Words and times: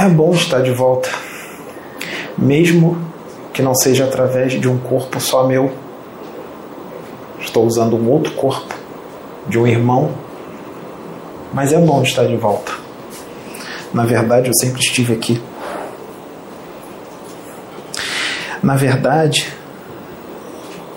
É 0.00 0.08
bom 0.08 0.32
estar 0.32 0.62
de 0.62 0.70
volta, 0.70 1.10
mesmo 2.38 2.96
que 3.52 3.60
não 3.60 3.74
seja 3.74 4.04
através 4.04 4.58
de 4.58 4.66
um 4.66 4.78
corpo 4.78 5.20
só 5.20 5.46
meu. 5.46 5.70
Estou 7.38 7.66
usando 7.66 7.96
um 7.96 8.08
outro 8.08 8.32
corpo 8.32 8.74
de 9.46 9.58
um 9.58 9.66
irmão, 9.66 10.10
mas 11.52 11.70
é 11.74 11.78
bom 11.78 12.02
estar 12.02 12.24
de 12.24 12.34
volta. 12.34 12.72
Na 13.92 14.06
verdade, 14.06 14.48
eu 14.48 14.54
sempre 14.58 14.80
estive 14.80 15.12
aqui. 15.12 15.38
Na 18.62 18.76
verdade, 18.76 19.52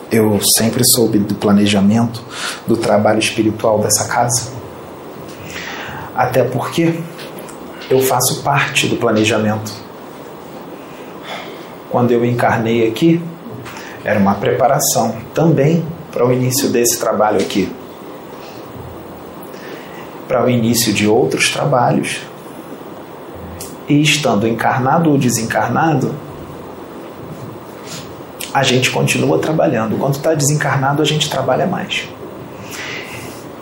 eu 0.09 0.39
sempre 0.57 0.81
soube 0.85 1.19
do 1.19 1.35
planejamento, 1.35 2.23
do 2.65 2.77
trabalho 2.77 3.19
espiritual 3.19 3.79
dessa 3.79 4.07
casa. 4.07 4.53
Até 6.15 6.41
porque 6.45 7.03
eu 7.93 8.01
faço 8.01 8.41
parte 8.41 8.87
do 8.87 8.95
planejamento. 8.95 9.71
Quando 11.91 12.11
eu 12.11 12.25
encarnei 12.25 12.87
aqui, 12.87 13.21
era 14.03 14.19
uma 14.19 14.33
preparação 14.35 15.15
também 15.33 15.85
para 16.11 16.25
o 16.25 16.33
início 16.33 16.69
desse 16.69 16.99
trabalho 16.99 17.39
aqui. 17.39 17.71
Para 20.27 20.43
o 20.43 20.49
início 20.49 20.91
de 20.91 21.07
outros 21.07 21.51
trabalhos. 21.51 22.21
E 23.87 24.01
estando 24.01 24.47
encarnado 24.47 25.11
ou 25.11 25.17
desencarnado, 25.17 26.15
a 28.51 28.63
gente 28.63 28.89
continua 28.89 29.37
trabalhando. 29.37 29.99
Quando 29.99 30.15
está 30.15 30.33
desencarnado, 30.33 31.01
a 31.01 31.05
gente 31.05 31.29
trabalha 31.29 31.67
mais. 31.67 32.07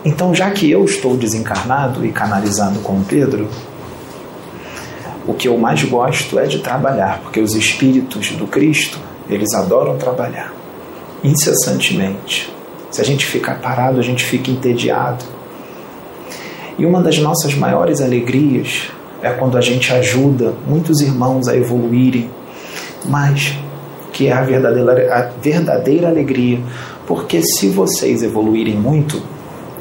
Então, 0.04 0.34
já 0.34 0.50
que 0.50 0.70
eu 0.70 0.84
estou 0.84 1.16
desencarnado 1.16 2.04
e 2.06 2.10
canalizando 2.12 2.80
com 2.80 3.02
Pedro, 3.02 3.48
o 5.26 5.34
que 5.34 5.48
eu 5.48 5.56
mais 5.56 5.82
gosto 5.84 6.38
é 6.38 6.46
de 6.46 6.58
trabalhar, 6.58 7.20
porque 7.22 7.40
os 7.40 7.54
espíritos 7.54 8.30
do 8.32 8.46
Cristo, 8.46 8.98
eles 9.28 9.54
adoram 9.54 9.96
trabalhar 9.96 10.52
incessantemente. 11.22 12.52
Se 12.90 13.00
a 13.00 13.04
gente 13.04 13.24
ficar 13.24 13.60
parado, 13.60 13.98
a 13.98 14.02
gente 14.02 14.24
fica 14.24 14.50
entediado. 14.50 15.24
E 16.78 16.84
uma 16.84 17.00
das 17.00 17.18
nossas 17.18 17.54
maiores 17.54 18.00
alegrias 18.00 18.90
é 19.22 19.30
quando 19.30 19.56
a 19.56 19.60
gente 19.60 19.92
ajuda 19.92 20.54
muitos 20.66 21.00
irmãos 21.00 21.46
a 21.48 21.56
evoluírem, 21.56 22.28
mas 23.04 23.56
que 24.12 24.26
é 24.26 24.32
a 24.32 24.42
verdadeira, 24.42 25.14
a 25.14 25.40
verdadeira 25.40 26.08
alegria. 26.08 26.60
Porque 27.06 27.40
se 27.42 27.68
vocês 27.68 28.22
evoluírem 28.22 28.74
muito, 28.74 29.22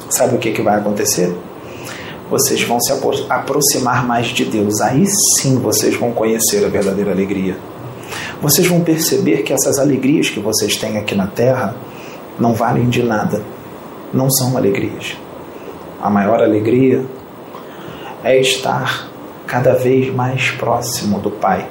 sabe 0.10 0.36
o 0.36 0.38
que, 0.38 0.52
que 0.52 0.62
vai 0.62 0.78
acontecer? 0.78 1.36
Vocês 2.32 2.64
vão 2.64 2.80
se 2.80 2.92
aproximar 3.30 4.08
mais 4.08 4.28
de 4.28 4.46
Deus. 4.46 4.82
Aí 4.82 5.06
sim 5.38 5.60
vocês 5.60 5.96
vão 5.96 6.12
conhecer 6.12 6.66
a 6.66 6.70
verdadeira 6.70 7.12
alegria. 7.12 7.58
Vocês 8.42 8.66
vão 8.66 8.82
perceber 8.82 9.44
que 9.44 9.54
essas 9.54 9.78
alegrias 9.78 10.30
que 10.30 10.40
vocês 10.40 10.76
têm 10.78 10.98
aqui 10.98 11.14
na 11.14 11.28
Terra 11.28 11.76
não 12.40 12.54
valem 12.54 12.90
de 12.90 13.04
nada. 13.04 13.44
Não 14.14 14.32
são 14.32 14.58
alegrias. 14.58 15.18
A 16.02 16.10
maior 16.10 16.42
alegria 16.42 17.06
é 18.24 18.40
estar 18.40 19.10
cada 19.46 19.76
vez 19.76 20.12
mais 20.12 20.50
próximo 20.52 21.20
do 21.20 21.30
Pai. 21.30 21.68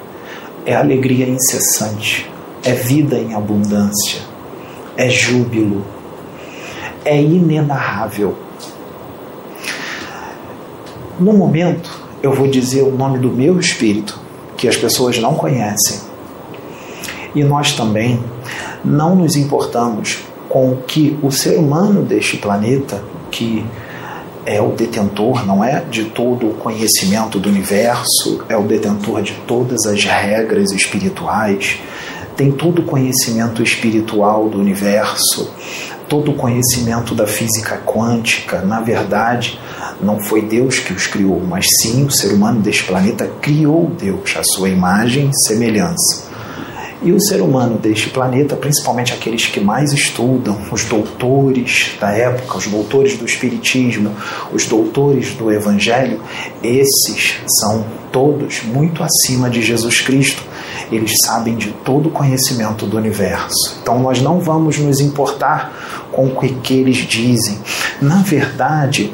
É 0.65 0.75
alegria 0.75 1.27
incessante 1.27 2.31
é 2.63 2.73
vida 2.73 3.17
em 3.17 3.33
abundância, 3.33 4.21
é 4.95 5.09
júbilo, 5.09 5.83
é 7.03 7.19
inenarrável. 7.19 8.35
No 11.21 11.33
momento, 11.33 11.87
eu 12.23 12.33
vou 12.33 12.47
dizer 12.47 12.81
o 12.81 12.89
nome 12.89 13.19
do 13.19 13.29
meu 13.29 13.59
espírito, 13.59 14.19
que 14.57 14.67
as 14.67 14.75
pessoas 14.75 15.19
não 15.19 15.35
conhecem. 15.35 15.99
E 17.35 17.43
nós 17.43 17.73
também 17.73 18.19
não 18.83 19.15
nos 19.15 19.35
importamos 19.35 20.17
com 20.49 20.71
o 20.71 20.77
que 20.77 21.15
o 21.21 21.29
ser 21.29 21.59
humano 21.59 22.01
deste 22.01 22.37
planeta, 22.37 23.03
que 23.29 23.63
é 24.47 24.59
o 24.59 24.69
detentor, 24.69 25.45
não 25.45 25.63
é 25.63 25.81
de 25.81 26.05
todo 26.05 26.49
o 26.49 26.53
conhecimento 26.55 27.37
do 27.37 27.49
universo, 27.49 28.43
é 28.49 28.57
o 28.57 28.63
detentor 28.63 29.21
de 29.21 29.33
todas 29.45 29.85
as 29.85 30.03
regras 30.03 30.71
espirituais, 30.71 31.77
tem 32.35 32.51
todo 32.51 32.79
o 32.79 32.85
conhecimento 32.85 33.61
espiritual 33.61 34.49
do 34.49 34.57
universo, 34.57 35.53
todo 36.09 36.31
o 36.31 36.33
conhecimento 36.33 37.13
da 37.13 37.27
física 37.27 37.77
quântica. 37.85 38.61
Na 38.61 38.81
verdade, 38.81 39.59
não 40.03 40.19
foi 40.19 40.41
Deus 40.41 40.79
que 40.79 40.93
os 40.93 41.07
criou, 41.07 41.41
mas 41.47 41.65
sim 41.81 42.05
o 42.05 42.11
ser 42.11 42.33
humano 42.33 42.61
deste 42.61 42.83
planeta 42.83 43.29
criou 43.41 43.87
Deus, 43.87 44.35
a 44.37 44.43
sua 44.43 44.69
imagem 44.69 45.29
e 45.29 45.47
semelhança. 45.47 46.31
E 47.03 47.11
o 47.11 47.19
ser 47.19 47.41
humano 47.41 47.79
deste 47.79 48.11
planeta, 48.11 48.55
principalmente 48.55 49.11
aqueles 49.11 49.47
que 49.47 49.59
mais 49.59 49.91
estudam, 49.91 50.55
os 50.71 50.85
doutores 50.85 51.93
da 51.99 52.11
época, 52.11 52.59
os 52.59 52.67
doutores 52.67 53.17
do 53.17 53.25
Espiritismo, 53.25 54.11
os 54.53 54.67
doutores 54.67 55.33
do 55.33 55.51
Evangelho, 55.51 56.21
esses 56.61 57.37
são 57.59 57.83
todos 58.11 58.61
muito 58.63 59.01
acima 59.03 59.49
de 59.49 59.63
Jesus 59.63 60.01
Cristo 60.01 60.43
eles 60.91 61.11
sabem 61.25 61.55
de 61.55 61.71
todo 61.85 62.09
o 62.09 62.11
conhecimento 62.11 62.85
do 62.85 62.97
universo. 62.97 63.77
Então 63.81 63.99
nós 63.99 64.21
não 64.21 64.39
vamos 64.39 64.77
nos 64.77 64.99
importar 64.99 65.73
com 66.11 66.27
o 66.27 66.35
que 66.35 66.73
eles 66.73 66.97
dizem. 66.97 67.57
Na 68.01 68.21
verdade, 68.21 69.13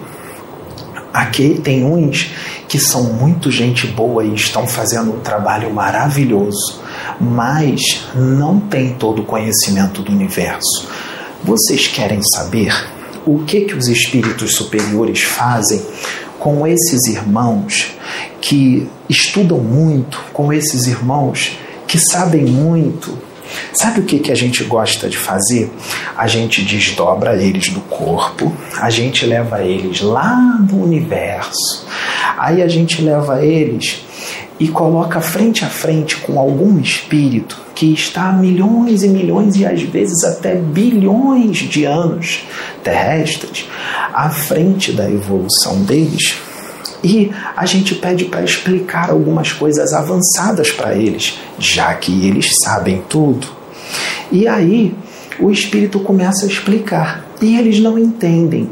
aqui 1.14 1.60
tem 1.64 1.84
uns 1.84 2.32
que 2.68 2.80
são 2.80 3.04
muito 3.04 3.52
gente 3.52 3.88
boa 3.88 4.24
e 4.24 4.34
estão 4.34 4.68
fazendo 4.68 5.14
um 5.14 5.20
trabalho 5.20 5.74
maravilhoso, 5.74 6.82
mas 7.20 7.80
não 8.16 8.60
tem 8.60 8.94
todo 8.94 9.22
o 9.22 9.26
conhecimento 9.26 10.02
do 10.02 10.12
universo. 10.12 10.88
Vocês 11.44 11.88
querem 11.88 12.22
saber 12.34 12.74
o 13.26 13.40
que 13.40 13.62
que 13.62 13.76
os 13.76 13.88
espíritos 13.88 14.56
superiores 14.56 15.22
fazem 15.22 15.82
com 16.40 16.66
esses 16.66 17.08
irmãos 17.08 17.94
que 18.40 18.88
estudam 19.10 19.60
muito, 19.60 20.24
com 20.32 20.54
esses 20.54 20.88
irmãos 20.88 21.58
que 21.88 21.98
sabem 22.00 22.46
muito. 22.46 23.18
Sabe 23.74 24.00
o 24.00 24.04
que, 24.04 24.20
que 24.20 24.32
a 24.32 24.36
gente 24.36 24.64
gosta 24.64 25.10
de 25.10 25.18
fazer? 25.18 25.72
A 26.16 26.28
gente 26.28 26.62
desdobra 26.64 27.36
eles 27.42 27.70
do 27.70 27.82
corpo, 27.82 28.52
a 28.80 28.90
gente 28.90 29.26
leva 29.26 29.62
eles 29.62 30.02
lá 30.02 30.36
no 30.60 30.84
universo, 30.84 31.86
aí 32.38 32.62
a 32.62 32.68
gente 32.68 33.02
leva 33.02 33.46
eles 33.46 34.06
e 34.60 34.68
coloca 34.68 35.22
frente 35.22 35.64
a 35.64 35.68
frente 35.68 36.18
com 36.18 36.40
algum 36.40 36.80
espírito 36.80 37.58
que 37.76 37.94
está 37.94 38.30
a 38.30 38.34
milhões 38.34 39.04
e 39.04 39.08
milhões 39.08 39.56
e 39.56 39.66
às 39.66 39.82
vezes 39.84 40.24
até 40.24 40.56
bilhões 40.56 41.58
de 41.58 41.86
anos 41.86 42.44
terrestres 42.84 43.70
à 44.14 44.30
frente 44.30 44.92
da 44.92 45.10
evolução 45.10 45.84
deles 45.84 46.36
e 47.04 47.32
a 47.56 47.66
gente 47.66 47.96
pede 47.96 48.26
para 48.26 48.44
explicar 48.44 49.10
algumas 49.10 49.52
coisas 49.52 49.94
avançadas 49.94 50.72
para 50.72 50.96
eles, 50.96 51.40
já 51.60 51.94
que 51.94 52.28
eles 52.28 52.50
sabem 52.64 53.04
tudo. 53.08 53.48
E 54.32 54.48
aí 54.48 54.94
o 55.40 55.52
espírito 55.52 56.00
começa 56.00 56.46
a 56.46 56.50
explicar 56.50 57.26
e 57.42 57.58
eles 57.58 57.80
não 57.80 57.98
entendem. 57.98 58.70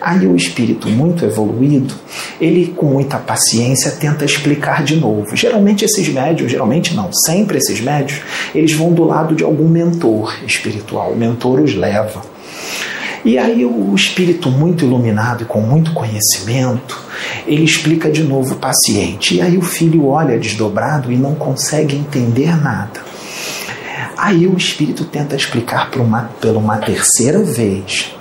Aí 0.00 0.26
o 0.26 0.36
espírito 0.36 0.88
muito 0.88 1.24
evoluído, 1.24 1.94
ele 2.40 2.72
com 2.76 2.86
muita 2.86 3.18
paciência 3.18 3.90
tenta 3.90 4.24
explicar 4.24 4.84
de 4.84 4.96
novo. 4.96 5.34
Geralmente 5.34 5.84
esses 5.84 6.08
médios, 6.08 6.50
geralmente 6.50 6.94
não, 6.94 7.10
sempre 7.12 7.58
esses 7.58 7.80
médios, 7.80 8.20
eles 8.54 8.72
vão 8.72 8.92
do 8.92 9.04
lado 9.04 9.34
de 9.34 9.42
algum 9.42 9.68
mentor 9.68 10.36
espiritual. 10.46 11.10
O 11.10 11.16
mentor 11.16 11.60
os 11.60 11.74
leva. 11.74 12.35
E 13.26 13.36
aí 13.38 13.64
o 13.64 13.92
espírito 13.92 14.48
muito 14.48 14.84
iluminado 14.84 15.42
e 15.42 15.46
com 15.46 15.60
muito 15.60 15.92
conhecimento, 15.92 17.02
ele 17.44 17.64
explica 17.64 18.08
de 18.08 18.22
novo 18.22 18.54
o 18.54 18.58
paciente. 18.58 19.34
E 19.34 19.40
aí 19.40 19.58
o 19.58 19.62
filho 19.62 20.06
olha 20.06 20.38
desdobrado 20.38 21.10
e 21.10 21.16
não 21.16 21.34
consegue 21.34 21.96
entender 21.96 22.56
nada. 22.56 23.00
Aí 24.16 24.46
o 24.46 24.56
espírito 24.56 25.04
tenta 25.04 25.34
explicar 25.34 25.90
por 25.90 26.02
uma, 26.02 26.30
pela 26.40 26.60
uma 26.60 26.78
terceira 26.78 27.42
vez. 27.42 28.14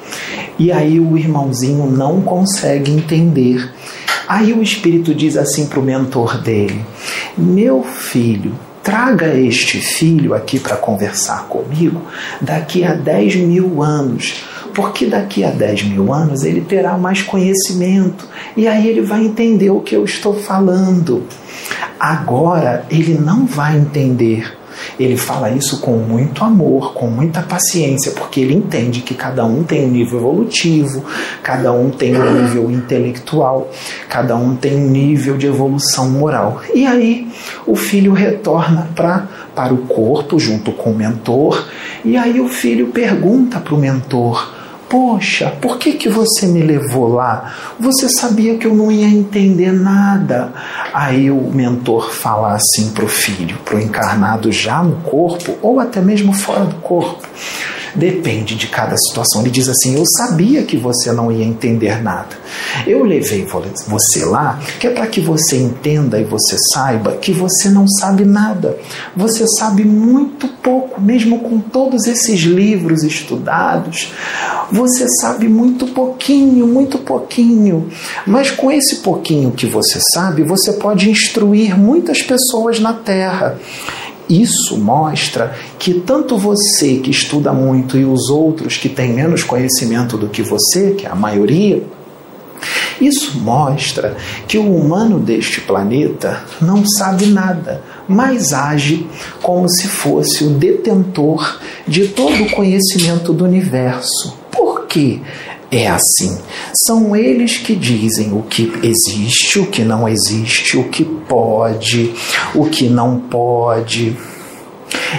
E 0.58 0.72
aí 0.72 1.00
o 1.00 1.16
irmãozinho 1.16 1.86
não 1.86 2.22
consegue 2.22 2.92
entender. 2.92 3.72
Aí 4.28 4.54
o 4.54 4.64
espírito 4.64 5.14
diz 5.14 5.38
assim 5.38 5.68
para 5.68 5.80
o 5.80 5.84
mentor 5.84 6.42
dele: 6.42 6.84
Meu 7.38 7.84
filho, 7.84 8.56
traga 8.86 9.34
este 9.34 9.80
filho 9.80 10.36
aqui 10.36 10.60
para 10.60 10.78
conversar 10.78 11.48
comigo 11.48 12.04
daqui 12.40 12.84
a 12.84 12.94
10 12.94 13.38
mil 13.38 13.82
anos 13.82 14.46
porque 14.76 15.06
daqui 15.08 15.44
a 15.44 15.50
10 15.50 15.86
mil 15.86 16.14
anos 16.14 16.44
ele 16.44 16.62
terá 16.62 16.98
mais 16.98 17.24
conhecimento 17.24 18.28
e 18.56 18.68
aí 18.68 18.88
ele 18.88 19.02
vai 19.02 19.24
entender 19.26 19.72
o 19.72 19.80
que 19.80 19.96
eu 19.96 20.04
estou 20.04 20.36
falando. 20.36 21.24
Agora 22.00 22.86
ele 22.92 23.18
não 23.18 23.46
vai 23.46 23.78
entender. 23.78 24.56
Ele 25.00 25.18
fala 25.18 25.50
isso 25.50 25.80
com 25.80 25.98
muito 25.98 26.44
amor, 26.44 26.94
com 26.94 27.08
muita 27.08 27.42
paciência, 27.42 28.12
porque 28.14 28.40
ele 28.40 28.54
entende 28.54 29.02
que 29.02 29.14
cada 29.14 29.46
um 29.46 29.64
tem 29.64 29.86
um 29.86 29.90
nível 29.90 30.20
evolutivo, 30.20 31.04
cada 31.44 31.72
um 31.74 31.90
tem 31.90 32.16
um 32.16 32.42
nível 32.42 32.72
intelectual, 32.72 33.70
cada 34.08 34.36
um 34.36 34.56
tem 34.56 34.76
um 34.76 34.90
nível 34.90 35.38
de 35.38 35.48
evolução 35.48 36.10
moral. 36.10 36.62
E 36.74 36.86
aí 36.86 37.28
o 37.66 37.76
filho 37.76 38.14
retorna 38.14 38.90
pra, 38.96 39.28
para 39.54 39.74
o 39.74 39.80
corpo 39.80 40.40
junto 40.40 40.72
com 40.72 40.92
o 40.92 40.96
mentor, 40.96 41.68
e 42.04 42.16
aí 42.16 42.40
o 42.40 42.48
filho 42.48 42.88
pergunta 42.88 43.60
para 43.60 43.76
o 43.76 43.78
mentor: 43.78 44.55
Poxa, 44.88 45.52
por 45.62 45.78
que, 45.78 45.94
que 45.94 46.08
você 46.08 46.46
me 46.46 46.62
levou 46.62 47.08
lá? 47.08 47.54
Você 47.80 48.08
sabia 48.08 48.58
que 48.58 48.68
eu 48.68 48.76
não 48.76 48.92
ia 48.92 49.08
entender 49.08 49.72
nada. 49.72 50.54
Aí 50.94 51.32
o 51.32 51.50
mentor 51.52 52.12
fala 52.12 52.54
assim 52.54 52.92
para 52.92 53.06
o 53.06 53.08
filho, 53.08 53.58
para 53.66 53.78
o 53.78 53.80
encarnado 53.80 54.52
já 54.52 54.84
no 54.84 54.98
corpo 54.98 55.58
ou 55.62 55.80
até 55.80 56.02
mesmo 56.02 56.34
fora 56.34 56.66
do 56.66 56.76
corpo. 56.76 57.28
Depende 57.96 58.56
de 58.56 58.68
cada 58.68 58.98
situação. 58.98 59.42
Ele 59.42 59.50
diz 59.50 59.70
assim: 59.70 59.96
Eu 59.96 60.04
sabia 60.06 60.64
que 60.64 60.78
você 60.78 61.12
não 61.12 61.32
ia 61.32 61.46
entender 61.46 62.02
nada. 62.02 62.36
Eu 62.86 63.04
levei 63.04 63.48
você 63.88 64.26
lá 64.26 64.60
que 64.80 64.88
é 64.88 64.90
para 64.90 65.08
que 65.08 65.22
você 65.22 65.58
entenda 65.58 66.20
e 66.20 66.24
você 66.24 66.58
saiba 66.74 67.14
que 67.14 67.32
você 67.32 67.70
não 67.70 67.88
sabe 67.88 68.26
nada. 68.26 68.78
Você 69.16 69.46
sabe 69.48 69.84
muito 69.86 70.48
pouco, 70.48 71.00
mesmo 71.00 71.40
com 71.40 71.60
todos 71.60 72.06
esses 72.06 72.42
livros 72.42 73.04
estudados. 73.04 74.12
Você 74.72 75.08
sabe 75.22 75.48
muito 75.48 75.88
pouquinho, 75.88 76.68
muito 76.68 76.98
pouquinho. 76.98 77.90
Mas 78.26 78.52
com 78.52 78.72
esse 78.72 78.98
pouquinho 78.98 79.52
que 79.52 79.66
você 79.66 80.00
sabe, 80.14 80.44
você 80.44 80.74
pode 80.74 81.10
instruir 81.10 81.78
muitas 81.78 82.22
pessoas 82.22 82.80
na 82.80 82.94
Terra. 82.94 83.58
Isso 84.30 84.78
mostra 84.78 85.56
que 85.78 85.94
tanto 85.94 86.38
você 86.38 86.98
que 86.98 87.12
estuda 87.12 87.54
muito 87.54 87.98
e 87.98 88.06
os 88.06 88.30
outros 88.30 88.78
que 88.78 88.90
têm 88.90 89.14
menos 89.14 89.44
conhecimento 89.44 90.18
do 90.18 90.28
que 90.28 90.42
você, 90.42 90.92
que 90.92 91.06
é 91.06 91.10
a 91.10 91.16
maioria, 91.16 91.84
isso 93.00 93.38
mostra 93.40 94.16
que 94.48 94.58
o 94.58 94.76
humano 94.76 95.20
deste 95.20 95.62
planeta 95.62 96.44
não 96.62 96.86
sabe 96.86 97.28
nada, 97.28 97.84
mas 98.08 98.54
age 98.54 99.08
como 99.42 99.68
se 99.70 99.88
fosse 99.88 100.44
o 100.44 100.52
detentor 100.52 101.60
de 101.88 102.08
todo 102.08 102.44
o 102.44 102.52
conhecimento 102.52 103.34
do 103.34 103.44
universo. 103.44 104.38
Por 104.50 104.86
quê? 104.86 105.20
É 105.72 105.88
assim. 105.88 106.38
São 106.86 107.16
eles 107.16 107.58
que 107.58 107.76
dizem 107.76 108.34
o 108.34 108.44
que 108.44 108.72
existe, 108.84 109.60
o 109.60 109.68
que 109.68 109.84
não 109.84 110.08
existe, 110.08 110.78
o 110.78 110.90
que 110.90 111.04
pode, 111.04 112.14
o 112.54 112.66
que 112.66 112.88
não 112.88 113.20
pode. 113.20 114.18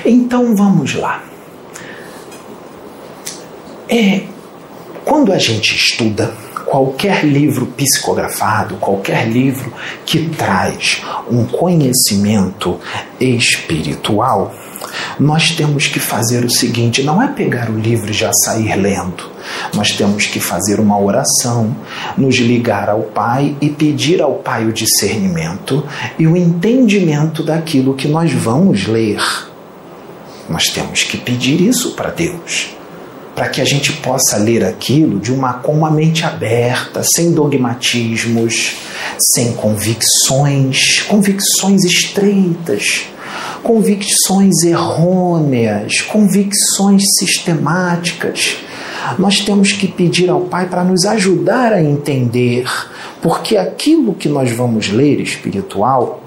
Então 0.05 0.55
vamos 0.57 0.95
lá. 0.95 1.25
É 3.89 4.23
quando 5.07 5.33
a 5.33 5.39
gente 5.39 5.77
estuda 5.77 6.35
qualquer 6.67 7.25
livro 7.25 7.67
psicografado, 7.67 8.75
qualquer 8.75 9.29
livro 9.29 9.73
que 10.05 10.29
traz 10.31 11.01
um 11.31 11.47
conhecimento 11.47 12.81
espiritual, 13.21 14.53
nós 15.19 15.51
temos 15.51 15.87
que 15.87 15.99
fazer 15.99 16.45
o 16.45 16.51
seguinte: 16.51 17.03
não 17.03 17.23
é 17.23 17.29
pegar 17.29 17.71
o 17.71 17.79
livro 17.79 18.11
e 18.11 18.15
já 18.15 18.31
sair 18.45 18.75
lendo. 18.77 19.31
Nós 19.75 19.93
temos 19.93 20.27
que 20.27 20.41
fazer 20.41 20.81
uma 20.81 20.99
oração, 20.99 21.75
nos 22.17 22.37
ligar 22.37 22.89
ao 22.89 23.03
Pai 23.03 23.57
e 23.61 23.69
pedir 23.69 24.21
ao 24.21 24.35
Pai 24.35 24.67
o 24.67 24.73
discernimento 24.73 25.85
e 26.19 26.27
o 26.27 26.37
entendimento 26.37 27.43
daquilo 27.43 27.95
que 27.95 28.09
nós 28.09 28.33
vamos 28.33 28.87
ler. 28.87 29.23
Nós 30.49 30.65
temos 30.65 31.03
que 31.03 31.17
pedir 31.17 31.61
isso 31.61 31.93
para 31.95 32.11
Deus 32.11 32.77
para 33.37 33.51
que 33.51 33.61
a 33.61 33.65
gente 33.67 33.93
possa 33.93 34.39
ler 34.39 34.65
aquilo 34.65 35.21
de 35.21 35.31
uma 35.31 35.53
com 35.53 35.75
uma 35.75 35.91
mente 35.91 36.25
aberta, 36.25 37.03
sem 37.05 37.33
dogmatismos, 37.33 38.77
sem 39.35 39.53
convicções, 39.53 41.03
convicções 41.03 41.85
estreitas, 41.85 43.05
convicções 43.67 44.63
errôneas, 44.63 46.01
convicções 46.03 47.03
sistemáticas. 47.19 48.59
Nós 49.19 49.41
temos 49.41 49.73
que 49.73 49.89
pedir 49.89 50.31
ao 50.31 50.43
Pai 50.43 50.69
para 50.69 50.85
nos 50.85 51.05
ajudar 51.05 51.73
a 51.73 51.83
entender, 51.83 52.65
porque 53.21 53.57
aquilo 53.57 54.15
que 54.15 54.29
nós 54.29 54.53
vamos 54.53 54.89
ler 54.89 55.21
espiritual 55.21 56.23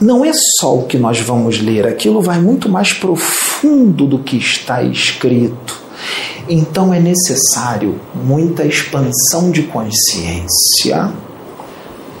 não 0.00 0.24
é 0.24 0.32
só 0.58 0.78
o 0.78 0.86
que 0.86 0.96
nós 0.96 1.20
vamos 1.20 1.60
ler, 1.60 1.86
aquilo 1.86 2.22
vai 2.22 2.40
muito 2.40 2.70
mais 2.70 2.94
profundo 2.94 4.06
do 4.06 4.18
que 4.18 4.38
está 4.38 4.82
escrito. 4.82 5.78
Então 6.48 6.92
é 6.92 6.98
necessário 6.98 8.00
muita 8.14 8.64
expansão 8.64 9.50
de 9.50 9.64
consciência 9.64 11.12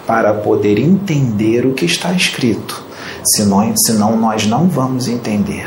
para 0.06 0.34
poder 0.34 0.78
entender 0.78 1.64
o 1.64 1.72
que 1.72 1.86
está 1.86 2.12
escrito. 2.12 2.81
Senão, 3.24 3.72
senão 3.76 4.16
nós 4.18 4.46
não 4.46 4.68
vamos 4.68 5.08
entender. 5.08 5.66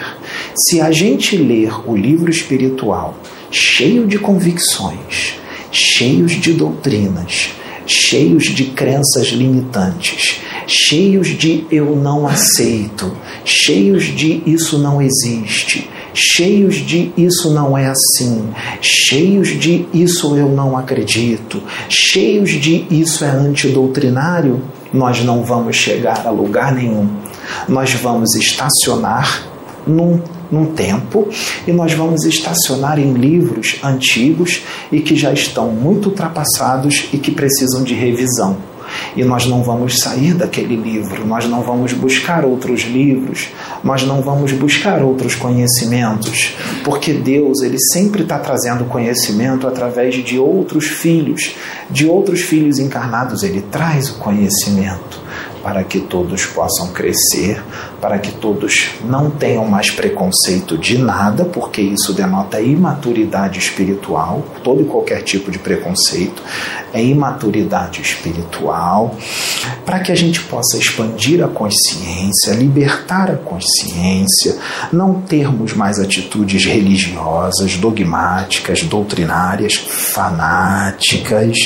Se 0.55 0.81
a 0.81 0.91
gente 0.91 1.37
ler 1.37 1.71
o 1.87 1.95
livro 1.95 2.29
espiritual 2.29 3.15
cheio 3.51 4.05
de 4.05 4.19
convicções, 4.19 5.35
cheios 5.71 6.33
de 6.33 6.53
doutrinas, 6.53 7.49
cheios 7.85 8.43
de 8.43 8.65
crenças 8.65 9.27
limitantes, 9.27 10.41
cheios 10.67 11.27
de 11.27 11.65
eu 11.71 11.95
não 11.95 12.27
aceito, 12.27 13.15
cheios 13.43 14.05
de 14.05 14.41
isso 14.45 14.79
não 14.79 15.01
existe, 15.01 15.89
cheios 16.13 16.75
de 16.75 17.11
isso 17.17 17.53
não 17.53 17.77
é 17.77 17.87
assim, 17.87 18.49
cheios 18.81 19.49
de 19.49 19.85
isso 19.93 20.35
eu 20.35 20.49
não 20.49 20.77
acredito, 20.77 21.61
cheios 21.89 22.51
de 22.51 22.85
isso 22.89 23.23
é 23.23 23.29
antidoutrinário, 23.29 24.61
nós 24.93 25.23
não 25.23 25.43
vamos 25.43 25.75
chegar 25.75 26.25
a 26.25 26.31
lugar 26.31 26.73
nenhum. 26.73 27.07
Nós 27.67 27.93
vamos 27.93 28.35
estacionar 28.35 29.45
num, 29.85 30.19
num 30.51 30.67
tempo 30.67 31.27
e 31.67 31.71
nós 31.71 31.93
vamos 31.93 32.25
estacionar 32.25 32.99
em 32.99 33.13
livros 33.13 33.79
antigos 33.83 34.63
e 34.91 34.99
que 34.99 35.15
já 35.15 35.31
estão 35.31 35.69
muito 35.69 36.09
ultrapassados 36.09 37.09
e 37.13 37.17
que 37.17 37.31
precisam 37.31 37.83
de 37.83 37.93
revisão. 37.93 38.57
E 39.15 39.24
nós 39.24 39.45
não 39.47 39.63
vamos 39.63 39.95
sair 39.97 40.33
daquele 40.35 40.75
livro, 40.75 41.25
nós 41.25 41.45
não 41.45 41.62
vamos 41.63 41.91
buscar 41.91 42.45
outros 42.45 42.81
livros, 42.81 43.50
nós 43.83 44.03
não 44.03 44.21
vamos 44.21 44.51
buscar 44.51 45.01
outros 45.01 45.35
conhecimentos, 45.35 46.55
porque 46.83 47.12
Deus 47.12 47.62
ele 47.62 47.77
sempre 47.91 48.21
está 48.21 48.38
trazendo 48.38 48.85
conhecimento 48.85 49.67
através 49.67 50.15
de 50.24 50.38
outros 50.38 50.85
filhos, 50.85 51.55
de 51.89 52.05
outros 52.05 52.41
filhos 52.41 52.77
encarnados, 52.77 53.43
ele 53.43 53.62
traz 53.71 54.09
o 54.09 54.15
conhecimento 54.15 55.19
para 55.65 55.84
que 55.84 56.00
todos 56.00 56.45
possam 56.45 56.93
crescer, 56.93 57.60
para 58.05 58.19
que 58.19 58.33
todos 58.33 58.91
não 59.03 59.31
tenham 59.31 59.65
mais 59.65 59.89
preconceito 59.89 60.77
de 60.77 60.95
nada, 60.95 61.43
porque 61.43 61.81
isso 61.81 62.13
denota 62.13 62.62
imaturidade 62.62 63.57
espiritual, 63.57 64.45
todo 64.63 64.83
e 64.83 64.85
qualquer 64.85 65.24
tipo 65.24 65.50
de 65.50 65.57
preconceito 65.57 66.43
é 66.93 67.03
imaturidade 67.03 68.03
espiritual, 68.03 69.17
para 69.83 70.00
que 70.01 70.12
a 70.12 70.15
gente 70.15 70.39
possa 70.41 70.77
expandir 70.77 71.43
a 71.43 71.47
consciência, 71.47 72.53
libertar 72.53 73.31
a 73.31 73.38
consciência, 73.38 74.55
não 74.93 75.15
termos 75.21 75.74
mais 75.74 76.00
atitudes 76.00 76.63
religiosas, 76.63 77.75
dogmáticas, 77.75 78.83
doutrinárias, 78.83 79.74
fanáticas, 79.74 81.57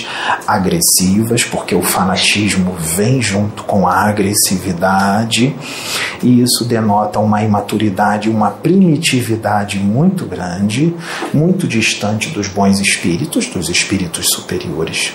agressivas, 0.48 1.44
porque 1.44 1.76
o 1.76 1.84
fanatismo 1.84 2.74
vem 2.80 3.22
junto 3.22 3.64
com 3.64 3.86
a 3.86 4.08
agressividade. 4.08 5.54
e 6.24 6.29
isso 6.30 6.66
denota 6.66 7.20
uma 7.20 7.44
imaturidade, 7.44 8.30
uma 8.30 8.52
primitividade 8.52 9.80
muito 9.80 10.26
grande, 10.26 10.94
muito 11.34 11.68
distante 11.68 12.30
dos 12.30 12.48
bons 12.48 12.80
espíritos, 12.80 13.48
dos 13.48 13.70
espíritos 13.70 14.28
superiores. 14.30 15.14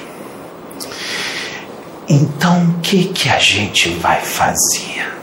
Então, 2.09 2.65
o 2.65 2.81
que, 2.81 3.05
que 3.05 3.29
a 3.29 3.39
gente 3.39 3.89
vai 3.95 4.21
fazer? 4.21 5.14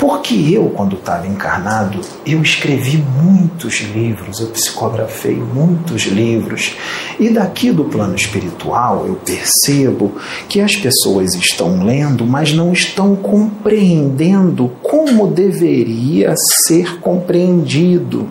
Porque 0.00 0.34
eu, 0.34 0.70
quando 0.70 0.96
estava 0.96 1.26
encarnado, 1.26 2.00
eu 2.24 2.40
escrevi 2.40 2.96
muitos 3.22 3.82
livros, 3.82 4.40
eu 4.40 4.46
psicografei 4.46 5.36
muitos 5.36 6.04
livros, 6.04 6.74
e 7.18 7.28
daqui 7.28 7.70
do 7.70 7.84
plano 7.84 8.14
espiritual 8.14 9.04
eu 9.06 9.16
percebo 9.16 10.14
que 10.48 10.58
as 10.58 10.74
pessoas 10.74 11.34
estão 11.34 11.84
lendo, 11.84 12.24
mas 12.24 12.50
não 12.50 12.72
estão 12.72 13.14
compreendendo 13.14 14.72
como 14.82 15.26
deveria 15.26 16.32
ser 16.64 16.98
compreendido. 17.00 18.26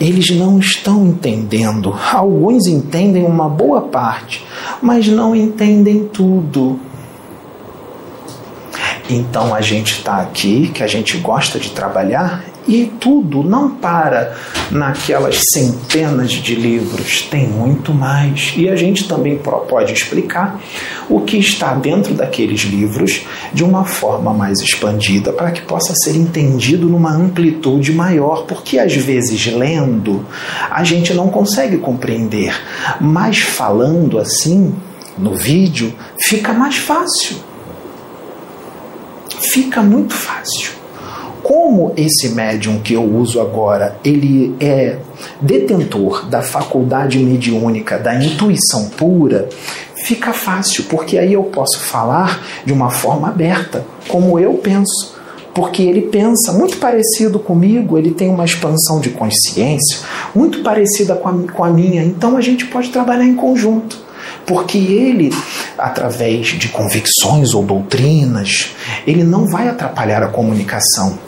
Eles 0.00 0.30
não 0.30 0.60
estão 0.60 1.08
entendendo. 1.08 1.92
Alguns 2.12 2.68
entendem 2.68 3.24
uma 3.24 3.48
boa 3.48 3.80
parte, 3.80 4.46
mas 4.80 5.08
não 5.08 5.34
entendem 5.34 6.04
tudo. 6.04 6.78
Então 9.08 9.54
a 9.54 9.60
gente 9.60 9.92
está 9.92 10.20
aqui, 10.20 10.68
que 10.68 10.82
a 10.82 10.86
gente 10.86 11.16
gosta 11.18 11.58
de 11.58 11.70
trabalhar, 11.70 12.44
e 12.68 12.92
tudo 13.00 13.42
não 13.42 13.70
para 13.70 14.36
naquelas 14.70 15.40
centenas 15.54 16.30
de 16.30 16.54
livros, 16.54 17.22
tem 17.22 17.48
muito 17.48 17.94
mais. 17.94 18.52
E 18.56 18.68
a 18.68 18.76
gente 18.76 19.08
também 19.08 19.38
pode 19.38 19.94
explicar 19.94 20.60
o 21.08 21.22
que 21.22 21.38
está 21.38 21.72
dentro 21.72 22.12
daqueles 22.12 22.60
livros 22.60 23.24
de 23.54 23.64
uma 23.64 23.86
forma 23.86 24.34
mais 24.34 24.60
expandida, 24.60 25.32
para 25.32 25.50
que 25.50 25.62
possa 25.62 25.94
ser 25.94 26.14
entendido 26.14 26.86
numa 26.86 27.10
amplitude 27.10 27.92
maior, 27.92 28.44
porque 28.44 28.78
às 28.78 28.94
vezes 28.94 29.46
lendo 29.46 30.26
a 30.70 30.84
gente 30.84 31.14
não 31.14 31.28
consegue 31.30 31.78
compreender, 31.78 32.54
mas 33.00 33.38
falando 33.38 34.18
assim 34.18 34.74
no 35.16 35.34
vídeo 35.34 35.94
fica 36.20 36.52
mais 36.52 36.76
fácil. 36.76 37.47
Fica 39.40 39.82
muito 39.82 40.14
fácil. 40.14 40.72
Como 41.42 41.92
esse 41.96 42.30
médium 42.30 42.80
que 42.80 42.94
eu 42.94 43.04
uso 43.04 43.40
agora, 43.40 43.96
ele 44.04 44.54
é 44.60 44.98
detentor 45.40 46.26
da 46.26 46.42
faculdade 46.42 47.18
mediúnica, 47.18 47.98
da 47.98 48.14
intuição 48.14 48.88
pura, 48.90 49.48
fica 50.04 50.32
fácil, 50.32 50.84
porque 50.84 51.16
aí 51.16 51.32
eu 51.32 51.44
posso 51.44 51.78
falar 51.80 52.42
de 52.64 52.72
uma 52.72 52.90
forma 52.90 53.28
aberta, 53.28 53.84
como 54.08 54.38
eu 54.38 54.54
penso. 54.54 55.16
Porque 55.54 55.82
ele 55.82 56.02
pensa 56.02 56.52
muito 56.52 56.76
parecido 56.76 57.38
comigo, 57.38 57.96
ele 57.96 58.10
tem 58.10 58.28
uma 58.28 58.44
expansão 58.44 59.00
de 59.00 59.10
consciência 59.10 60.00
muito 60.34 60.62
parecida 60.62 61.14
com 61.14 61.28
a, 61.28 61.52
com 61.52 61.64
a 61.64 61.70
minha, 61.70 62.02
então 62.04 62.36
a 62.36 62.40
gente 62.40 62.66
pode 62.66 62.90
trabalhar 62.90 63.24
em 63.24 63.34
conjunto 63.34 64.07
porque 64.48 64.78
ele, 64.78 65.30
através 65.76 66.46
de 66.46 66.68
convicções 66.68 67.52
ou 67.52 67.62
doutrinas, 67.62 68.70
ele 69.06 69.22
não 69.22 69.46
vai 69.46 69.68
atrapalhar 69.68 70.22
a 70.22 70.28
comunicação. 70.28 71.18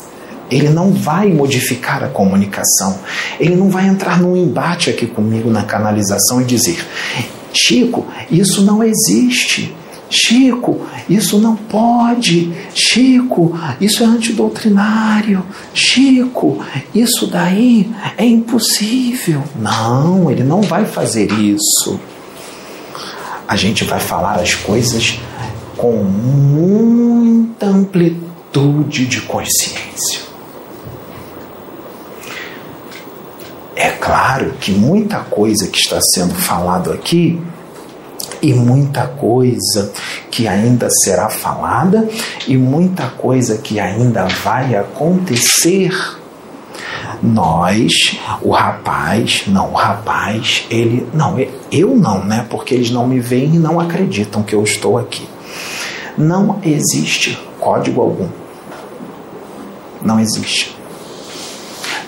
Ele 0.51 0.71
não 0.71 0.91
vai 0.91 1.29
modificar 1.29 2.03
a 2.03 2.09
comunicação. 2.09 2.99
Ele 3.39 3.55
não 3.55 3.69
vai 3.69 3.87
entrar 3.87 4.19
num 4.21 4.35
embate 4.35 4.89
aqui 4.89 5.07
comigo 5.07 5.51
na 5.51 5.63
canalização 5.63 6.41
e 6.41 6.45
dizer: 6.45 6.85
Chico, 7.53 8.07
isso 8.31 8.65
não 8.65 8.83
existe. 8.83 9.77
Chico, 10.09 10.81
isso 11.09 11.39
não 11.39 11.55
pode. 11.55 12.53
Chico, 12.75 13.57
isso 13.81 14.03
é 14.03 14.07
antidoutrinário. 14.07 15.45
Chico, 15.73 16.65
isso 16.93 17.29
daí 17.29 17.89
é 18.17 18.25
impossível. 18.25 19.45
Não, 19.55 20.29
ele 20.29 20.43
não 20.43 20.63
vai 20.63 20.85
fazer 20.85 21.31
isso. 21.31 22.01
A 23.51 23.57
gente 23.57 23.83
vai 23.83 23.99
falar 23.99 24.39
as 24.39 24.55
coisas 24.55 25.19
com 25.77 26.05
muita 26.05 27.67
amplitude 27.67 29.07
de 29.07 29.23
consciência. 29.23 30.21
É 33.75 33.91
claro 33.91 34.53
que 34.61 34.71
muita 34.71 35.19
coisa 35.19 35.67
que 35.67 35.81
está 35.81 35.99
sendo 36.15 36.33
falado 36.37 36.93
aqui 36.93 37.43
e 38.41 38.55
muita 38.55 39.09
coisa 39.09 39.93
que 40.31 40.47
ainda 40.47 40.89
será 41.05 41.29
falada 41.29 42.09
e 42.47 42.57
muita 42.57 43.09
coisa 43.09 43.59
que 43.59 43.81
ainda 43.81 44.27
vai 44.45 44.77
acontecer. 44.77 45.91
Nós, 47.21 47.93
o 48.43 48.53
rapaz, 48.53 49.43
não, 49.49 49.73
o 49.73 49.75
rapaz, 49.75 50.65
ele, 50.71 51.05
não, 51.13 51.37
eu 51.71 51.95
não, 51.95 52.25
né? 52.25 52.47
Porque 52.51 52.75
eles 52.75 52.91
não 52.91 53.07
me 53.07 53.21
veem 53.21 53.55
e 53.55 53.59
não 53.59 53.79
acreditam 53.79 54.43
que 54.43 54.55
eu 54.55 54.63
estou 54.63 54.99
aqui. 54.99 55.27
Não 56.17 56.61
existe 56.65 57.39
código 57.59 58.01
algum. 58.01 58.29
Não 60.03 60.19
existe. 60.19 60.77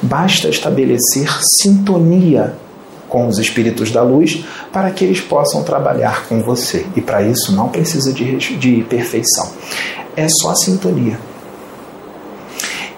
Basta 0.03 0.49
estabelecer 0.49 1.29
sintonia 1.61 2.57
com 3.09 3.29
os 3.29 3.39
espíritos 3.39 3.91
da 3.91 4.03
luz 4.03 4.43
para 4.73 4.91
que 4.91 5.05
eles 5.05 5.21
possam 5.21 5.63
trabalhar 5.63 6.27
com 6.27 6.43
você. 6.43 6.87
E 6.97 7.01
para 7.01 7.23
isso 7.23 7.53
não 7.53 7.69
precisa 7.69 8.13
de, 8.13 8.37
de 8.57 8.83
perfeição. 8.89 9.53
É 10.17 10.27
só 10.29 10.55
sintonia. 10.55 11.19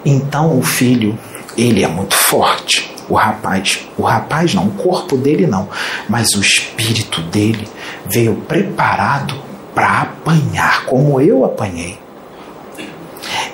Então 0.05 0.57
o 0.57 0.63
filho, 0.63 1.17
ele 1.57 1.83
é 1.83 1.87
muito 1.87 2.15
forte. 2.15 2.94
O 3.07 3.15
rapaz, 3.15 3.87
o 3.97 4.03
rapaz 4.03 4.53
não, 4.53 4.67
o 4.67 4.71
corpo 4.71 5.15
dele 5.15 5.45
não, 5.45 5.69
mas 6.09 6.33
o 6.33 6.41
espírito 6.41 7.21
dele 7.21 7.67
veio 8.07 8.35
preparado 8.47 9.35
para 9.73 10.01
apanhar, 10.01 10.85
como 10.85 11.21
eu 11.21 11.45
apanhei 11.45 11.99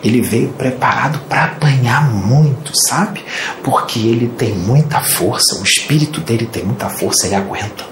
ele 0.03 0.22
veio 0.22 0.50
preparado 0.50 1.20
para 1.29 1.46
apanhar 1.46 2.10
muito, 2.12 2.72
sabe? 2.88 3.24
Porque 3.63 4.00
ele 4.00 4.27
tem 4.27 4.53
muita 4.53 5.00
força, 5.01 5.60
o 5.60 5.63
espírito 5.63 6.22
dele 6.22 6.46
tem 6.46 6.63
muita 6.63 6.89
força, 6.89 7.27
ele 7.27 7.36
aguenta. 7.36 7.86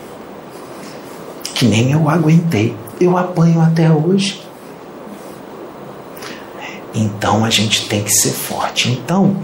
Que 1.53 1.65
nem 1.65 1.91
eu 1.91 2.09
aguentei. 2.09 2.75
Eu 2.99 3.17
apanho 3.17 3.61
até 3.61 3.91
hoje. 3.91 4.41
Então 6.99 7.45
a 7.45 7.49
gente 7.49 7.87
tem 7.87 8.03
que 8.03 8.11
ser 8.11 8.31
forte. 8.31 8.89
Então 8.89 9.37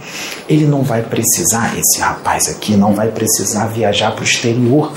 ele 0.47 0.65
não 0.65 0.83
vai 0.83 1.01
precisar, 1.01 1.73
esse 1.77 2.01
rapaz 2.01 2.49
aqui 2.49 2.75
não 2.75 2.93
vai 2.93 3.07
precisar 3.07 3.67
viajar 3.67 4.11
para 4.11 4.21
o 4.21 4.25
exterior 4.25 4.91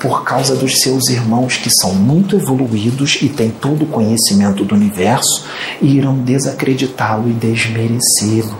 por 0.00 0.24
causa 0.24 0.56
dos 0.56 0.80
seus 0.80 1.08
irmãos 1.10 1.56
que 1.58 1.70
são 1.70 1.94
muito 1.94 2.34
evoluídos 2.34 3.18
e 3.20 3.28
têm 3.28 3.50
todo 3.50 3.84
o 3.84 3.86
conhecimento 3.86 4.64
do 4.64 4.74
universo 4.74 5.44
e 5.80 5.98
irão 5.98 6.16
desacreditá-lo 6.16 7.28
e 7.28 7.32
desmerecê-lo. 7.32 8.58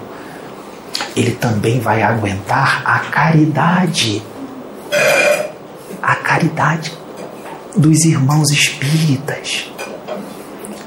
Ele 1.16 1.32
também 1.32 1.80
vai 1.80 2.02
aguentar 2.02 2.82
a 2.84 2.98
caridade. 3.00 4.22
A 6.02 6.14
caridade 6.14 6.92
dos 7.76 8.04
irmãos 8.04 8.50
espíritas. 8.50 9.69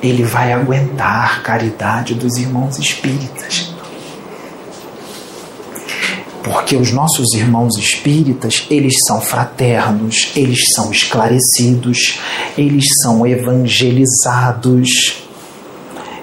Ele 0.03 0.23
vai 0.23 0.53
aguentar 0.53 1.37
a 1.37 1.41
caridade 1.41 2.13
dos 2.13 2.37
irmãos 2.37 2.77
espíritas 2.77 3.73
porque 6.43 6.75
os 6.75 6.91
nossos 6.91 7.33
irmãos 7.33 7.77
espíritas, 7.77 8.67
eles 8.69 8.93
são 9.07 9.21
fraternos, 9.21 10.31
eles 10.35 10.59
são 10.75 10.91
esclarecidos, 10.91 12.19
eles 12.57 12.83
são 13.01 13.25
evangelizados. 13.25 15.23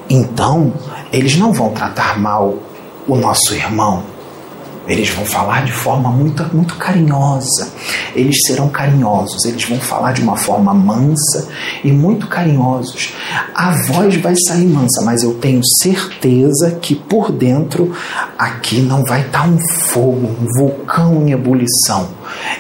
Então, 0.09 0.75
eles 1.11 1.37
não 1.37 1.53
vão 1.53 1.71
tratar 1.71 2.21
mal 2.21 2.59
o 3.09 3.17
nosso 3.17 3.55
irmão, 3.55 4.03
eles 4.91 5.09
vão 5.11 5.25
falar 5.25 5.65
de 5.65 5.73
forma 5.73 6.11
muito, 6.11 6.45
muito 6.53 6.75
carinhosa. 6.75 7.73
Eles 8.13 8.37
serão 8.45 8.69
carinhosos. 8.69 9.45
Eles 9.45 9.65
vão 9.65 9.79
falar 9.79 10.13
de 10.13 10.21
uma 10.21 10.37
forma 10.37 10.75
mansa 10.75 11.49
e 11.85 11.93
muito 11.93 12.27
carinhosos. 12.27 13.15
A 13.55 13.71
voz 13.87 14.17
vai 14.17 14.35
sair 14.37 14.67
mansa, 14.67 15.03
mas 15.05 15.23
eu 15.23 15.35
tenho 15.35 15.61
certeza 15.81 16.73
que 16.83 16.97
por 16.97 17.31
dentro 17.31 17.95
aqui 18.37 18.81
não 18.81 19.05
vai 19.05 19.21
estar 19.21 19.49
um 19.49 19.59
fogo, 19.87 20.27
um 20.27 20.47
vulcão 20.59 21.23
em 21.23 21.31
ebulição. 21.31 22.09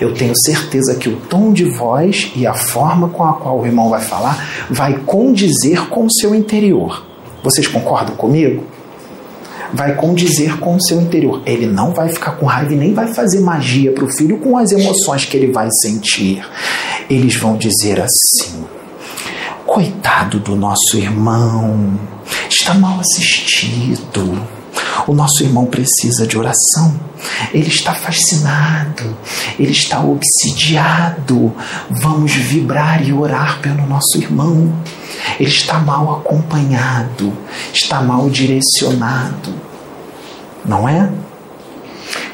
Eu 0.00 0.14
tenho 0.14 0.34
certeza 0.44 0.94
que 0.94 1.08
o 1.08 1.16
tom 1.16 1.52
de 1.52 1.64
voz 1.64 2.30
e 2.36 2.46
a 2.46 2.54
forma 2.54 3.08
com 3.08 3.24
a 3.24 3.32
qual 3.32 3.60
o 3.60 3.66
irmão 3.66 3.90
vai 3.90 4.00
falar 4.00 4.68
vai 4.70 4.98
condizer 4.98 5.88
com 5.88 6.06
o 6.06 6.12
seu 6.12 6.32
interior. 6.32 7.04
Vocês 7.42 7.66
concordam 7.66 8.14
comigo? 8.14 8.64
Vai 9.72 9.94
condizer 9.94 10.58
com 10.58 10.76
o 10.76 10.82
seu 10.82 11.00
interior. 11.00 11.42
Ele 11.46 11.66
não 11.66 11.92
vai 11.92 12.08
ficar 12.08 12.32
com 12.32 12.46
raiva 12.46 12.72
e 12.72 12.76
nem 12.76 12.94
vai 12.94 13.12
fazer 13.12 13.40
magia 13.40 13.92
para 13.92 14.04
o 14.04 14.12
filho 14.12 14.38
com 14.38 14.56
as 14.56 14.70
emoções 14.72 15.24
que 15.24 15.36
ele 15.36 15.52
vai 15.52 15.68
sentir. 15.82 16.46
Eles 17.08 17.36
vão 17.36 17.56
dizer 17.56 18.00
assim: 18.00 18.64
coitado 19.66 20.38
do 20.40 20.56
nosso 20.56 20.96
irmão, 20.96 21.98
está 22.48 22.74
mal 22.74 23.00
assistido. 23.00 24.46
O 25.06 25.14
nosso 25.14 25.42
irmão 25.42 25.66
precisa 25.66 26.26
de 26.26 26.36
oração. 26.36 27.09
Ele 27.52 27.68
está 27.68 27.94
fascinado, 27.94 29.16
ele 29.58 29.72
está 29.72 30.00
obsidiado. 30.00 31.52
Vamos 31.90 32.32
vibrar 32.32 33.06
e 33.06 33.12
orar 33.12 33.60
pelo 33.60 33.86
nosso 33.86 34.18
irmão. 34.18 34.72
Ele 35.38 35.48
está 35.50 35.78
mal 35.78 36.18
acompanhado, 36.18 37.32
está 37.72 38.00
mal 38.00 38.28
direcionado. 38.30 39.52
Não 40.64 40.88
é? 40.88 41.10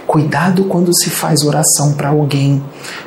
Cuidado 0.06 0.64
quando 0.64 0.94
se 0.94 1.10
faz 1.10 1.42
oração 1.42 1.92
para 1.94 2.10
alguém, 2.10 2.62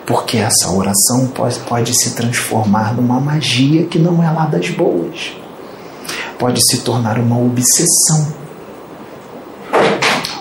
porque 0.05 0.37
essa 0.37 0.69
oração 0.69 1.27
pode, 1.27 1.57
pode 1.59 1.93
se 1.97 2.11
transformar 2.11 2.93
numa 2.93 3.21
magia 3.21 3.85
que 3.85 3.97
não 3.97 4.21
é 4.21 4.29
lá 4.29 4.45
das 4.45 4.69
boas. 4.69 5.31
Pode 6.37 6.61
se 6.69 6.81
tornar 6.81 7.17
uma 7.17 7.37
obsessão. 7.39 8.38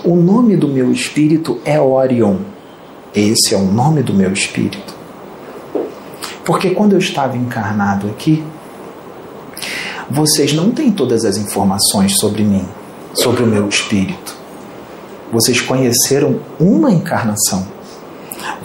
O 0.09 0.17
nome 0.17 0.57
do 0.57 0.67
meu 0.67 0.91
espírito 0.91 1.61
é 1.67 1.79
Orion. 1.79 2.38
Esse 3.15 3.55
é 3.55 3.59
o 3.59 3.67
nome 3.67 4.03
do 4.03 4.15
meu 4.15 4.33
espírito. 4.33 4.95
Porque 6.47 6.71
quando 6.71 6.95
eu 6.95 6.99
estava 6.99 7.37
encarnado 7.37 8.09
aqui, 8.09 8.43
Vocês 10.11 10.55
não 10.55 10.71
têm 10.71 10.91
todas 10.91 11.27
as 11.27 11.37
informações 11.37 12.17
sobre 12.17 12.43
mim, 12.43 12.67
sobre 13.12 13.43
o 13.43 13.47
meu 13.47 13.69
espírito. 13.69 14.35
Vocês 15.31 15.61
conheceram 15.61 16.41
uma 16.59 16.91
encarnação. 16.91 17.69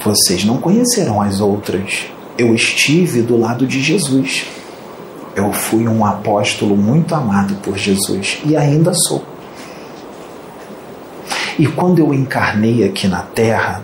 Vocês 0.02 0.46
não 0.46 0.60
conheceram 0.60 1.22
as 1.22 1.42
outras. 1.42 2.06
Eu 2.38 2.56
estive 2.56 3.22
do 3.22 3.38
lado 3.38 3.68
de 3.68 3.82
Jesus. 3.82 4.46
Eu 5.36 5.52
fui 5.52 5.90
um 5.90 6.06
apóstolo 6.06 6.78
muito 6.78 7.14
amado 7.14 7.56
por 7.56 7.78
Jesus 7.78 8.40
e 8.46 8.56
ainda 8.56 8.94
sou. 8.94 9.33
E 11.58 11.68
quando 11.68 12.00
eu 12.00 12.14
encarnei 12.14 12.84
aqui 12.84 13.08
na 13.08 13.22
Terra, 13.22 13.84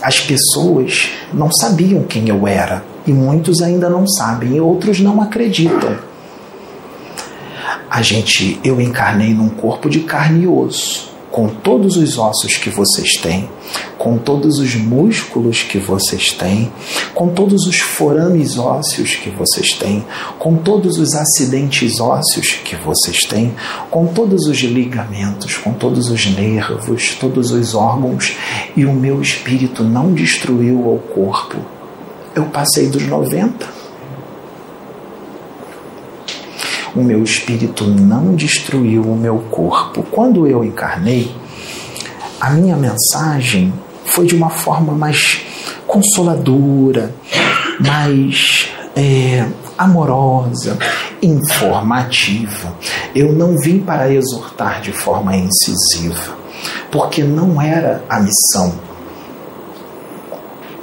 as 0.00 0.20
pessoas 0.20 1.10
não 1.32 1.50
sabiam 1.50 2.02
quem 2.02 2.28
eu 2.28 2.46
era 2.46 2.84
e 3.06 3.12
muitos 3.12 3.60
ainda 3.60 3.88
não 3.88 4.06
sabem 4.06 4.56
e 4.56 4.60
outros 4.60 5.00
não 5.00 5.20
acreditam. 5.20 5.96
A 7.90 8.00
gente, 8.00 8.58
eu 8.64 8.80
encarnei 8.80 9.34
num 9.34 9.48
corpo 9.48 9.88
de 9.88 10.00
carne 10.00 10.44
e 10.44 10.46
osso 10.46 11.11
com 11.32 11.48
todos 11.48 11.96
os 11.96 12.18
ossos 12.18 12.58
que 12.58 12.68
vocês 12.68 13.14
têm, 13.14 13.48
com 13.96 14.18
todos 14.18 14.58
os 14.58 14.74
músculos 14.74 15.62
que 15.62 15.78
vocês 15.78 16.30
têm, 16.32 16.70
com 17.14 17.30
todos 17.30 17.66
os 17.66 17.78
forames 17.78 18.58
ósseos 18.58 19.16
que 19.16 19.30
vocês 19.30 19.70
têm, 19.78 20.04
com 20.38 20.56
todos 20.56 20.98
os 20.98 21.14
acidentes 21.14 21.98
ósseos 21.98 22.58
que 22.62 22.76
vocês 22.76 23.20
têm, 23.20 23.54
com 23.90 24.06
todos 24.06 24.46
os 24.46 24.58
ligamentos, 24.58 25.56
com 25.56 25.72
todos 25.72 26.10
os 26.10 26.26
nervos, 26.26 27.16
todos 27.18 27.50
os 27.50 27.74
órgãos, 27.74 28.36
e 28.76 28.84
o 28.84 28.92
meu 28.92 29.22
espírito 29.22 29.82
não 29.82 30.12
destruiu 30.12 30.80
o 30.80 30.98
corpo. 31.14 31.56
Eu 32.34 32.44
passei 32.44 32.88
dos 32.88 33.06
90 33.06 33.81
o 36.94 37.02
meu 37.02 37.22
espírito 37.22 37.84
não 37.84 38.34
destruiu 38.34 39.02
o 39.02 39.16
meu 39.16 39.38
corpo. 39.50 40.02
Quando 40.10 40.46
eu 40.46 40.64
encarnei, 40.64 41.34
a 42.40 42.50
minha 42.50 42.76
mensagem 42.76 43.72
foi 44.04 44.26
de 44.26 44.34
uma 44.34 44.50
forma 44.50 44.92
mais 44.92 45.40
consoladora, 45.86 47.14
mais 47.80 48.68
é, 48.96 49.46
amorosa, 49.78 50.78
informativa. 51.22 52.74
Eu 53.14 53.32
não 53.32 53.56
vim 53.58 53.78
para 53.78 54.12
exortar 54.12 54.80
de 54.80 54.92
forma 54.92 55.36
incisiva, 55.36 56.36
porque 56.90 57.22
não 57.22 57.60
era 57.60 58.04
a 58.08 58.20
missão. 58.20 58.74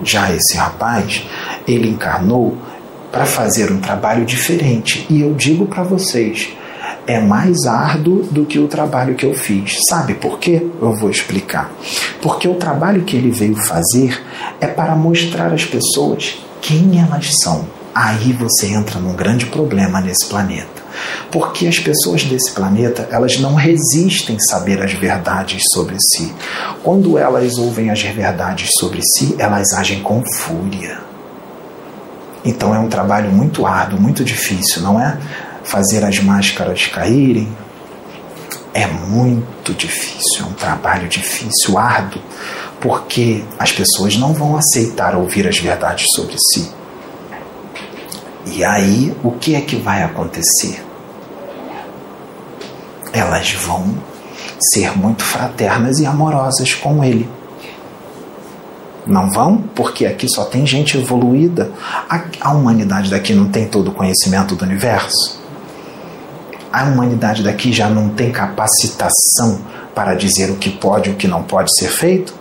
Já 0.02 0.32
esse 0.34 0.56
rapaz, 0.56 1.24
ele 1.68 1.90
encarnou 1.90 2.58
para 3.12 3.26
fazer 3.26 3.72
um 3.72 3.80
trabalho 3.80 4.26
diferente. 4.26 5.06
E 5.10 5.22
eu 5.22 5.34
digo 5.34 5.66
para 5.66 5.84
vocês, 5.84 6.50
é 7.08 7.20
mais 7.20 7.66
árduo 7.66 8.24
do 8.24 8.46
que 8.46 8.60
o 8.60 8.68
trabalho 8.68 9.16
que 9.16 9.26
eu 9.26 9.34
fiz. 9.34 9.80
Sabe 9.88 10.14
por 10.14 10.40
quê? 10.40 10.66
Eu 10.82 10.94
vou 10.96 11.10
explicar. 11.10 11.72
Porque 12.22 12.48
o 12.48 12.56
trabalho 12.56 13.04
que 13.04 13.16
ele 13.16 13.32
veio 13.32 13.56
fazer 13.56 14.24
é 14.62 14.68
para 14.68 14.96
mostrar 14.96 15.52
às 15.52 15.66
pessoas 15.66 16.38
quem 16.62 17.02
elas 17.02 17.32
são. 17.42 17.66
Aí 17.96 18.32
você 18.34 18.68
entra 18.68 19.00
num 19.00 19.16
grande 19.16 19.48
problema 19.48 20.00
nesse 20.00 20.28
planeta. 20.28 20.80
Porque 21.32 21.68
as 21.68 21.80
pessoas 21.80 22.24
desse 22.24 22.52
planeta, 22.52 23.08
elas 23.12 23.40
não 23.40 23.56
resistem 23.56 24.38
saber 24.40 24.82
as 24.82 24.94
verdades 24.94 25.64
sobre 25.74 25.96
si. 26.00 26.32
Quando 26.84 27.18
elas 27.18 27.58
ouvem 27.58 27.90
as 27.90 28.02
verdades 28.02 28.70
sobre 28.80 29.02
si, 29.02 29.36
elas 29.40 29.74
agem 29.74 30.02
com 30.02 30.24
fúria 30.24 31.09
então 32.44 32.74
é 32.74 32.80
um 32.80 32.88
trabalho 32.88 33.32
muito 33.32 33.66
árduo, 33.66 34.00
muito 34.00 34.24
difícil, 34.24 34.82
não 34.82 35.00
é? 35.00 35.18
Fazer 35.64 36.04
as 36.04 36.20
máscaras 36.20 36.88
caírem 36.88 37.50
é 38.74 38.88
muito 38.88 39.74
difícil, 39.74 40.46
é 40.46 40.48
um 40.48 40.54
trabalho 40.54 41.08
difícil, 41.08 41.78
árduo, 41.78 42.22
porque 42.80 43.44
as 43.58 43.72
pessoas 43.72 44.16
não 44.16 44.34
vão 44.34 44.56
aceitar 44.56 45.16
ouvir 45.16 45.48
as 45.48 45.58
verdades 45.58 46.06
sobre 46.16 46.36
si. 46.38 46.72
E 48.46 48.64
aí, 48.64 49.16
o 49.24 49.32
que 49.32 49.56
é 49.56 49.62
que 49.62 49.76
vai 49.76 50.02
acontecer? 50.02 50.84
Elas 53.12 53.52
vão 53.52 53.96
ser 54.74 54.98
muito 54.98 55.24
fraternas 55.24 56.00
e 56.00 56.06
amorosas 56.06 56.74
com 56.74 57.04
ele 57.04 57.30
não 59.10 59.30
vão, 59.32 59.58
porque 59.76 60.06
aqui 60.06 60.28
só 60.30 60.46
tem 60.46 60.66
gente 60.66 60.98
evoluída. 60.98 61.72
A, 62.10 62.24
a 62.42 62.54
humanidade 62.54 63.10
daqui 63.10 63.34
não 63.34 63.48
tem 63.50 63.68
todo 63.68 63.90
o 63.90 63.94
conhecimento 63.94 64.56
do 64.56 64.64
universo. 64.64 65.40
A 66.72 66.84
humanidade 66.86 67.44
daqui 67.44 67.74
já 67.74 67.90
não 67.90 68.10
tem 68.10 68.32
capacitação 68.32 69.60
para 69.96 70.14
dizer 70.14 70.52
o 70.52 70.56
que 70.56 70.70
pode 70.70 71.10
e 71.10 71.14
o 71.14 71.16
que 71.16 71.28
não 71.28 71.44
pode 71.44 71.76
ser 71.78 71.90
feito. 71.90 72.34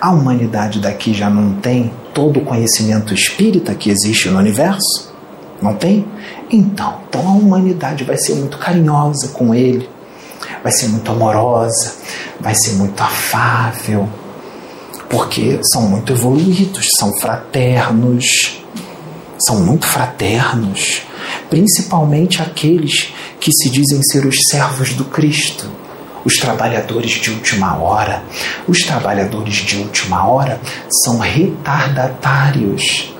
A 0.00 0.10
humanidade 0.10 0.80
daqui 0.80 1.12
já 1.12 1.28
não 1.28 1.54
tem 1.54 1.92
todo 2.14 2.38
o 2.38 2.44
conhecimento 2.44 3.12
espírita 3.12 3.74
que 3.74 3.90
existe 3.90 4.30
no 4.30 4.38
universo. 4.38 5.12
Não 5.60 5.74
tem? 5.74 6.06
Então, 6.50 7.00
então 7.08 7.26
a 7.26 7.32
humanidade 7.32 8.04
vai 8.04 8.16
ser 8.16 8.36
muito 8.36 8.56
carinhosa 8.56 9.28
com 9.28 9.54
ele, 9.54 9.90
vai 10.62 10.72
ser 10.72 10.88
muito 10.88 11.10
amorosa, 11.10 11.96
vai 12.40 12.54
ser 12.54 12.74
muito 12.74 13.02
afável, 13.02 14.08
porque 15.10 15.58
são 15.72 15.88
muito 15.88 16.12
evoluídos, 16.12 16.86
são 16.96 17.12
fraternos, 17.18 18.62
são 19.44 19.58
muito 19.58 19.84
fraternos, 19.84 21.02
principalmente 21.50 22.40
aqueles 22.40 23.12
que 23.40 23.50
se 23.52 23.68
dizem 23.68 24.00
ser 24.04 24.24
os 24.24 24.36
servos 24.48 24.94
do 24.94 25.04
Cristo, 25.04 25.68
os 26.24 26.36
trabalhadores 26.36 27.12
de 27.12 27.30
última 27.30 27.76
hora. 27.76 28.22
Os 28.68 28.78
trabalhadores 28.80 29.56
de 29.56 29.78
última 29.78 30.28
hora 30.28 30.60
são 31.04 31.18
retardatários, 31.18 33.12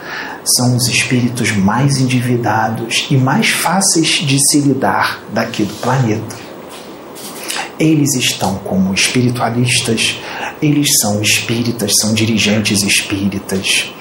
são 0.44 0.76
os 0.76 0.86
espíritos 0.86 1.50
mais 1.50 1.98
endividados 1.98 3.06
e 3.10 3.16
mais 3.16 3.48
fáceis 3.48 4.08
de 4.24 4.38
se 4.38 4.60
lidar 4.60 5.20
daqui 5.32 5.64
do 5.64 5.74
planeta. 5.74 6.36
Eles 7.78 8.14
estão 8.14 8.56
como 8.56 8.92
espiritualistas, 8.92 10.18
eles 10.62 10.86
são 11.00 11.22
espíritas, 11.22 11.92
são 12.00 12.12
dirigentes 12.12 12.82
espíritas. 12.82 13.92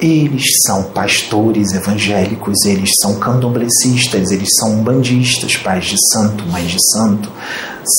Eles 0.00 0.42
são 0.66 0.82
pastores 0.82 1.72
evangélicos, 1.72 2.64
eles 2.64 2.90
são 3.00 3.14
candomblecistas, 3.18 4.32
eles 4.32 4.48
são 4.58 4.80
umbandistas, 4.80 5.56
pais 5.56 5.86
de 5.86 5.96
santo, 6.12 6.44
mães 6.46 6.72
de 6.72 6.78
santo. 6.92 7.30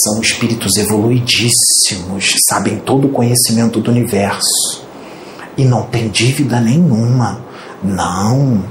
São 0.04 0.22
espíritos 0.22 0.76
evoluidíssimos, 0.76 2.34
sabem 2.50 2.78
todo 2.80 3.08
o 3.08 3.12
conhecimento 3.12 3.80
do 3.80 3.92
universo 3.92 4.84
e 5.58 5.64
não 5.64 5.84
tem 5.84 6.10
dívida 6.10 6.60
nenhuma. 6.60 7.44
Não, 7.82 8.64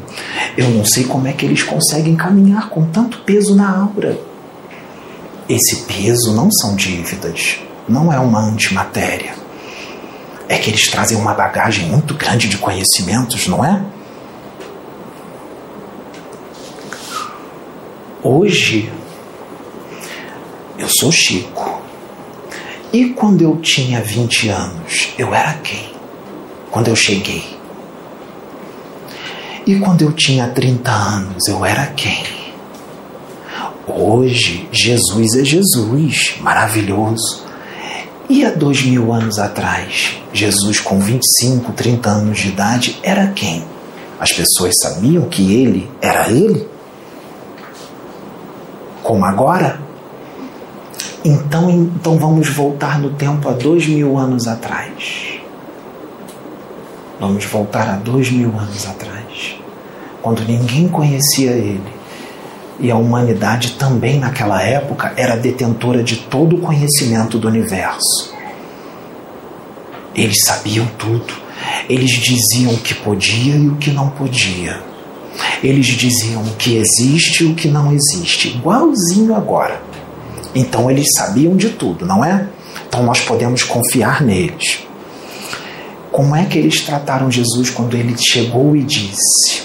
eu 0.56 0.68
não 0.70 0.84
sei 0.84 1.04
como 1.04 1.26
é 1.26 1.32
que 1.32 1.46
eles 1.46 1.62
conseguem 1.62 2.14
caminhar 2.16 2.68
com 2.68 2.84
tanto 2.86 3.18
peso 3.20 3.54
na 3.54 3.70
aura. 3.70 4.18
Esse 5.48 5.76
peso 5.86 6.32
não 6.32 6.50
são 6.50 6.76
dívidas 6.76 7.58
não 7.88 8.12
é 8.12 8.18
uma 8.18 8.40
antimatéria. 8.40 9.34
É 10.48 10.58
que 10.58 10.70
eles 10.70 10.88
trazem 10.88 11.16
uma 11.16 11.34
bagagem 11.34 11.86
muito 11.86 12.14
grande 12.14 12.48
de 12.48 12.58
conhecimentos, 12.58 13.46
não 13.46 13.64
é? 13.64 13.82
Hoje, 18.22 18.90
eu 20.78 20.88
sou 20.88 21.12
Chico. 21.12 21.82
E 22.92 23.10
quando 23.10 23.42
eu 23.42 23.56
tinha 23.56 24.00
20 24.00 24.48
anos, 24.48 25.08
eu 25.18 25.34
era 25.34 25.54
quem? 25.54 25.92
Quando 26.70 26.88
eu 26.88 26.96
cheguei. 26.96 27.54
E 29.66 29.78
quando 29.78 30.02
eu 30.02 30.12
tinha 30.12 30.48
30 30.48 30.90
anos, 30.90 31.48
eu 31.48 31.64
era 31.64 31.86
quem? 31.86 32.22
Hoje, 33.86 34.68
Jesus 34.72 35.34
é 35.36 35.44
Jesus, 35.44 36.34
maravilhoso. 36.40 37.43
E 38.28 38.44
há 38.44 38.50
dois 38.50 38.82
mil 38.84 39.12
anos 39.12 39.38
atrás, 39.38 40.18
Jesus, 40.32 40.80
com 40.80 40.98
25, 40.98 41.72
30 41.72 42.08
anos 42.08 42.38
de 42.38 42.48
idade, 42.48 42.98
era 43.02 43.26
quem? 43.28 43.64
As 44.18 44.32
pessoas 44.32 44.74
sabiam 44.80 45.28
que 45.28 45.54
ele 45.54 45.90
era 46.00 46.30
ele? 46.30 46.66
Como 49.02 49.24
agora? 49.24 49.78
Então, 51.22 51.70
então 51.70 52.16
vamos 52.16 52.48
voltar 52.48 52.98
no 52.98 53.10
tempo 53.10 53.48
a 53.48 53.52
dois 53.52 53.86
mil 53.86 54.16
anos 54.16 54.46
atrás. 54.46 55.38
Vamos 57.20 57.44
voltar 57.44 57.88
a 57.88 57.96
dois 57.96 58.30
mil 58.30 58.48
anos 58.58 58.86
atrás, 58.86 59.56
quando 60.22 60.40
ninguém 60.46 60.88
conhecia 60.88 61.50
ele 61.50 62.03
e 62.80 62.90
a 62.90 62.96
humanidade 62.96 63.72
também 63.72 64.18
naquela 64.18 64.62
época 64.62 65.12
era 65.16 65.36
detentora 65.36 66.02
de 66.02 66.16
todo 66.16 66.56
o 66.56 66.60
conhecimento 66.60 67.38
do 67.38 67.48
universo. 67.48 68.34
Eles 70.14 70.36
sabiam 70.44 70.86
tudo, 70.98 71.32
eles 71.88 72.10
diziam 72.10 72.72
o 72.72 72.78
que 72.78 72.94
podia 72.94 73.56
e 73.56 73.68
o 73.68 73.76
que 73.76 73.90
não 73.90 74.10
podia. 74.10 74.80
Eles 75.62 75.86
diziam 75.86 76.42
o 76.42 76.54
que 76.56 76.76
existe 76.76 77.44
e 77.44 77.46
o 77.46 77.54
que 77.54 77.68
não 77.68 77.92
existe, 77.92 78.48
igualzinho 78.48 79.34
agora. 79.34 79.82
Então 80.54 80.90
eles 80.90 81.08
sabiam 81.16 81.56
de 81.56 81.70
tudo, 81.70 82.06
não 82.06 82.24
é? 82.24 82.46
Então 82.86 83.02
nós 83.02 83.20
podemos 83.20 83.62
confiar 83.64 84.22
neles. 84.22 84.80
Como 86.12 86.36
é 86.36 86.44
que 86.44 86.56
eles 86.56 86.80
trataram 86.82 87.28
Jesus 87.28 87.70
quando 87.70 87.96
ele 87.96 88.14
chegou 88.16 88.76
e 88.76 88.84
disse: 88.84 89.62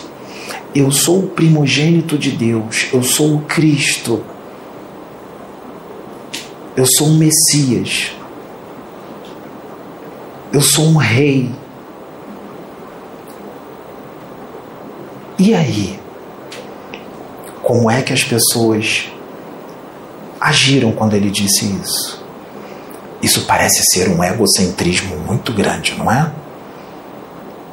Eu 0.74 0.92
sou 0.92 1.20
o 1.20 1.28
primogênito 1.28 2.18
de 2.18 2.32
Deus, 2.32 2.88
eu 2.94 3.02
sou 3.02 3.36
o 3.36 3.42
Cristo, 3.42 4.24
eu 6.76 6.86
sou 6.98 7.08
o 7.08 7.16
Messias, 7.16 8.12
eu 10.54 10.62
sou 10.62 10.86
um 10.86 10.98
rei. 10.98 11.52
E 15.38 15.54
aí? 15.54 16.00
Como 17.64 17.90
é 17.90 18.02
que 18.02 18.14
as 18.14 18.24
pessoas 18.24 19.10
agiram 20.40 20.92
quando 20.92 21.16
ele 21.16 21.32
disse 21.32 21.66
isso? 21.66 22.24
Isso 23.22 23.46
parece 23.46 23.84
ser 23.92 24.10
um 24.10 24.24
egocentrismo 24.24 25.18
muito 25.18 25.52
grande, 25.52 25.96
não 25.98 26.12
é? 26.12 26.32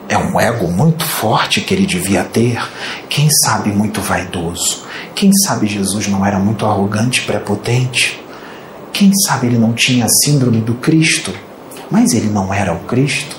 É 0.08 0.16
um 0.16 0.40
ego 0.40 0.68
muito 0.68 1.04
forte 1.04 1.60
que 1.60 1.74
ele 1.74 1.86
devia 1.86 2.22
ter. 2.22 2.62
Quem 3.08 3.28
sabe 3.44 3.70
muito 3.70 4.00
vaidoso. 4.00 4.84
Quem 5.14 5.32
sabe 5.44 5.66
Jesus 5.66 6.06
não 6.06 6.24
era 6.24 6.38
muito 6.38 6.64
arrogante 6.64 7.20
e 7.20 7.24
prepotente. 7.24 8.22
Quem 8.92 9.10
sabe 9.26 9.48
ele 9.48 9.58
não 9.58 9.72
tinha 9.72 10.04
a 10.04 10.08
síndrome 10.08 10.60
do 10.60 10.74
Cristo. 10.74 11.32
Mas 11.90 12.12
ele 12.12 12.28
não 12.28 12.54
era 12.54 12.72
o 12.72 12.80
Cristo. 12.80 13.36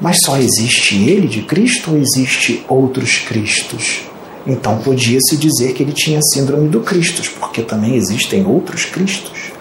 Mas 0.00 0.18
só 0.24 0.36
existe 0.36 0.96
ele 0.96 1.26
de 1.26 1.42
Cristo 1.42 1.92
ou 1.92 1.98
existe 1.98 2.64
outros 2.68 3.18
Cristos? 3.18 4.02
Então 4.46 4.78
podia-se 4.78 5.36
dizer 5.36 5.74
que 5.74 5.82
ele 5.82 5.92
tinha 5.92 6.18
a 6.18 6.34
síndrome 6.34 6.68
do 6.68 6.80
Cristo, 6.80 7.22
porque 7.38 7.62
também 7.62 7.94
existem 7.94 8.44
outros 8.44 8.84
Cristos. 8.84 9.52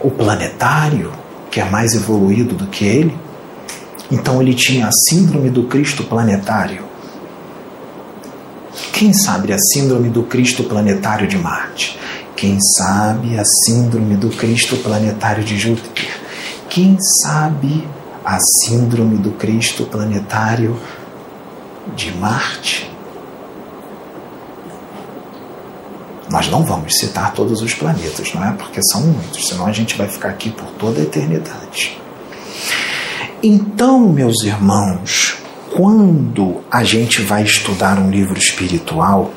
O 0.00 0.10
planetário, 0.10 1.12
que 1.50 1.60
é 1.60 1.64
mais 1.64 1.94
evoluído 1.94 2.54
do 2.54 2.66
que 2.66 2.84
ele. 2.84 3.14
Então 4.10 4.40
ele 4.40 4.54
tinha 4.54 4.86
a 4.86 4.90
síndrome 4.92 5.50
do 5.50 5.64
Cristo 5.64 6.04
planetário. 6.04 6.84
Quem 8.92 9.12
sabe 9.12 9.52
a 9.52 9.58
síndrome 9.58 10.08
do 10.08 10.22
Cristo 10.22 10.64
planetário 10.64 11.28
de 11.28 11.36
Marte? 11.36 11.98
Quem 12.34 12.58
sabe 12.60 13.38
a 13.38 13.44
síndrome 13.44 14.16
do 14.16 14.30
Cristo 14.30 14.76
planetário 14.76 15.44
de 15.44 15.58
Júpiter? 15.58 16.08
Quem 16.68 16.96
sabe 17.22 17.86
a 18.24 18.38
síndrome 18.40 19.18
do 19.18 19.32
Cristo 19.32 19.84
planetário 19.84 20.78
de 21.96 22.12
Marte? 22.16 22.90
Nós 26.30 26.48
não 26.48 26.62
vamos 26.62 26.98
citar 26.98 27.32
todos 27.32 27.62
os 27.62 27.74
planetas, 27.74 28.32
não 28.34 28.44
é? 28.44 28.52
Porque 28.52 28.80
são 28.82 29.00
muitos, 29.00 29.48
senão 29.48 29.66
a 29.66 29.72
gente 29.72 29.96
vai 29.96 30.08
ficar 30.08 30.28
aqui 30.28 30.50
por 30.50 30.66
toda 30.72 31.00
a 31.00 31.02
eternidade. 31.02 31.98
Então, 33.42 34.00
meus 34.00 34.42
irmãos, 34.42 35.36
quando 35.76 36.56
a 36.68 36.82
gente 36.82 37.22
vai 37.22 37.44
estudar 37.44 37.96
um 37.96 38.10
livro 38.10 38.36
espiritual, 38.36 39.30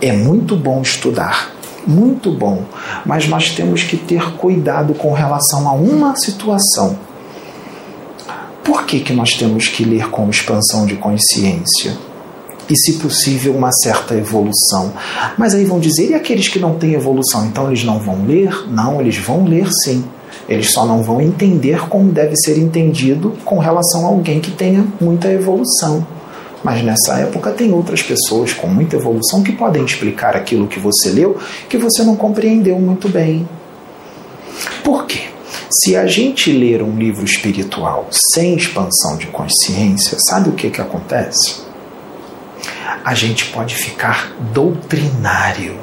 é 0.00 0.10
muito 0.10 0.56
bom 0.56 0.80
estudar, 0.80 1.50
muito 1.86 2.32
bom, 2.32 2.64
mas 3.04 3.28
nós 3.28 3.50
temos 3.50 3.82
que 3.82 3.98
ter 3.98 4.36
cuidado 4.38 4.94
com 4.94 5.12
relação 5.12 5.68
a 5.68 5.72
uma 5.74 6.16
situação. 6.16 6.98
Por 8.64 8.86
que, 8.86 9.00
que 9.00 9.12
nós 9.12 9.34
temos 9.34 9.68
que 9.68 9.84
ler 9.84 10.08
com 10.08 10.30
expansão 10.30 10.86
de 10.86 10.96
consciência? 10.96 11.94
E, 12.70 12.74
se 12.74 12.94
possível, 12.94 13.54
uma 13.54 13.72
certa 13.72 14.14
evolução. 14.14 14.94
Mas 15.36 15.54
aí 15.54 15.66
vão 15.66 15.78
dizer, 15.78 16.10
e 16.10 16.14
aqueles 16.14 16.48
que 16.48 16.58
não 16.58 16.78
têm 16.78 16.94
evolução, 16.94 17.44
então 17.44 17.66
eles 17.66 17.84
não 17.84 17.98
vão 17.98 18.24
ler? 18.24 18.66
Não, 18.70 18.98
eles 18.98 19.18
vão 19.18 19.44
ler 19.44 19.68
sim. 19.84 20.04
Eles 20.50 20.72
só 20.72 20.84
não 20.84 21.00
vão 21.00 21.20
entender 21.20 21.88
como 21.88 22.10
deve 22.10 22.36
ser 22.36 22.58
entendido 22.58 23.36
com 23.44 23.58
relação 23.58 24.04
a 24.04 24.08
alguém 24.08 24.40
que 24.40 24.50
tenha 24.50 24.84
muita 25.00 25.30
evolução. 25.30 26.04
Mas 26.64 26.82
nessa 26.82 27.20
época 27.20 27.52
tem 27.52 27.72
outras 27.72 28.02
pessoas 28.02 28.52
com 28.52 28.66
muita 28.66 28.96
evolução 28.96 29.44
que 29.44 29.52
podem 29.52 29.84
explicar 29.84 30.34
aquilo 30.34 30.66
que 30.66 30.80
você 30.80 31.10
leu 31.10 31.38
que 31.68 31.78
você 31.78 32.02
não 32.02 32.16
compreendeu 32.16 32.80
muito 32.80 33.08
bem. 33.08 33.48
Por 34.82 35.06
quê? 35.06 35.28
Se 35.70 35.96
a 35.96 36.04
gente 36.04 36.50
ler 36.50 36.82
um 36.82 36.98
livro 36.98 37.24
espiritual 37.24 38.08
sem 38.10 38.56
expansão 38.56 39.16
de 39.16 39.28
consciência, 39.28 40.18
sabe 40.28 40.48
o 40.48 40.52
que, 40.52 40.68
que 40.68 40.80
acontece? 40.80 41.60
A 43.04 43.14
gente 43.14 43.46
pode 43.46 43.76
ficar 43.76 44.34
doutrinário. 44.52 45.78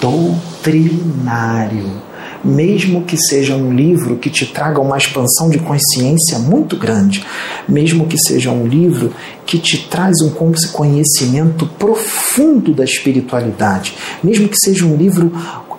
Doutrinário 0.00 2.07
mesmo 2.44 3.02
que 3.02 3.16
seja 3.16 3.54
um 3.54 3.72
livro 3.72 4.16
que 4.16 4.30
te 4.30 4.46
traga 4.46 4.80
uma 4.80 4.96
expansão 4.96 5.50
de 5.50 5.58
consciência 5.58 6.38
muito 6.38 6.76
grande, 6.76 7.24
mesmo 7.68 8.06
que 8.06 8.18
seja 8.18 8.50
um 8.50 8.66
livro 8.66 9.12
que 9.44 9.58
te 9.58 9.88
traz 9.88 10.20
um 10.20 10.30
conhecimento 10.72 11.66
profundo 11.78 12.72
da 12.72 12.84
espiritualidade, 12.84 13.94
mesmo 14.22 14.48
que 14.48 14.56
seja 14.56 14.84
um 14.84 14.96
livro 14.96 15.32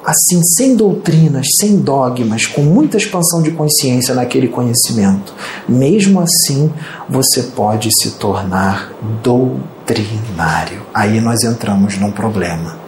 assim, 0.06 0.42
sem 0.58 0.76
doutrinas, 0.76 1.46
sem 1.60 1.78
dogmas, 1.78 2.46
com 2.46 2.62
muita 2.62 2.98
expansão 2.98 3.42
de 3.42 3.52
consciência 3.52 4.16
naquele 4.16 4.48
conhecimento, 4.48 5.34
mesmo 5.68 6.20
assim 6.20 6.72
você 7.08 7.44
pode 7.44 7.90
se 7.92 8.12
tornar 8.12 8.92
doutrinário. 9.22 10.82
Aí 10.94 11.22
nós 11.22 11.44
entramos 11.44 11.98
num 11.98 12.12
problema 12.12 12.79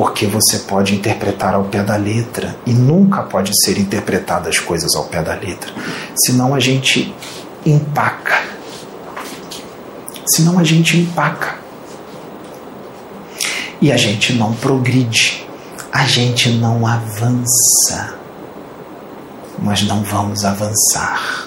porque 0.00 0.26
você 0.26 0.60
pode 0.60 0.94
interpretar 0.94 1.54
ao 1.54 1.64
pé 1.64 1.82
da 1.82 1.94
letra 1.94 2.56
e 2.64 2.72
nunca 2.72 3.22
pode 3.22 3.52
ser 3.62 3.78
interpretada 3.78 4.48
as 4.48 4.58
coisas 4.58 4.94
ao 4.96 5.04
pé 5.04 5.22
da 5.22 5.34
letra. 5.34 5.70
Senão 6.24 6.54
a 6.54 6.58
gente 6.58 7.14
empaca. 7.66 8.42
Senão 10.26 10.58
a 10.58 10.64
gente 10.64 10.96
empaca. 10.96 11.58
E 13.78 13.92
a 13.92 13.96
gente 13.98 14.32
não 14.32 14.54
progride. 14.54 15.46
A 15.92 16.06
gente 16.06 16.48
não 16.48 16.86
avança. 16.86 18.14
Mas 19.58 19.82
não 19.82 20.02
vamos 20.02 20.46
avançar. 20.46 21.46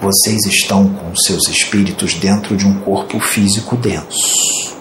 Vocês 0.00 0.46
estão 0.46 0.88
com 0.90 1.12
seus 1.16 1.48
espíritos 1.48 2.14
dentro 2.14 2.56
de 2.56 2.68
um 2.68 2.78
corpo 2.78 3.18
físico 3.18 3.76
denso 3.76 4.78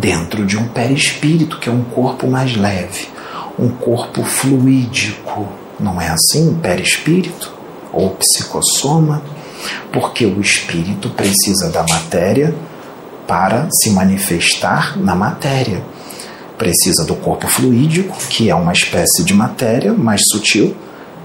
dentro 0.00 0.44
de 0.46 0.56
um 0.56 0.68
perispírito, 0.68 1.58
que 1.58 1.68
é 1.68 1.72
um 1.72 1.82
corpo 1.82 2.26
mais 2.26 2.56
leve, 2.56 3.08
um 3.58 3.68
corpo 3.68 4.22
fluídico. 4.22 5.48
Não 5.78 6.00
é 6.00 6.08
assim? 6.08 6.54
Perispírito 6.62 7.52
ou 7.92 8.10
psicossoma? 8.10 9.22
Porque 9.92 10.26
o 10.26 10.40
espírito 10.40 11.08
precisa 11.10 11.70
da 11.70 11.84
matéria 11.88 12.54
para 13.26 13.68
se 13.70 13.90
manifestar 13.90 14.98
na 14.98 15.14
matéria. 15.14 15.82
Precisa 16.58 17.04
do 17.04 17.14
corpo 17.16 17.48
fluídico, 17.48 18.16
que 18.28 18.50
é 18.50 18.54
uma 18.54 18.72
espécie 18.72 19.24
de 19.24 19.34
matéria 19.34 19.92
mais 19.92 20.20
sutil, 20.30 20.76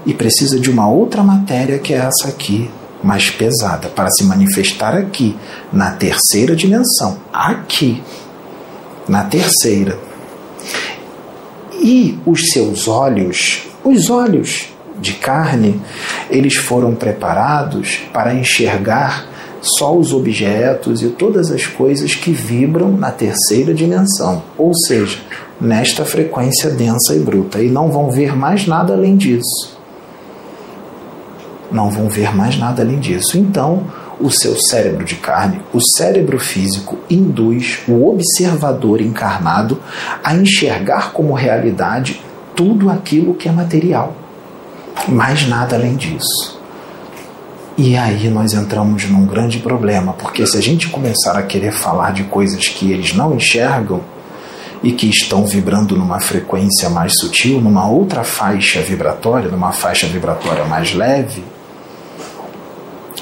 e 0.06 0.14
precisa 0.14 0.58
de 0.58 0.70
uma 0.70 0.88
outra 0.88 1.22
matéria 1.22 1.78
que 1.78 1.92
é 1.92 1.98
essa 1.98 2.28
aqui, 2.28 2.70
mais 3.02 3.30
pesada, 3.30 3.88
para 3.88 4.10
se 4.10 4.24
manifestar 4.24 4.94
aqui, 4.94 5.36
na 5.72 5.92
terceira 5.92 6.56
dimensão, 6.56 7.18
aqui, 7.32 8.02
na 9.08 9.24
terceira. 9.24 9.98
E 11.72 12.18
os 12.26 12.50
seus 12.52 12.88
olhos, 12.88 13.62
os 13.82 14.10
olhos 14.10 14.68
de 15.00 15.14
carne, 15.14 15.80
eles 16.28 16.56
foram 16.56 16.94
preparados 16.94 18.00
para 18.12 18.34
enxergar 18.34 19.26
só 19.62 19.94
os 19.94 20.12
objetos 20.12 21.02
e 21.02 21.08
todas 21.08 21.50
as 21.50 21.66
coisas 21.66 22.14
que 22.14 22.32
vibram 22.32 22.92
na 22.92 23.10
terceira 23.10 23.74
dimensão, 23.74 24.42
ou 24.56 24.74
seja, 24.74 25.18
nesta 25.60 26.04
frequência 26.04 26.70
densa 26.70 27.14
e 27.14 27.18
bruta, 27.18 27.62
e 27.62 27.68
não 27.68 27.90
vão 27.90 28.10
ver 28.10 28.34
mais 28.34 28.66
nada 28.66 28.94
além 28.94 29.16
disso. 29.16 29.78
Não 31.70 31.90
vão 31.90 32.08
ver 32.08 32.34
mais 32.34 32.58
nada 32.58 32.82
além 32.82 32.98
disso. 32.98 33.38
Então, 33.38 33.84
o 34.20 34.30
seu 34.30 34.54
cérebro 34.56 35.04
de 35.04 35.16
carne, 35.16 35.60
o 35.72 35.80
cérebro 35.80 36.38
físico 36.38 36.98
induz 37.08 37.80
o 37.88 38.08
observador 38.08 39.00
encarnado 39.00 39.80
a 40.22 40.34
enxergar 40.34 41.12
como 41.12 41.32
realidade 41.32 42.22
tudo 42.54 42.90
aquilo 42.90 43.34
que 43.34 43.48
é 43.48 43.52
material. 43.52 44.14
Mais 45.08 45.48
nada 45.48 45.76
além 45.76 45.96
disso. 45.96 46.60
E 47.78 47.96
aí 47.96 48.28
nós 48.28 48.52
entramos 48.52 49.08
num 49.08 49.24
grande 49.24 49.58
problema, 49.58 50.12
porque 50.12 50.46
se 50.46 50.58
a 50.58 50.60
gente 50.60 50.88
começar 50.88 51.38
a 51.38 51.42
querer 51.42 51.72
falar 51.72 52.12
de 52.12 52.24
coisas 52.24 52.68
que 52.68 52.92
eles 52.92 53.14
não 53.14 53.34
enxergam 53.34 54.02
e 54.82 54.92
que 54.92 55.08
estão 55.08 55.46
vibrando 55.46 55.96
numa 55.96 56.20
frequência 56.20 56.90
mais 56.90 57.14
sutil, 57.18 57.60
numa 57.60 57.88
outra 57.88 58.22
faixa 58.22 58.82
vibratória, 58.82 59.50
numa 59.50 59.72
faixa 59.72 60.06
vibratória 60.06 60.64
mais 60.64 60.94
leve, 60.94 61.42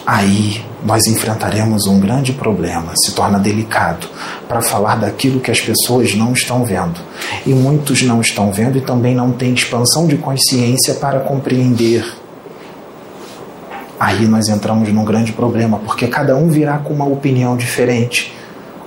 aí 0.09 0.65
nós 0.83 1.07
enfrentaremos 1.07 1.87
um 1.87 2.01
grande 2.01 2.33
problema, 2.33 2.95
se 2.97 3.13
torna 3.13 3.39
delicado 3.39 4.09
para 4.49 4.63
falar 4.63 4.97
daquilo 4.97 5.39
que 5.39 5.51
as 5.51 5.61
pessoas 5.61 6.15
não 6.15 6.33
estão 6.33 6.65
vendo. 6.65 6.99
E 7.45 7.51
muitos 7.51 8.01
não 8.01 8.23
estão 8.23 8.51
vendo 8.51 8.79
e 8.79 8.81
também 8.81 9.15
não 9.15 9.33
têm 9.33 9.53
expansão 9.53 10.07
de 10.07 10.17
consciência 10.17 10.95
para 10.95 11.21
compreender. 11.21 12.11
Aí 14.01 14.27
nós 14.27 14.49
entramos 14.49 14.91
num 14.91 15.05
grande 15.05 15.33
problema, 15.33 15.79
porque 15.85 16.07
cada 16.07 16.35
um 16.35 16.49
virá 16.49 16.79
com 16.79 16.95
uma 16.95 17.07
opinião 17.07 17.55
diferente. 17.55 18.35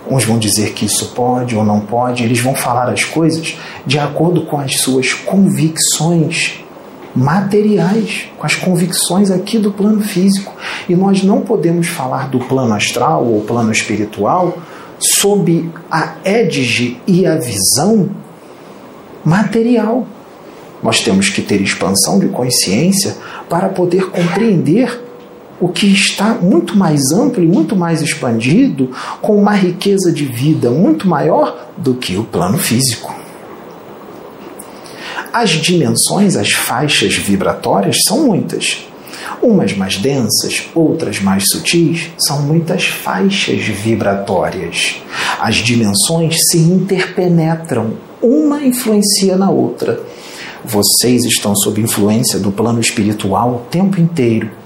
Uns 0.10 0.25
vão 0.25 0.39
dizer 0.39 0.73
que 0.73 0.86
isso 0.86 1.10
pode 1.10 1.55
ou 1.55 1.63
não 1.63 1.81
pode, 1.81 2.23
eles 2.23 2.39
vão 2.39 2.55
falar 2.55 2.89
as 2.89 3.03
coisas 3.03 3.55
de 3.86 3.99
acordo 3.99 4.41
com 4.45 4.57
as 4.57 4.77
suas 4.77 5.13
convicções 5.13 6.62
materiais, 7.15 8.28
com 8.38 8.45
as 8.45 8.56
convicções 8.56 9.30
aqui 9.30 9.58
do 9.58 9.71
plano 9.71 10.02
físico. 10.02 10.54
E 10.88 10.95
nós 10.95 11.24
não 11.24 11.41
podemos 11.41 11.88
falar 11.88 12.30
do 12.30 12.39
plano 12.39 12.74
astral 12.74 13.26
ou 13.26 13.41
plano 13.41 13.71
espiritual 13.71 14.58
sob 15.00 15.69
a 15.89 16.15
édige 16.24 16.97
e 17.08 17.26
a 17.26 17.36
visão 17.36 18.10
material. 19.26 20.08
Nós 20.82 21.02
temos 21.02 21.30
que 21.30 21.41
ter 21.41 21.62
expansão 21.62 22.19
de 22.19 22.28
consciência 22.28 23.17
para 23.50 23.69
poder 23.69 24.10
compreender 24.10 25.02
o 25.60 25.69
que 25.69 25.86
está 25.86 26.34
muito 26.41 26.76
mais 26.76 27.12
amplo 27.12 27.43
e 27.43 27.47
muito 27.47 27.76
mais 27.76 28.02
expandido, 28.02 28.89
com 29.21 29.38
uma 29.38 29.54
riqueza 29.54 30.12
de 30.12 30.26
vida 30.26 30.71
muito 30.71 31.08
maior 31.08 31.69
do 31.78 31.93
que 31.93 32.17
o 32.17 32.24
plano 32.24 32.58
físico. 32.58 33.20
As 35.34 35.52
dimensões, 35.52 36.36
as 36.36 36.52
faixas 36.52 37.15
vibratórias 37.15 37.98
são 38.06 38.26
muitas. 38.26 38.86
Umas 39.41 39.76
mais 39.76 39.98
densas, 39.98 40.63
outras 40.76 41.20
mais 41.20 41.46
sutis, 41.50 42.10
são 42.20 42.41
muitas 42.41 42.86
faixas 42.86 43.63
vibratórias. 43.63 45.02
As 45.39 45.56
dimensões 45.56 46.36
se 46.50 46.58
interpenetram, 46.58 47.94
uma 48.22 48.63
influencia 48.63 49.38
na 49.38 49.50
outra. 49.50 50.02
Vocês 50.65 51.24
estão 51.24 51.56
sob 51.56 51.82
influência 51.82 52.38
do 52.38 52.52
plano 52.52 52.80
espiritual 52.80 53.56
o 53.56 53.70
tempo 53.70 54.00
inteiro 54.00 54.61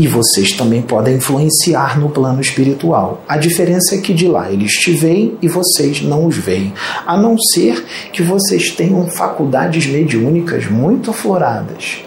e 0.00 0.06
vocês 0.06 0.52
também 0.52 0.80
podem 0.80 1.16
influenciar 1.16 2.00
no 2.00 2.08
plano 2.08 2.40
espiritual. 2.40 3.22
A 3.28 3.36
diferença 3.36 3.94
é 3.94 3.98
que 3.98 4.14
de 4.14 4.26
lá 4.26 4.50
eles 4.50 4.72
te 4.72 4.92
veem 4.92 5.36
e 5.42 5.46
vocês 5.46 6.00
não 6.00 6.24
os 6.24 6.38
veem, 6.38 6.72
a 7.06 7.18
não 7.18 7.36
ser 7.38 7.84
que 8.10 8.22
vocês 8.22 8.70
tenham 8.70 9.06
faculdades 9.10 9.84
mediúnicas 9.86 10.64
muito 10.70 11.10
afloradas. 11.10 11.98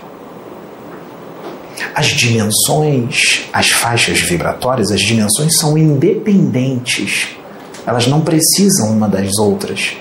As 1.94 2.08
dimensões, 2.08 3.44
as 3.54 3.70
faixas 3.70 4.20
vibratórias, 4.22 4.90
as 4.90 5.00
dimensões 5.00 5.56
são 5.60 5.78
independentes. 5.78 7.28
Elas 7.86 8.08
não 8.08 8.22
precisam 8.22 8.90
uma 8.90 9.08
das 9.08 9.38
outras. 9.38 9.98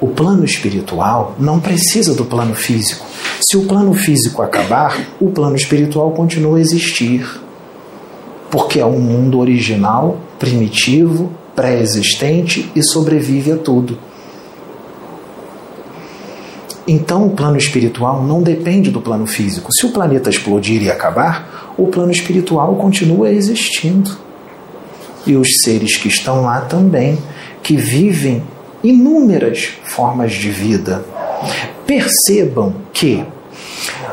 O 0.00 0.08
plano 0.08 0.44
espiritual 0.44 1.34
não 1.38 1.58
precisa 1.58 2.14
do 2.14 2.24
plano 2.24 2.54
físico. 2.54 3.06
Se 3.40 3.56
o 3.56 3.64
plano 3.64 3.94
físico 3.94 4.42
acabar, 4.42 4.98
o 5.18 5.30
plano 5.30 5.56
espiritual 5.56 6.10
continua 6.10 6.58
a 6.58 6.60
existir. 6.60 7.40
Porque 8.50 8.78
é 8.78 8.84
um 8.84 9.00
mundo 9.00 9.38
original, 9.38 10.18
primitivo, 10.38 11.32
pré-existente 11.54 12.70
e 12.76 12.82
sobrevive 12.82 13.52
a 13.52 13.56
tudo. 13.56 13.98
Então, 16.86 17.26
o 17.26 17.30
plano 17.30 17.56
espiritual 17.56 18.22
não 18.22 18.42
depende 18.42 18.90
do 18.90 19.00
plano 19.00 19.26
físico. 19.26 19.70
Se 19.72 19.86
o 19.86 19.92
planeta 19.92 20.30
explodir 20.30 20.82
e 20.82 20.90
acabar, 20.90 21.74
o 21.76 21.88
plano 21.88 22.12
espiritual 22.12 22.76
continua 22.76 23.30
existindo. 23.30 24.16
E 25.26 25.34
os 25.34 25.48
seres 25.64 25.96
que 25.96 26.06
estão 26.06 26.42
lá 26.42 26.60
também, 26.60 27.18
que 27.62 27.76
vivem 27.76 28.44
inúmeras 28.88 29.72
formas 29.84 30.32
de 30.32 30.50
vida. 30.50 31.04
Percebam 31.86 32.74
que 32.92 33.24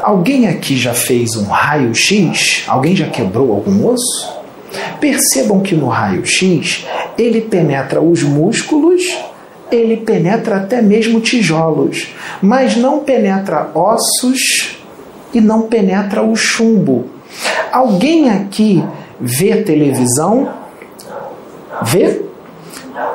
alguém 0.02 0.48
aqui 0.48 0.78
já 0.78 0.94
fez 0.94 1.36
um 1.36 1.46
raio-x? 1.46 2.64
Alguém 2.68 2.96
já 2.96 3.08
quebrou 3.08 3.52
algum 3.52 3.88
osso? 3.88 4.42
Percebam 5.00 5.62
que 5.62 5.76
no 5.76 5.88
raio-x 5.88 6.86
ele 7.18 7.42
penetra 7.42 8.02
os 8.02 8.24
músculos, 8.24 9.04
ele 9.72 9.98
penetra 9.98 10.58
até 10.58 10.82
mesmo 10.82 11.20
tijolos, 11.20 12.08
mas 12.42 12.76
não 12.76 13.00
penetra 13.00 13.70
ossos 13.74 14.78
e 15.34 15.42
não 15.42 15.64
penetra 15.64 16.22
o 16.22 16.36
chumbo. 16.36 17.06
Alguém 17.72 18.30
aqui 18.30 18.84
vê 19.20 19.64
televisão? 19.64 20.54
Vê? 21.82 22.22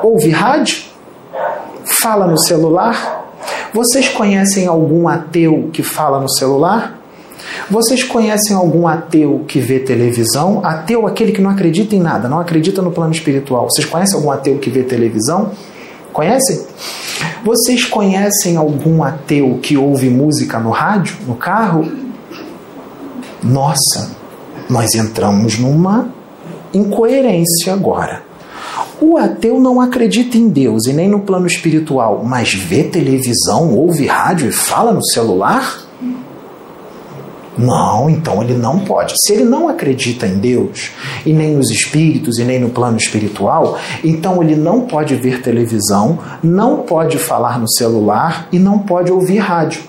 Ouve 0.03 0.29
rádio? 0.29 0.88
Fala 2.01 2.27
no 2.27 2.37
celular? 2.37 3.27
Vocês 3.73 4.09
conhecem 4.09 4.67
algum 4.67 5.07
ateu 5.07 5.69
que 5.71 5.83
fala 5.83 6.19
no 6.19 6.29
celular? 6.29 6.97
Vocês 7.69 8.03
conhecem 8.03 8.55
algum 8.55 8.87
ateu 8.87 9.43
que 9.47 9.59
vê 9.59 9.79
televisão? 9.79 10.61
Ateu, 10.63 11.05
aquele 11.07 11.31
que 11.31 11.41
não 11.41 11.49
acredita 11.49 11.95
em 11.95 11.99
nada, 11.99 12.27
não 12.27 12.39
acredita 12.39 12.81
no 12.81 12.91
plano 12.91 13.11
espiritual. 13.11 13.69
Vocês 13.69 13.87
conhecem 13.87 14.15
algum 14.15 14.31
ateu 14.31 14.57
que 14.57 14.69
vê 14.69 14.83
televisão? 14.83 15.51
Conhecem? 16.11 16.65
Vocês 17.43 17.85
conhecem 17.85 18.57
algum 18.57 19.03
ateu 19.03 19.59
que 19.61 19.77
ouve 19.77 20.09
música 20.09 20.59
no 20.59 20.71
rádio, 20.71 21.17
no 21.27 21.35
carro? 21.35 21.89
Nossa, 23.43 24.15
nós 24.69 24.95
entramos 24.95 25.57
numa 25.57 26.09
incoerência 26.73 27.73
agora. 27.73 28.28
O 29.01 29.17
ateu 29.17 29.59
não 29.59 29.79
acredita 29.79 30.37
em 30.37 30.49
Deus 30.49 30.85
e 30.85 30.93
nem 30.93 31.07
no 31.07 31.21
plano 31.21 31.47
espiritual, 31.47 32.23
mas 32.25 32.53
vê 32.53 32.83
televisão, 32.83 33.73
ouve 33.73 34.05
rádio 34.05 34.49
e 34.49 34.51
fala 34.51 34.91
no 34.91 35.03
celular? 35.03 35.85
Não, 37.57 38.09
então 38.09 38.41
ele 38.41 38.53
não 38.53 38.79
pode. 38.79 39.15
Se 39.21 39.33
ele 39.33 39.43
não 39.43 39.67
acredita 39.67 40.25
em 40.25 40.37
Deus, 40.39 40.91
e 41.25 41.33
nem 41.33 41.55
nos 41.55 41.69
espíritos, 41.69 42.39
e 42.39 42.43
nem 42.43 42.59
no 42.59 42.69
plano 42.69 42.97
espiritual, 42.97 43.77
então 44.03 44.41
ele 44.41 44.55
não 44.55 44.81
pode 44.81 45.15
ver 45.15 45.41
televisão, 45.41 46.19
não 46.41 46.83
pode 46.83 47.17
falar 47.17 47.59
no 47.59 47.69
celular 47.69 48.47
e 48.51 48.59
não 48.59 48.79
pode 48.79 49.11
ouvir 49.11 49.39
rádio. 49.39 49.81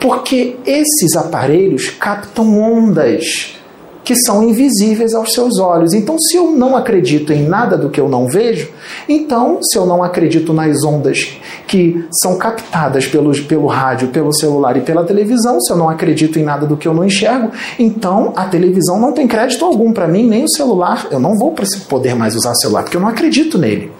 Porque 0.00 0.56
esses 0.64 1.16
aparelhos 1.16 1.90
captam 1.90 2.60
ondas 2.60 3.56
que 4.04 4.16
são 4.16 4.42
invisíveis 4.42 5.14
aos 5.14 5.32
seus 5.32 5.58
olhos. 5.58 5.92
Então, 5.92 6.18
se 6.18 6.36
eu 6.36 6.50
não 6.50 6.76
acredito 6.76 7.32
em 7.32 7.46
nada 7.46 7.76
do 7.76 7.88
que 7.88 8.00
eu 8.00 8.08
não 8.08 8.26
vejo, 8.26 8.68
então, 9.08 9.62
se 9.62 9.78
eu 9.78 9.86
não 9.86 10.02
acredito 10.02 10.52
nas 10.52 10.82
ondas 10.84 11.36
que 11.66 12.04
são 12.20 12.36
captadas 12.36 13.06
pelo, 13.06 13.32
pelo 13.44 13.66
rádio, 13.66 14.08
pelo 14.08 14.32
celular 14.32 14.76
e 14.76 14.80
pela 14.80 15.04
televisão, 15.04 15.60
se 15.60 15.72
eu 15.72 15.76
não 15.76 15.88
acredito 15.88 16.38
em 16.38 16.42
nada 16.42 16.66
do 16.66 16.76
que 16.76 16.88
eu 16.88 16.94
não 16.94 17.04
enxergo, 17.04 17.50
então 17.78 18.32
a 18.34 18.44
televisão 18.46 18.98
não 18.98 19.12
tem 19.12 19.28
crédito 19.28 19.64
algum 19.64 19.92
para 19.92 20.08
mim, 20.08 20.26
nem 20.26 20.44
o 20.44 20.48
celular. 20.48 21.06
Eu 21.10 21.20
não 21.20 21.36
vou 21.36 21.54
poder 21.88 22.14
mais 22.14 22.34
usar 22.34 22.54
celular, 22.54 22.82
porque 22.82 22.96
eu 22.96 23.00
não 23.00 23.08
acredito 23.08 23.56
nele. 23.56 23.92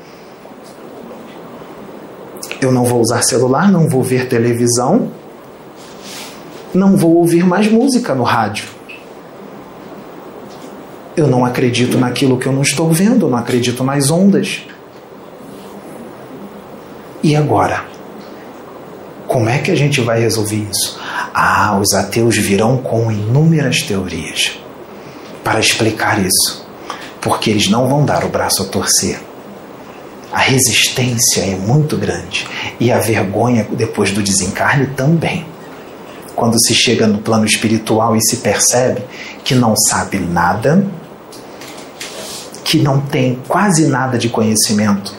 Eu 2.60 2.72
não 2.72 2.84
vou 2.84 3.00
usar 3.00 3.22
celular, 3.22 3.70
não 3.70 3.88
vou 3.88 4.02
ver 4.02 4.28
televisão, 4.28 5.08
não 6.74 6.96
vou 6.96 7.16
ouvir 7.16 7.44
mais 7.44 7.70
música 7.70 8.14
no 8.14 8.22
rádio 8.22 8.81
eu 11.16 11.26
não 11.26 11.44
acredito 11.44 11.98
naquilo 11.98 12.38
que 12.38 12.46
eu 12.46 12.52
não 12.52 12.62
estou 12.62 12.90
vendo, 12.90 13.28
não 13.28 13.36
acredito 13.36 13.84
nas 13.84 14.10
ondas. 14.10 14.62
E 17.22 17.36
agora? 17.36 17.84
Como 19.26 19.48
é 19.48 19.58
que 19.58 19.70
a 19.70 19.74
gente 19.76 20.00
vai 20.00 20.20
resolver 20.20 20.66
isso? 20.70 20.98
Ah, 21.34 21.78
os 21.80 21.94
ateus 21.94 22.36
virão 22.36 22.78
com 22.78 23.10
inúmeras 23.10 23.80
teorias 23.80 24.58
para 25.42 25.60
explicar 25.60 26.22
isso, 26.22 26.66
porque 27.20 27.50
eles 27.50 27.68
não 27.68 27.88
vão 27.88 28.04
dar 28.04 28.24
o 28.24 28.28
braço 28.28 28.62
a 28.62 28.66
torcer. 28.66 29.20
A 30.32 30.38
resistência 30.38 31.42
é 31.42 31.54
muito 31.54 31.96
grande 31.96 32.46
e 32.80 32.90
a 32.90 32.98
vergonha 32.98 33.66
depois 33.70 34.10
do 34.10 34.22
desencarne 34.22 34.86
também. 34.88 35.46
Quando 36.34 36.58
se 36.58 36.74
chega 36.74 37.06
no 37.06 37.18
plano 37.18 37.44
espiritual 37.44 38.16
e 38.16 38.22
se 38.22 38.38
percebe 38.38 39.02
que 39.44 39.54
não 39.54 39.74
sabe 39.76 40.18
nada, 40.18 40.86
que 42.72 42.78
não 42.78 43.02
tem 43.02 43.38
quase 43.46 43.86
nada 43.86 44.16
de 44.16 44.30
conhecimento 44.30 45.14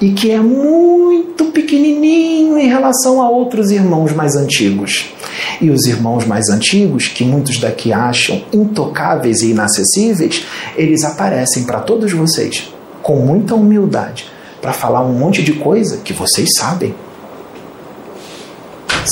e 0.00 0.10
que 0.10 0.32
é 0.32 0.40
muito 0.40 1.44
pequenininho 1.52 2.58
em 2.58 2.66
relação 2.66 3.22
a 3.22 3.30
outros 3.30 3.70
irmãos 3.70 4.12
mais 4.12 4.34
antigos. 4.34 5.14
E 5.60 5.70
os 5.70 5.86
irmãos 5.86 6.26
mais 6.26 6.48
antigos, 6.48 7.06
que 7.06 7.22
muitos 7.22 7.60
daqui 7.60 7.92
acham 7.92 8.42
intocáveis 8.52 9.42
e 9.42 9.52
inacessíveis, 9.52 10.44
eles 10.76 11.04
aparecem 11.04 11.62
para 11.62 11.78
todos 11.78 12.12
vocês 12.12 12.72
com 13.04 13.20
muita 13.20 13.54
humildade 13.54 14.26
para 14.60 14.72
falar 14.72 15.04
um 15.04 15.12
monte 15.12 15.44
de 15.44 15.52
coisa 15.52 15.98
que 15.98 16.12
vocês 16.12 16.48
sabem. 16.58 16.92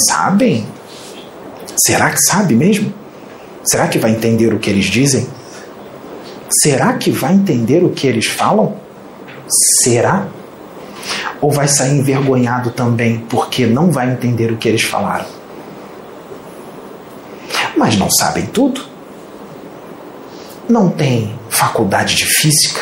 Sabem? 0.09 0.67
Será 1.77 2.11
que 2.11 2.19
sabe 2.23 2.57
mesmo? 2.57 2.93
Será 3.63 3.87
que 3.87 4.01
vai 4.01 4.11
entender 4.11 4.53
o 4.53 4.59
que 4.59 4.69
eles 4.69 4.87
dizem? 4.87 5.29
Será 6.63 6.95
que 6.95 7.11
vai 7.11 7.35
entender 7.35 7.83
o 7.85 7.91
que 7.91 8.07
eles 8.07 8.27
falam? 8.27 8.77
Será? 9.83 10.27
Ou 11.41 11.51
vai 11.51 11.69
sair 11.69 11.99
envergonhado 11.99 12.71
também 12.71 13.19
porque 13.29 13.67
não 13.67 13.91
vai 13.91 14.11
entender 14.11 14.53
o 14.53 14.57
que 14.57 14.69
eles 14.69 14.83
falaram? 14.83 15.27
Mas 17.77 17.97
não 17.97 18.09
sabem 18.11 18.47
tudo. 18.47 18.83
Não 20.69 20.89
tem 20.89 21.39
faculdade 21.51 22.17
de 22.17 22.25
física, 22.25 22.81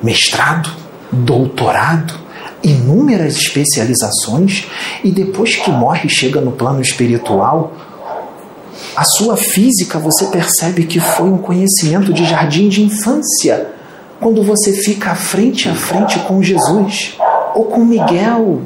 mestrado, 0.00 0.70
doutorado, 1.10 2.14
inúmeras 2.62 3.36
especializações 3.36 4.66
e 5.02 5.10
depois 5.10 5.56
que 5.56 5.70
morre 5.70 6.08
chega 6.08 6.40
no 6.40 6.52
plano 6.52 6.80
espiritual, 6.80 7.72
a 9.00 9.04
sua 9.16 9.34
física 9.34 9.98
você 9.98 10.26
percebe 10.26 10.84
que 10.84 11.00
foi 11.00 11.30
um 11.30 11.38
conhecimento 11.38 12.12
de 12.12 12.26
jardim 12.26 12.68
de 12.68 12.82
infância, 12.82 13.68
quando 14.20 14.42
você 14.42 14.74
fica 14.74 15.14
frente 15.14 15.70
a 15.70 15.74
frente 15.74 16.18
com 16.18 16.42
Jesus, 16.42 17.16
ou 17.54 17.64
com 17.64 17.82
Miguel, 17.82 18.60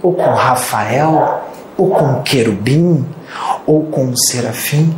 ou 0.00 0.14
com 0.14 0.34
Rafael, 0.34 1.42
ou 1.76 1.90
com 1.90 2.22
querubim, 2.22 3.04
ou 3.66 3.82
com 3.86 4.14
serafim. 4.14 4.94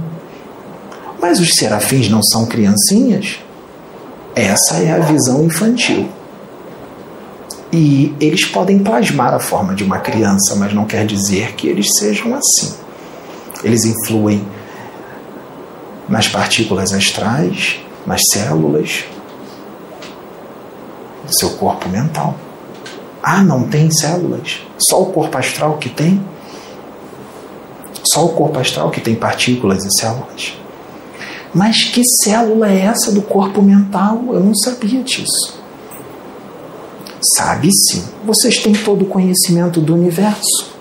Mas 1.19 1.41
os 1.41 1.55
serafins 1.55 2.11
não 2.11 2.23
são 2.23 2.45
criancinhas? 2.45 3.39
Essa 4.37 4.83
é 4.83 4.93
a 4.93 4.99
visão 4.99 5.43
infantil. 5.45 6.11
E 7.73 8.15
eles 8.21 8.45
podem 8.45 8.81
plasmar 8.81 9.33
a 9.33 9.41
forma 9.41 9.75
de 9.75 9.83
uma 9.83 10.01
criança, 10.01 10.55
mas 10.57 10.75
não 10.75 10.85
quer 10.85 11.07
dizer 11.07 11.55
que 11.55 11.69
eles 11.69 11.87
sejam 11.99 12.35
assim. 12.35 12.75
Eles 13.65 13.87
influem 13.87 14.47
nas 16.09 16.29
partículas 16.29 16.93
astrais, 16.93 17.81
nas 18.07 18.21
células, 18.33 19.05
do 21.27 21.39
seu 21.39 21.51
corpo 21.51 21.89
mental. 21.89 22.37
Ah, 23.23 23.43
não 23.43 23.67
tem 23.69 23.91
células? 23.91 24.61
Só 24.79 25.03
o 25.03 25.07
corpo 25.07 25.39
astral 25.39 25.79
que 25.79 25.89
tem? 25.89 26.23
Só 28.05 28.27
o 28.27 28.31
corpo 28.31 28.59
astral 28.59 28.91
que 28.91 29.01
tem 29.01 29.15
partículas 29.15 29.85
e 29.85 29.89
células? 29.99 30.59
Mas 31.55 31.85
que 31.85 32.03
célula 32.23 32.71
é 32.71 32.81
essa 32.81 33.13
do 33.13 33.23
corpo 33.23 33.63
mental? 33.63 34.21
Eu 34.29 34.41
não 34.41 34.55
sabia 34.55 35.03
disso. 35.03 35.59
Sabe 37.37 37.71
sim. 37.89 38.05
Vocês 38.25 38.59
têm 38.59 38.75
todo 38.75 39.03
o 39.03 39.09
conhecimento 39.09 39.81
do 39.81 39.95
universo. 39.95 40.75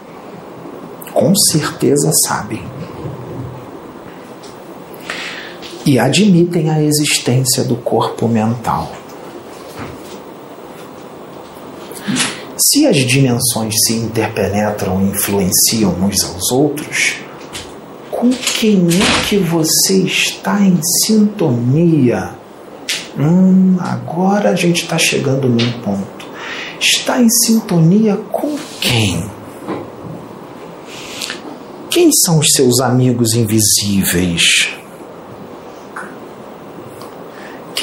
Com 1.14 1.34
certeza 1.36 2.12
sabem. 2.26 2.73
E 5.86 6.00
admitem 6.00 6.69
a 6.69 6.82
existência 6.82 7.63
do 7.63 7.76
corpo 7.76 8.28
mental. 8.28 8.91
Se 12.58 12.88
as 12.88 12.98
dimensões 12.98 13.74
se 13.86 13.93
interpenetram 13.93 15.02
e 15.02 15.10
influenciam 15.10 15.91
uns 16.02 16.24
aos 16.24 16.52
outros, 16.52 17.15
com 18.10 18.30
quem 18.30 18.88
é 18.88 19.28
que 19.28 19.38
você 19.38 20.00
está 20.00 20.62
em 20.62 20.80
sintonia? 21.06 22.36
Hum, 23.19 23.76
agora 23.80 24.52
a 24.52 24.56
gente 24.56 24.84
está 24.84 24.98
chegando 24.98 25.50
num 25.50 25.72
ponto 25.82 26.13
está 26.84 27.22
em 27.22 27.30
sintonia 27.30 28.17
com 28.32 28.58
quem? 28.82 29.24
Quem 31.89 32.12
são 32.12 32.39
os 32.39 32.48
seus 32.54 32.80
amigos 32.80 33.34
invisíveis? 33.34 34.43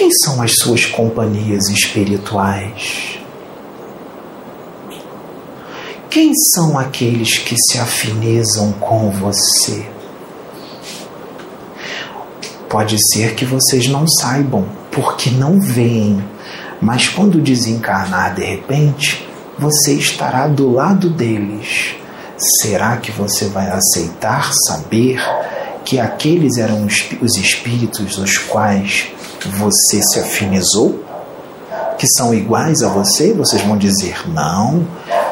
Quem 0.00 0.08
são 0.24 0.40
as 0.40 0.52
suas 0.54 0.86
companhias 0.86 1.68
espirituais? 1.68 3.18
Quem 6.08 6.32
são 6.54 6.78
aqueles 6.78 7.36
que 7.36 7.54
se 7.54 7.78
afinizam 7.78 8.72
com 8.72 9.10
você? 9.10 9.86
Pode 12.66 12.96
ser 13.12 13.34
que 13.34 13.44
vocês 13.44 13.88
não 13.88 14.08
saibam, 14.08 14.66
porque 14.90 15.28
não 15.28 15.60
veem 15.60 16.24
mas 16.80 17.06
quando 17.08 17.38
desencarnar 17.38 18.34
de 18.34 18.42
repente, 18.42 19.28
você 19.58 19.92
estará 19.92 20.48
do 20.48 20.72
lado 20.72 21.10
deles. 21.10 21.94
Será 22.38 22.96
que 22.96 23.12
você 23.12 23.48
vai 23.48 23.68
aceitar 23.68 24.50
saber 24.66 25.20
que 25.84 26.00
aqueles 26.00 26.56
eram 26.56 26.86
os 26.86 27.36
espíritos 27.36 28.16
dos 28.16 28.38
quais 28.38 29.08
você 29.48 30.00
se 30.02 30.20
afinizou? 30.20 31.04
Que 31.98 32.06
são 32.16 32.32
iguais 32.34 32.82
a 32.82 32.88
você? 32.88 33.32
Vocês 33.32 33.62
vão 33.62 33.76
dizer: 33.76 34.28
não, 34.28 34.86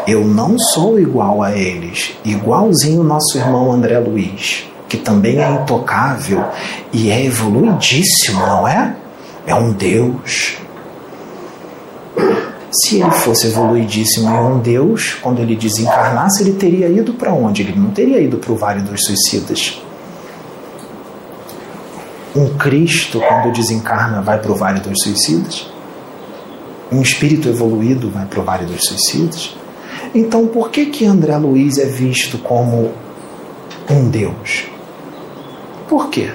eu 0.06 0.24
não 0.24 0.58
sou 0.58 0.98
igual 0.98 1.42
a 1.42 1.56
eles. 1.56 2.12
Igualzinho 2.24 3.00
o 3.00 3.04
nosso 3.04 3.36
irmão 3.36 3.72
André 3.72 3.98
Luiz, 3.98 4.64
que 4.88 4.96
também 4.96 5.38
é 5.38 5.50
intocável 5.50 6.44
e 6.92 7.10
é 7.10 7.24
evoluidíssimo, 7.24 8.40
não 8.40 8.68
é? 8.68 8.96
É 9.46 9.54
um 9.54 9.72
Deus, 9.72 10.58
se 12.70 13.00
ele 13.00 13.10
fosse 13.10 13.46
evoluidíssimo 13.46 14.28
e 14.28 14.38
um 14.38 14.58
Deus, 14.58 15.16
quando 15.22 15.40
ele 15.40 15.56
desencarnasse, 15.56 16.42
ele 16.42 16.52
teria 16.52 16.88
ido 16.88 17.14
para 17.14 17.32
onde? 17.32 17.62
Ele 17.62 17.78
não 17.78 17.90
teria 17.90 18.20
ido 18.20 18.36
para 18.36 18.52
o 18.52 18.56
Vale 18.56 18.82
dos 18.82 19.04
Suicidas. 19.04 19.80
Um 22.36 22.56
Cristo, 22.56 23.20
quando 23.20 23.52
desencarna, 23.52 24.20
vai 24.20 24.38
para 24.38 24.52
o 24.52 24.54
Vale 24.54 24.80
dos 24.80 25.02
Suicidas? 25.02 25.66
Um 26.90 27.02
espírito 27.02 27.48
evoluído 27.48 28.10
vai 28.10 28.26
para 28.26 28.40
o 28.40 28.44
Vale 28.44 28.66
dos 28.66 28.84
Suicidas? 28.84 29.56
Então, 30.14 30.46
por 30.46 30.70
que 30.70 30.86
que 30.86 31.04
André 31.04 31.36
Luiz 31.36 31.78
é 31.78 31.86
visto 31.86 32.38
como 32.38 32.92
um 33.90 34.08
Deus? 34.08 34.66
Por 35.88 36.10
quê? 36.10 36.30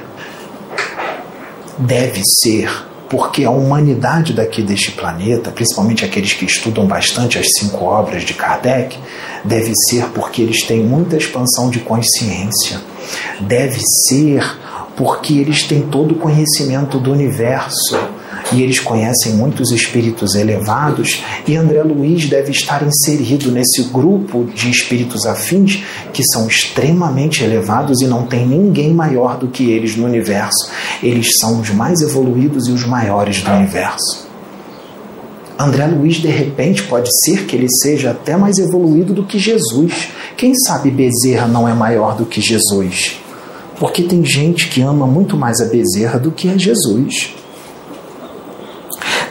Deve 1.78 2.22
ser 2.42 2.70
porque 3.14 3.44
a 3.44 3.52
humanidade 3.52 4.34
daqui 4.34 4.64
deste 4.64 4.92
planeta, 4.92 5.52
principalmente 5.52 6.04
aqueles 6.04 6.34
que 6.34 6.46
estudam 6.46 6.88
bastante 6.88 7.38
as 7.38 7.46
cinco 7.60 7.86
obras 7.86 8.24
de 8.24 8.34
Kardec, 8.34 8.98
deve 9.46 9.72
ser 9.88 10.06
porque 10.06 10.42
eles 10.42 10.66
têm 10.66 10.84
muita 10.84 11.18
expansão 11.18 11.70
de 11.70 11.80
consciência. 11.80 12.82
Deve 13.40 13.80
ser 14.08 14.44
porque 14.96 15.34
eles 15.34 15.64
têm 15.64 15.82
todo 15.82 16.14
o 16.14 16.18
conhecimento 16.18 17.00
do 17.00 17.12
universo 17.12 17.98
e 18.52 18.62
eles 18.62 18.80
conhecem 18.80 19.34
muitos 19.34 19.72
espíritos 19.72 20.36
elevados, 20.36 21.24
e 21.48 21.56
André 21.56 21.82
Luiz 21.84 22.28
deve 22.28 22.52
estar 22.52 22.86
inserido 22.86 23.52
nesse 23.52 23.84
grupo 23.84 24.46
de 24.54 24.70
espíritos 24.70 25.26
afins 25.26 25.84
que 26.12 26.24
são 26.32 26.48
extremamente 26.48 27.44
elevados 27.44 28.02
e 28.02 28.06
não 28.06 28.26
tem 28.26 28.46
ninguém 28.46 28.94
maior 28.94 29.38
do 29.38 29.48
que 29.48 29.72
eles 29.72 29.96
no 29.96 30.06
universo. 30.06 30.70
Eles 31.02 31.28
são 31.40 31.62
os 31.62 31.70
mais 31.70 32.02
evoluídos 32.02 32.68
e 32.68 32.72
os 32.72 32.86
maiores 32.86 33.42
do 33.42 33.52
universo. 33.52 34.28
André 35.58 35.86
Luiz, 35.86 36.18
de 36.18 36.28
repente, 36.28 36.84
pode 36.84 37.10
ser 37.24 37.46
que 37.46 37.56
ele 37.56 37.68
seja 37.82 38.12
até 38.12 38.36
mais 38.36 38.58
evoluído 38.58 39.14
do 39.14 39.24
que 39.24 39.40
Jesus. 39.40 40.10
Quem 40.36 40.54
sabe 40.56 40.90
Bezerra 40.90 41.48
não 41.48 41.68
é 41.68 41.74
maior 41.74 42.16
do 42.16 42.26
que 42.26 42.42
Jesus? 42.42 43.23
Porque 43.80 44.04
tem 44.04 44.24
gente 44.24 44.70
que 44.70 44.82
ama 44.82 45.08
muito 45.08 45.36
mais 45.36 45.60
a 45.62 45.66
Bezerra 45.66 46.20
do 46.20 46.32
que 46.32 46.50
a 46.50 46.58
Jesus. 46.58 47.34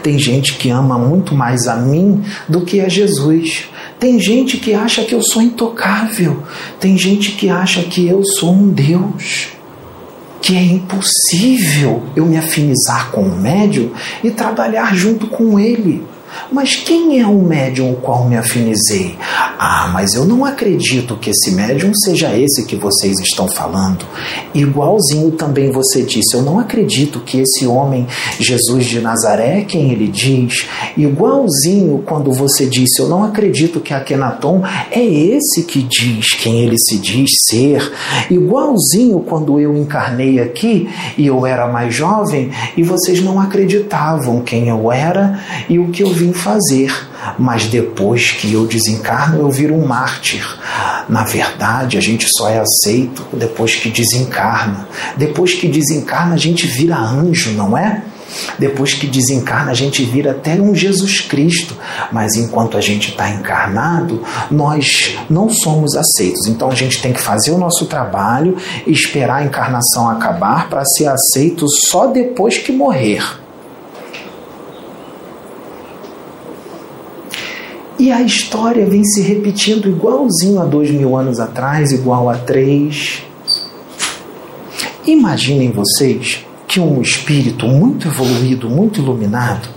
Tem 0.02 0.18
gente 0.18 0.54
que 0.54 0.68
ama 0.68 0.98
muito 0.98 1.34
mais 1.34 1.68
a 1.68 1.76
mim 1.76 2.22
do 2.48 2.62
que 2.62 2.80
a 2.80 2.88
Jesus. 2.88 3.68
Tem 4.00 4.18
gente 4.18 4.56
que 4.56 4.74
acha 4.74 5.04
que 5.04 5.14
eu 5.14 5.22
sou 5.22 5.40
intocável. 5.40 6.42
Tem 6.80 6.98
gente 6.98 7.32
que 7.32 7.48
acha 7.48 7.82
que 7.84 8.08
eu 8.08 8.24
sou 8.24 8.52
um 8.52 8.68
Deus. 8.68 9.50
Que 10.40 10.56
é 10.56 10.62
impossível 10.62 12.02
eu 12.16 12.26
me 12.26 12.36
afinizar 12.36 13.12
com 13.12 13.22
o 13.22 13.40
médium 13.40 13.92
e 14.24 14.30
trabalhar 14.32 14.92
junto 14.92 15.28
com 15.28 15.58
ele. 15.58 16.02
Mas 16.50 16.76
quem 16.76 17.20
é 17.20 17.26
o 17.26 17.42
médium 17.42 17.94
qual 17.94 18.28
me 18.28 18.36
afinizei? 18.36 19.16
Ah, 19.58 19.90
mas 19.92 20.14
eu 20.14 20.24
não 20.24 20.44
acredito 20.44 21.16
que 21.16 21.30
esse 21.30 21.52
médium 21.52 21.92
seja 21.94 22.36
esse 22.36 22.64
que 22.64 22.76
vocês 22.76 23.18
estão 23.20 23.48
falando. 23.48 24.04
Igualzinho 24.54 25.30
também 25.32 25.70
você 25.70 26.02
disse, 26.02 26.34
eu 26.34 26.42
não 26.42 26.58
acredito 26.58 27.20
que 27.20 27.38
esse 27.38 27.66
homem, 27.66 28.06
Jesus 28.38 28.86
de 28.86 29.00
Nazaré, 29.00 29.62
quem 29.62 29.90
ele 29.92 30.08
diz. 30.08 30.66
Igualzinho 30.96 32.02
quando 32.04 32.32
você 32.32 32.66
disse, 32.66 33.00
eu 33.00 33.08
não 33.08 33.24
acredito 33.24 33.80
que 33.80 33.94
Akenaton 33.94 34.62
é 34.90 35.02
esse 35.02 35.62
que 35.62 35.82
diz 35.82 36.34
quem 36.34 36.60
ele 36.60 36.76
se 36.78 36.98
diz 36.98 37.30
ser. 37.48 37.92
Igualzinho 38.30 39.20
quando 39.20 39.58
eu 39.60 39.76
encarnei 39.76 40.40
aqui 40.40 40.88
e 41.16 41.26
eu 41.26 41.46
era 41.46 41.66
mais 41.66 41.94
jovem 41.94 42.50
e 42.76 42.82
vocês 42.82 43.20
não 43.22 43.40
acreditavam 43.40 44.40
quem 44.40 44.68
eu 44.68 44.90
era 44.90 45.40
e 45.68 45.78
o 45.78 45.88
que 45.88 46.02
eu 46.02 46.12
vim 46.22 46.32
fazer, 46.32 46.92
mas 47.38 47.66
depois 47.66 48.30
que 48.30 48.52
eu 48.52 48.66
desencarno, 48.66 49.40
eu 49.40 49.50
viro 49.50 49.74
um 49.74 49.86
mártir. 49.86 50.46
Na 51.08 51.24
verdade, 51.24 51.98
a 51.98 52.00
gente 52.00 52.26
só 52.36 52.48
é 52.48 52.60
aceito 52.60 53.26
depois 53.32 53.74
que 53.74 53.90
desencarna. 53.90 54.88
Depois 55.16 55.54
que 55.54 55.66
desencarna, 55.66 56.34
a 56.34 56.38
gente 56.38 56.66
vira 56.66 56.96
anjo, 56.96 57.50
não 57.52 57.76
é? 57.76 58.02
Depois 58.58 58.94
que 58.94 59.06
desencarna, 59.06 59.72
a 59.72 59.74
gente 59.74 60.02
vira 60.04 60.30
até 60.30 60.54
um 60.54 60.74
Jesus 60.74 61.20
Cristo, 61.20 61.76
mas 62.10 62.34
enquanto 62.34 62.78
a 62.78 62.80
gente 62.80 63.10
está 63.10 63.28
encarnado, 63.28 64.22
nós 64.50 65.16
não 65.28 65.50
somos 65.50 65.94
aceitos. 65.94 66.46
Então 66.46 66.70
a 66.70 66.74
gente 66.74 67.02
tem 67.02 67.12
que 67.12 67.20
fazer 67.20 67.50
o 67.50 67.58
nosso 67.58 67.84
trabalho 67.86 68.56
esperar 68.86 69.42
a 69.42 69.44
encarnação 69.44 70.08
acabar 70.08 70.70
para 70.70 70.84
ser 70.84 71.08
aceito 71.08 71.66
só 71.90 72.06
depois 72.06 72.56
que 72.56 72.72
morrer. 72.72 73.41
E 78.02 78.10
a 78.10 78.20
história 78.20 78.84
vem 78.84 79.04
se 79.04 79.22
repetindo 79.22 79.88
igualzinho 79.88 80.60
a 80.60 80.64
dois 80.64 80.90
mil 80.90 81.16
anos 81.16 81.38
atrás, 81.38 81.92
igual 81.92 82.28
a 82.28 82.34
três. 82.36 83.22
Imaginem 85.06 85.70
vocês 85.70 86.44
que 86.66 86.80
um 86.80 87.00
espírito 87.00 87.64
muito 87.68 88.08
evoluído, 88.08 88.68
muito 88.68 89.00
iluminado, 89.00 89.68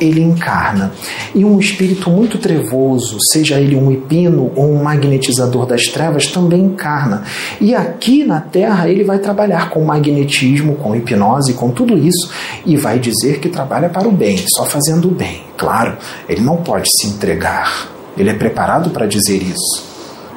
ele 0.00 0.20
encarna. 0.20 0.92
E 1.34 1.44
um 1.44 1.58
espírito 1.58 2.10
muito 2.10 2.38
trevoso, 2.38 3.18
seja 3.32 3.60
ele 3.60 3.76
um 3.76 3.90
hipino 3.90 4.52
ou 4.54 4.72
um 4.72 4.82
magnetizador 4.82 5.66
das 5.66 5.84
trevas, 5.84 6.26
também 6.26 6.62
encarna. 6.62 7.24
E 7.60 7.74
aqui 7.74 8.24
na 8.24 8.40
Terra 8.40 8.88
ele 8.88 9.04
vai 9.04 9.18
trabalhar 9.18 9.70
com 9.70 9.84
magnetismo, 9.84 10.76
com 10.76 10.94
hipnose, 10.94 11.54
com 11.54 11.70
tudo 11.70 11.96
isso, 11.96 12.30
e 12.66 12.76
vai 12.76 12.98
dizer 12.98 13.40
que 13.40 13.48
trabalha 13.48 13.88
para 13.88 14.08
o 14.08 14.12
bem, 14.12 14.38
só 14.56 14.64
fazendo 14.64 15.08
o 15.08 15.12
bem. 15.12 15.42
Claro, 15.56 15.96
ele 16.28 16.40
não 16.40 16.58
pode 16.58 16.88
se 17.00 17.06
entregar. 17.06 17.88
Ele 18.16 18.30
é 18.30 18.34
preparado 18.34 18.90
para 18.90 19.06
dizer 19.06 19.42
isso. 19.42 19.94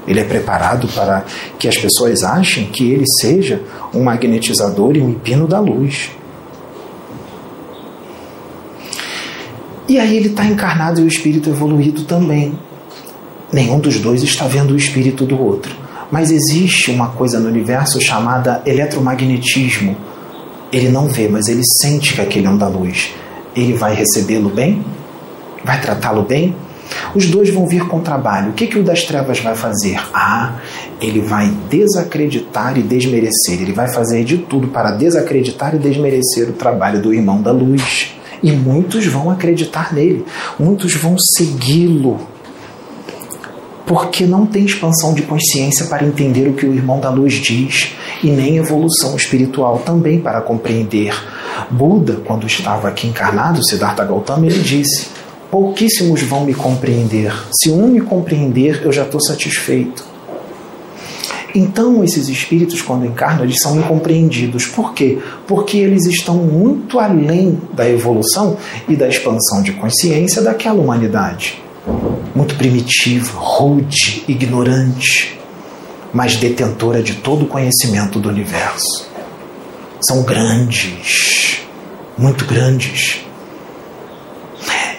Ele 0.07 0.21
é 0.21 0.23
preparado 0.23 0.87
para 0.87 1.25
que 1.59 1.67
as 1.67 1.77
pessoas 1.77 2.23
achem 2.23 2.67
que 2.67 2.91
ele 2.91 3.03
seja 3.19 3.61
um 3.93 4.03
magnetizador 4.03 4.95
e 4.95 5.01
um 5.01 5.11
hipino 5.11 5.47
da 5.47 5.59
luz. 5.59 6.11
E 9.87 9.99
aí 9.99 10.17
ele 10.17 10.27
está 10.27 10.45
encarnado 10.45 10.99
e 10.99 11.03
o 11.03 11.07
espírito 11.07 11.49
evoluído 11.49 12.03
também. 12.03 12.57
Nenhum 13.51 13.79
dos 13.79 13.99
dois 13.99 14.21
está 14.21 14.45
vendo 14.45 14.71
o 14.71 14.77
espírito 14.77 15.25
do 15.25 15.41
outro. 15.41 15.73
Mas 16.11 16.29
existe 16.29 16.91
uma 16.91 17.09
coisa 17.09 17.39
no 17.39 17.47
universo 17.47 18.01
chamada 18.01 18.61
eletromagnetismo. 18.65 19.95
Ele 20.73 20.89
não 20.89 21.07
vê, 21.07 21.29
mas 21.29 21.47
ele 21.47 21.61
sente 21.81 22.13
que 22.13 22.21
aquele 22.21 22.47
é 22.47 22.49
um 22.49 22.57
da 22.57 22.67
luz. 22.67 23.13
Ele 23.55 23.73
vai 23.73 23.95
recebê-lo 23.95 24.49
bem? 24.49 24.83
Vai 25.63 25.79
tratá-lo 25.79 26.23
bem? 26.23 26.53
Os 27.15 27.27
dois 27.27 27.49
vão 27.49 27.65
vir 27.65 27.87
com 27.87 28.01
trabalho. 28.01 28.49
O 28.49 28.53
que, 28.53 28.67
que 28.67 28.77
o 28.77 28.83
das 28.83 29.03
trevas 29.03 29.39
vai 29.39 29.55
fazer? 29.55 29.99
Ah, 30.13 30.55
ele 30.99 31.21
vai 31.21 31.49
desacreditar 31.69 32.77
e 32.77 32.81
desmerecer. 32.81 33.61
Ele 33.61 33.73
vai 33.73 33.87
fazer 33.87 34.25
de 34.25 34.37
tudo 34.37 34.67
para 34.67 34.91
desacreditar 34.91 35.75
e 35.75 35.79
desmerecer 35.79 36.49
o 36.49 36.53
trabalho 36.53 37.01
do 37.01 37.13
irmão 37.13 37.41
da 37.41 37.51
luz. 37.51 38.16
E 38.41 38.51
muitos 38.51 39.05
vão 39.05 39.29
acreditar 39.29 39.93
nele, 39.93 40.25
muitos 40.59 40.93
vão 40.95 41.15
segui-lo. 41.17 42.19
Porque 43.85 44.25
não 44.25 44.45
tem 44.45 44.65
expansão 44.65 45.13
de 45.13 45.21
consciência 45.21 45.85
para 45.85 46.05
entender 46.05 46.47
o 46.47 46.53
que 46.53 46.65
o 46.65 46.73
irmão 46.73 46.99
da 46.99 47.09
luz 47.09 47.35
diz, 47.35 47.93
e 48.23 48.29
nem 48.29 48.57
evolução 48.57 49.15
espiritual 49.15 49.79
também 49.79 50.19
para 50.19 50.41
compreender. 50.41 51.13
Buda, 51.71 52.21
quando 52.25 52.45
estava 52.45 52.89
aqui 52.89 53.07
encarnado, 53.07 53.65
Siddhartha 53.65 54.03
Gautama, 54.03 54.45
ele 54.45 54.59
disse: 54.59 55.07
pouquíssimos 55.49 56.21
vão 56.21 56.45
me 56.45 56.53
compreender. 56.53 57.33
Se 57.51 57.69
um 57.69 57.87
me 57.87 58.01
compreender, 58.01 58.81
eu 58.83 58.91
já 58.91 59.03
estou 59.03 59.21
satisfeito. 59.21 60.16
Então, 61.57 62.03
esses 62.03 62.29
espíritos, 62.29 62.83
quando 62.83 63.07
encarnam, 63.07 63.43
eles 63.43 63.59
são 63.59 63.79
incompreendidos. 63.79 64.67
Por 64.67 64.93
quê? 64.93 65.17
Porque 65.47 65.77
eles 65.77 66.05
estão 66.05 66.35
muito 66.35 66.99
além 66.99 67.59
da 67.73 67.89
evolução 67.89 68.57
e 68.87 68.95
da 68.95 69.07
expansão 69.07 69.63
de 69.63 69.71
consciência 69.71 70.39
daquela 70.43 70.79
humanidade. 70.79 71.59
Muito 72.35 72.55
primitiva, 72.55 73.31
rude, 73.33 74.23
ignorante, 74.27 75.39
mas 76.13 76.35
detentora 76.35 77.01
de 77.01 77.15
todo 77.15 77.45
o 77.45 77.47
conhecimento 77.47 78.19
do 78.19 78.29
universo. 78.29 79.09
São 79.99 80.21
grandes, 80.21 81.61
muito 82.15 82.45
grandes 82.45 83.26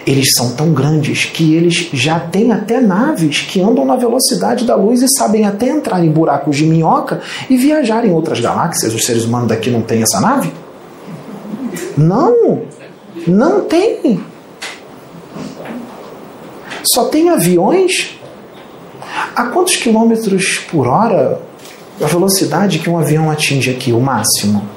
eles 0.05 0.29
são 0.35 0.51
tão 0.51 0.73
grandes 0.73 1.25
que 1.25 1.53
eles 1.55 1.89
já 1.93 2.19
têm 2.19 2.51
até 2.51 2.79
naves 2.79 3.41
que 3.41 3.61
andam 3.61 3.85
na 3.85 3.95
velocidade 3.95 4.65
da 4.65 4.75
luz 4.75 5.01
e 5.01 5.07
sabem 5.17 5.45
até 5.45 5.69
entrar 5.69 6.03
em 6.03 6.09
buracos 6.09 6.55
de 6.57 6.65
minhoca 6.65 7.21
e 7.49 7.57
viajar 7.57 8.05
em 8.05 8.11
outras 8.11 8.39
galáxias. 8.39 8.93
Os 8.93 9.05
seres 9.05 9.25
humanos 9.25 9.49
daqui 9.49 9.69
não 9.69 9.81
têm 9.81 10.01
essa 10.01 10.19
nave? 10.19 10.51
Não, 11.97 12.63
não 13.27 13.61
tem. 13.61 14.23
Só 16.83 17.05
tem 17.05 17.29
aviões. 17.29 18.17
A 19.35 19.43
quantos 19.45 19.75
quilômetros 19.75 20.59
por 20.71 20.87
hora 20.87 21.41
a 22.01 22.07
velocidade 22.07 22.79
que 22.79 22.89
um 22.89 22.97
avião 22.97 23.29
atinge 23.29 23.69
aqui, 23.69 23.91
o 23.91 23.99
máximo? 23.99 24.67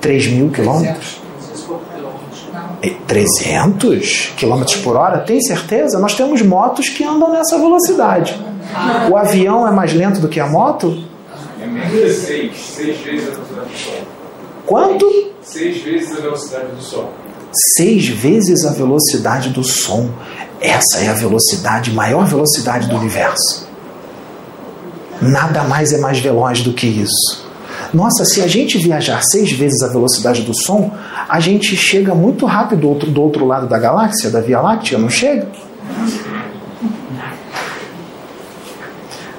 3 0.00 0.28
mil 0.28 0.50
quilômetros? 0.50 1.17
300 3.06 4.34
km 4.36 4.62
por 4.82 4.96
hora? 4.96 5.18
Tem 5.18 5.40
certeza? 5.40 5.98
Nós 5.98 6.14
temos 6.14 6.42
motos 6.42 6.88
que 6.88 7.04
andam 7.04 7.32
nessa 7.32 7.58
velocidade. 7.58 8.38
O 9.10 9.16
avião 9.16 9.66
é 9.66 9.70
mais 9.70 9.92
lento 9.92 10.20
do 10.20 10.28
que 10.28 10.38
a 10.38 10.46
moto? 10.46 11.04
É 11.60 12.08
seis, 12.08 12.56
seis 12.56 12.98
vezes 13.00 13.28
a 13.28 13.32
velocidade 13.32 13.68
do 13.70 13.78
som. 13.78 14.18
Quanto? 14.66 15.32
Seis 15.42 15.82
vezes 15.82 16.18
a 16.18 16.20
velocidade 16.20 16.66
do 16.66 16.82
som. 16.82 17.10
Seis 17.76 18.08
vezes 18.08 18.64
a 18.64 18.72
velocidade 18.72 19.48
do 19.50 19.64
som. 19.64 20.10
Essa 20.60 20.98
é 21.00 21.08
a 21.08 21.14
velocidade, 21.14 21.92
maior 21.92 22.26
velocidade 22.26 22.88
do 22.88 22.96
universo. 22.96 23.66
Nada 25.20 25.64
mais 25.64 25.92
é 25.92 25.98
mais 25.98 26.18
veloz 26.18 26.60
do 26.60 26.72
que 26.72 26.86
isso. 26.86 27.47
Nossa, 27.92 28.24
se 28.24 28.42
a 28.42 28.46
gente 28.46 28.78
viajar 28.78 29.20
seis 29.22 29.50
vezes 29.52 29.82
a 29.82 29.88
velocidade 29.88 30.42
do 30.42 30.54
som, 30.54 30.90
a 31.28 31.40
gente 31.40 31.74
chega 31.76 32.14
muito 32.14 32.44
rápido 32.44 32.82
do 32.82 32.88
outro, 32.88 33.10
do 33.10 33.22
outro 33.22 33.46
lado 33.46 33.66
da 33.66 33.78
galáxia, 33.78 34.30
da 34.30 34.40
Via 34.40 34.60
Láctea, 34.60 34.98
não 34.98 35.08
chega? 35.08 35.48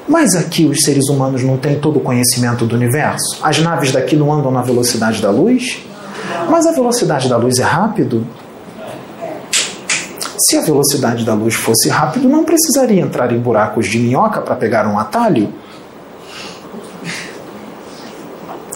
Mas 0.08 0.36
aqui 0.36 0.66
os 0.66 0.80
seres 0.84 1.08
humanos 1.08 1.44
não 1.44 1.58
têm 1.58 1.80
todo 1.80 1.98
o 1.98 2.00
conhecimento 2.00 2.66
do 2.66 2.76
universo. 2.76 3.40
As 3.44 3.60
naves 3.60 3.92
daqui 3.92 4.16
não 4.16 4.34
andam 4.34 4.52
na 4.52 4.64
velocidade 4.64 5.22
da 5.22 5.30
luz. 5.30 5.84
Mas 6.50 6.66
a 6.66 6.72
velocidade 6.72 7.30
da 7.30 7.38
luz 7.38 7.60
é 7.60 7.64
rápido. 7.64 8.26
Se 10.40 10.58
a 10.58 10.62
velocidade 10.62 11.24
da 11.24 11.36
luz 11.36 11.54
fosse 11.54 11.90
rápido, 11.90 12.28
não 12.28 12.44
precisaria 12.44 13.02
entrar 13.02 13.32
em 13.32 13.38
buracos 13.38 13.88
de 13.88 14.00
minhoca 14.00 14.42
para 14.42 14.56
pegar 14.56 14.88
um 14.88 14.98
atalho. 14.98 15.54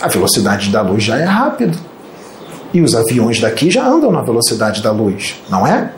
A 0.03 0.09
velocidade 0.09 0.69
da 0.69 0.81
luz 0.81 1.01
já 1.01 1.17
é 1.17 1.23
rápido. 1.23 1.77
E 2.73 2.81
os 2.81 2.93
aviões 2.93 3.39
daqui 3.39 3.71
já 3.71 3.87
andam 3.87 4.11
na 4.11 4.21
velocidade 4.21 4.83
da 4.83 4.91
luz, 4.91 5.41
não 5.49 5.65
é? 5.65 5.93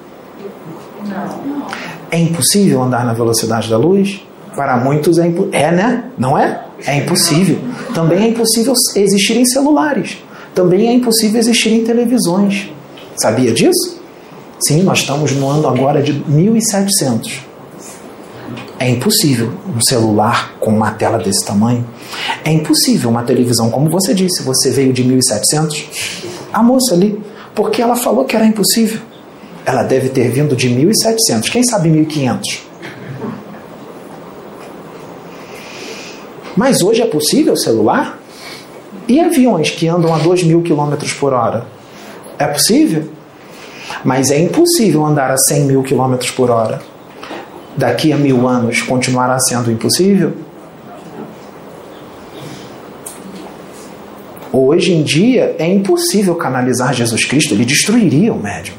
É 2.11 2.19
impossível 2.19 2.83
andar 2.83 3.03
na 3.03 3.13
velocidade 3.13 3.67
da 3.67 3.77
luz? 3.77 4.21
Para 4.55 4.77
muitos 4.77 5.17
é, 5.17 5.33
é 5.51 5.71
né? 5.71 6.03
Não 6.19 6.37
é? 6.37 6.65
É 6.85 6.97
impossível. 6.97 7.57
Também 7.95 8.25
é 8.25 8.27
impossível 8.27 8.73
existirem 8.95 9.43
celulares. 9.43 10.19
Também 10.53 10.87
é 10.87 10.93
impossível 10.93 11.39
existirem 11.39 11.83
televisões. 11.83 12.69
Sabia 13.15 13.51
disso? 13.51 13.99
Sim, 14.59 14.83
nós 14.83 14.99
estamos 14.99 15.31
no 15.31 15.49
ano 15.49 15.67
agora 15.67 16.03
de 16.03 16.13
1700. 16.13 17.39
É 18.77 18.89
impossível 18.89 19.53
um 19.73 19.79
celular 19.79 20.53
com 20.59 20.71
uma 20.71 20.91
tela 20.91 21.17
desse 21.17 21.45
tamanho. 21.45 21.85
É 22.43 22.51
impossível 22.51 23.09
uma 23.09 23.23
televisão, 23.23 23.69
como 23.69 23.89
você 23.89 24.13
disse, 24.13 24.43
você 24.43 24.69
veio 24.69 24.91
de 24.91 25.03
1700. 25.03 25.85
A 26.51 26.61
moça 26.61 26.93
ali, 26.93 27.21
porque 27.53 27.81
ela 27.81 27.95
falou 27.95 28.25
que 28.25 28.35
era 28.35 28.45
impossível. 28.45 28.99
Ela 29.65 29.83
deve 29.83 30.09
ter 30.09 30.29
vindo 30.29 30.55
de 30.55 30.69
1700, 30.69 31.49
quem 31.49 31.63
sabe 31.63 31.89
1500. 31.89 32.63
Mas 36.55 36.81
hoje 36.81 37.01
é 37.01 37.05
possível 37.05 37.55
celular? 37.55 38.19
E 39.07 39.19
aviões 39.19 39.69
que 39.69 39.87
andam 39.87 40.13
a 40.13 40.17
2 40.17 40.43
mil 40.43 40.61
quilômetros 40.61 41.13
por 41.13 41.33
hora? 41.33 41.65
É 42.37 42.45
possível? 42.45 43.09
Mas 44.03 44.31
é 44.31 44.39
impossível 44.39 45.05
andar 45.05 45.31
a 45.31 45.37
100 45.37 45.63
mil 45.63 45.83
quilômetros 45.83 46.31
por 46.31 46.49
hora 46.49 46.81
daqui 47.77 48.11
a 48.11 48.17
mil 48.17 48.47
anos 48.47 48.81
continuará 48.81 49.37
sendo 49.39 49.71
impossível? 49.71 50.33
Hoje 54.51 54.93
em 54.93 55.03
dia 55.03 55.55
é 55.59 55.67
impossível 55.67 56.33
canalizar 56.35 56.93
Jesus 56.93 57.25
Cristo, 57.25 57.53
ele 57.53 57.65
destruiria 57.65 58.33
o 58.33 58.41
médium. 58.41 58.75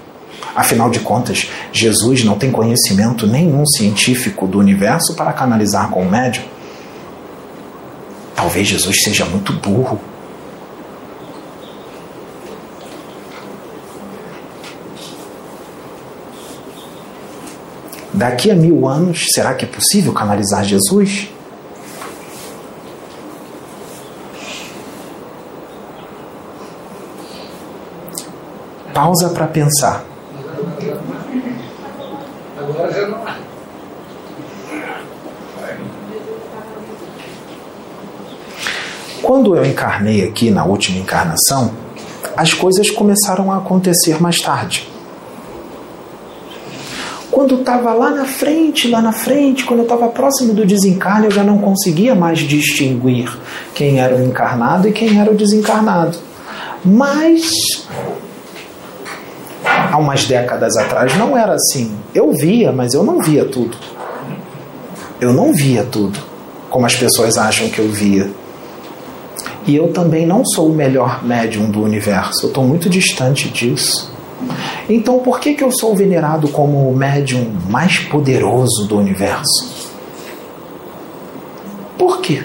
Afinal 0.55 0.88
de 0.88 1.01
contas, 1.01 1.51
Jesus 1.70 2.24
não 2.24 2.38
tem 2.38 2.51
conhecimento 2.51 3.26
nenhum 3.26 3.66
científico 3.66 4.47
do 4.47 4.59
universo 4.59 5.14
para 5.14 5.34
canalizar 5.34 5.90
com 5.90 6.01
o 6.01 6.11
médium. 6.11 6.44
Talvez 8.34 8.66
Jesus 8.66 9.03
seja 9.03 9.26
muito 9.26 9.53
burro. 9.53 10.01
Daqui 18.17 18.51
a 18.51 18.55
mil 18.55 18.89
anos, 18.89 19.27
será 19.35 19.53
que 19.53 19.67
é 19.67 19.69
possível 19.69 20.11
canalizar 20.11 20.64
Jesus? 20.64 21.29
Pausa 28.95 29.29
para 29.29 29.47
pensar. 29.47 30.03
Agora 32.59 32.91
já 32.91 33.07
não 33.07 33.27
há. 33.27 33.37
Quando 39.23 39.55
eu 39.55 39.67
encarnei 39.67 40.27
aqui 40.27 40.51
na 40.51 40.64
última 40.64 40.99
encarnação, 40.99 41.75
as 42.35 42.55
coisas 42.55 42.91
começaram 42.91 43.53
a 43.53 43.59
acontecer 43.59 44.23
mais 44.23 44.41
tarde. 44.41 44.95
Quando 47.37 47.57
estava 47.57 47.93
lá 47.93 48.12
na 48.12 48.24
frente, 48.24 48.89
lá 48.89 49.03
na 49.03 49.12
frente, 49.12 49.62
quando 49.66 49.80
eu 49.80 49.82
estava 49.82 50.09
próximo 50.09 50.55
do 50.55 50.64
desencarne, 50.64 51.26
eu 51.26 51.30
já 51.30 51.45
não 51.45 51.59
conseguia 51.59 52.14
mais 52.14 52.39
distinguir 52.39 53.30
quem 53.74 54.01
era 54.01 54.16
o 54.16 54.24
encarnado 54.24 54.89
e 54.89 54.93
quem 54.93 55.20
era 55.20 55.30
o 55.30 55.34
desencarnado. 55.34 56.16
Mas 56.82 57.43
há 59.62 59.99
umas 59.99 60.24
décadas 60.24 60.78
atrás 60.78 61.14
não 61.18 61.37
era 61.37 61.53
assim. 61.53 61.95
Eu 62.14 62.32
via, 62.32 62.72
mas 62.72 62.95
eu 62.95 63.05
não 63.05 63.20
via 63.20 63.45
tudo. 63.45 63.76
Eu 65.20 65.34
não 65.34 65.53
via 65.53 65.84
tudo, 65.84 66.18
como 66.70 66.87
as 66.87 66.95
pessoas 66.95 67.37
acham 67.37 67.68
que 67.68 67.80
eu 67.80 67.91
via. 67.91 68.30
E 69.66 69.76
eu 69.76 69.93
também 69.93 70.24
não 70.24 70.43
sou 70.43 70.70
o 70.70 70.74
melhor 70.74 71.22
médium 71.22 71.70
do 71.70 71.82
universo, 71.82 72.47
eu 72.47 72.49
estou 72.49 72.64
muito 72.64 72.89
distante 72.89 73.51
disso. 73.51 74.11
Então, 74.89 75.18
por 75.18 75.41
que, 75.41 75.55
que 75.55 75.64
eu 75.64 75.72
sou 75.72 75.97
venerado 75.97 76.49
como 76.49 76.89
o 76.89 76.97
médium 76.97 77.53
mais 77.68 77.99
poderoso 77.99 78.87
do 78.87 78.97
universo? 78.97 79.91
Por 81.99 82.20
quê? 82.20 82.45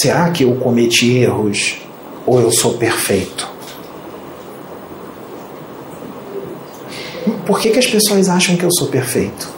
Será 0.00 0.30
que 0.30 0.44
eu 0.44 0.54
cometi 0.56 1.16
erros 1.16 1.80
ou 2.26 2.40
eu 2.40 2.50
sou 2.52 2.74
perfeito? 2.74 3.50
Por 7.46 7.58
que, 7.60 7.70
que 7.70 7.78
as 7.78 7.86
pessoas 7.86 8.28
acham 8.28 8.56
que 8.56 8.64
eu 8.64 8.72
sou 8.72 8.88
perfeito? 8.88 9.48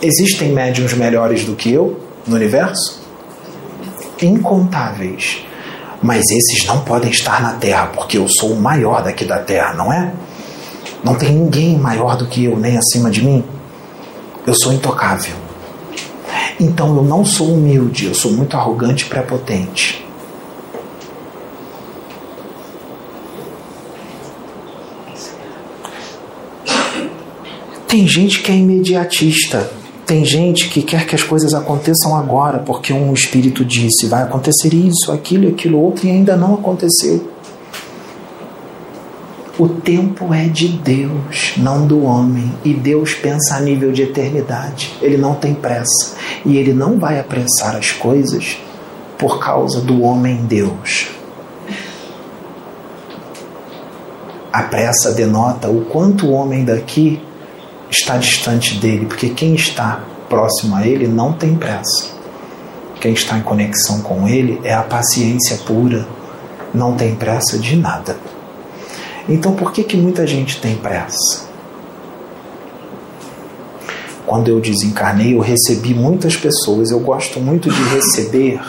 Existem 0.00 0.52
médiums 0.52 0.92
melhores 0.94 1.44
do 1.44 1.54
que 1.54 1.72
eu 1.72 2.00
no 2.26 2.36
universo? 2.36 3.00
Incontáveis. 4.20 5.44
Mas 6.04 6.22
esses 6.30 6.66
não 6.66 6.80
podem 6.80 7.10
estar 7.10 7.40
na 7.40 7.54
Terra, 7.54 7.86
porque 7.86 8.18
eu 8.18 8.28
sou 8.28 8.52
o 8.52 8.60
maior 8.60 9.02
daqui 9.02 9.24
da 9.24 9.38
Terra, 9.38 9.72
não 9.72 9.90
é? 9.90 10.12
Não 11.02 11.14
tem 11.14 11.32
ninguém 11.32 11.78
maior 11.78 12.14
do 12.14 12.26
que 12.26 12.44
eu, 12.44 12.58
nem 12.58 12.76
acima 12.76 13.10
de 13.10 13.24
mim. 13.24 13.42
Eu 14.46 14.54
sou 14.54 14.74
intocável. 14.74 15.34
Então 16.60 16.94
eu 16.94 17.02
não 17.02 17.24
sou 17.24 17.54
humilde, 17.54 18.04
eu 18.04 18.14
sou 18.14 18.30
muito 18.30 18.54
arrogante 18.54 19.06
e 19.06 19.08
prepotente. 19.08 20.06
Tem 27.88 28.06
gente 28.06 28.42
que 28.42 28.52
é 28.52 28.56
imediatista. 28.56 29.70
Tem 30.06 30.22
gente 30.24 30.68
que 30.68 30.82
quer 30.82 31.06
que 31.06 31.14
as 31.14 31.22
coisas 31.22 31.54
aconteçam 31.54 32.14
agora, 32.14 32.58
porque 32.58 32.92
um 32.92 33.12
espírito 33.12 33.64
disse 33.64 34.06
vai 34.06 34.22
acontecer 34.22 34.74
isso, 34.74 35.10
aquilo, 35.10 35.48
aquilo 35.48 35.80
outro, 35.80 36.06
e 36.06 36.10
ainda 36.10 36.36
não 36.36 36.54
aconteceu. 36.54 37.32
O 39.56 39.68
tempo 39.68 40.34
é 40.34 40.48
de 40.48 40.66
Deus, 40.66 41.54
não 41.56 41.86
do 41.86 42.02
homem. 42.02 42.52
E 42.64 42.74
Deus 42.74 43.14
pensa 43.14 43.54
a 43.56 43.60
nível 43.60 43.92
de 43.92 44.02
eternidade. 44.02 44.92
Ele 45.00 45.16
não 45.16 45.34
tem 45.34 45.54
pressa. 45.54 46.16
E 46.44 46.56
ele 46.56 46.74
não 46.74 46.98
vai 46.98 47.20
apressar 47.20 47.76
as 47.76 47.92
coisas 47.92 48.58
por 49.16 49.38
causa 49.38 49.80
do 49.80 50.02
homem 50.02 50.44
Deus. 50.44 51.06
A 54.52 54.64
pressa 54.64 55.12
denota 55.12 55.68
o 55.68 55.84
quanto 55.84 56.26
o 56.26 56.32
homem 56.32 56.64
daqui 56.64 57.22
está 57.94 58.16
distante 58.16 58.74
dele, 58.78 59.06
porque 59.06 59.28
quem 59.28 59.54
está 59.54 60.04
próximo 60.28 60.74
a 60.74 60.86
ele 60.86 61.06
não 61.06 61.32
tem 61.32 61.54
pressa. 61.54 62.12
Quem 63.00 63.12
está 63.12 63.38
em 63.38 63.42
conexão 63.42 64.00
com 64.00 64.28
ele 64.28 64.60
é 64.64 64.74
a 64.74 64.82
paciência 64.82 65.58
pura, 65.58 66.06
não 66.72 66.94
tem 66.94 67.14
pressa 67.14 67.58
de 67.58 67.76
nada. 67.76 68.16
Então 69.28 69.54
por 69.54 69.72
que, 69.72 69.84
que 69.84 69.96
muita 69.96 70.26
gente 70.26 70.60
tem 70.60 70.76
pressa? 70.76 71.44
Quando 74.26 74.48
eu 74.48 74.58
desencarnei, 74.58 75.34
eu 75.34 75.40
recebi 75.40 75.94
muitas 75.94 76.34
pessoas. 76.34 76.90
Eu 76.90 76.98
gosto 76.98 77.38
muito 77.38 77.70
de 77.70 77.82
receber. 77.94 78.60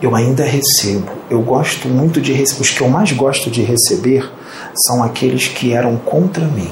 Eu 0.00 0.14
ainda 0.14 0.44
recebo. 0.44 1.10
Eu 1.30 1.40
gosto 1.40 1.88
muito 1.88 2.20
de 2.20 2.32
receber. 2.32 2.60
Os 2.60 2.70
que 2.70 2.82
eu 2.82 2.88
mais 2.88 3.10
gosto 3.12 3.50
de 3.50 3.62
receber 3.62 4.30
são 4.86 5.02
aqueles 5.02 5.48
que 5.48 5.72
eram 5.72 5.96
contra 5.96 6.44
mim. 6.44 6.70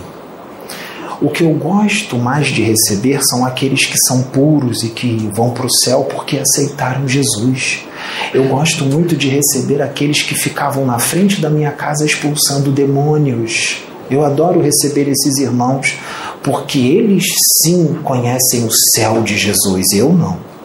O 1.21 1.31
que 1.31 1.45
eu 1.45 1.51
gosto 1.55 2.19
mais 2.19 2.49
de 2.49 2.63
receber 2.63 3.21
são 3.23 3.45
aqueles 3.45 3.87
que 3.87 3.97
são 4.07 4.23
puros 4.23 4.83
e 4.83 4.89
que 4.89 5.31
vão 5.33 5.51
para 5.51 5.67
o 5.67 5.71
céu 5.71 6.05
porque 6.05 6.39
aceitaram 6.39 7.09
Jesus. 7.09 7.87
Eu 8.35 8.45
gosto 8.49 8.85
muito 8.85 9.17
de 9.17 9.29
receber 9.29 9.81
aqueles 9.81 10.23
que 10.23 10.35
ficavam 10.35 10.85
na 10.85 10.99
frente 10.99 11.41
da 11.41 11.49
minha 11.49 11.73
casa 11.73 12.05
expulsando 12.05 12.71
demônios. 12.71 13.83
Eu 14.11 14.25
adoro 14.25 14.61
receber 14.61 15.09
esses 15.09 15.39
irmãos 15.39 15.97
porque 16.43 16.79
eles 16.79 17.25
sim 17.63 17.97
conhecem 18.05 18.65
o 18.65 18.71
céu 18.95 19.23
de 19.23 19.39
Jesus, 19.39 19.93
eu 19.93 20.13
não. 20.13 20.56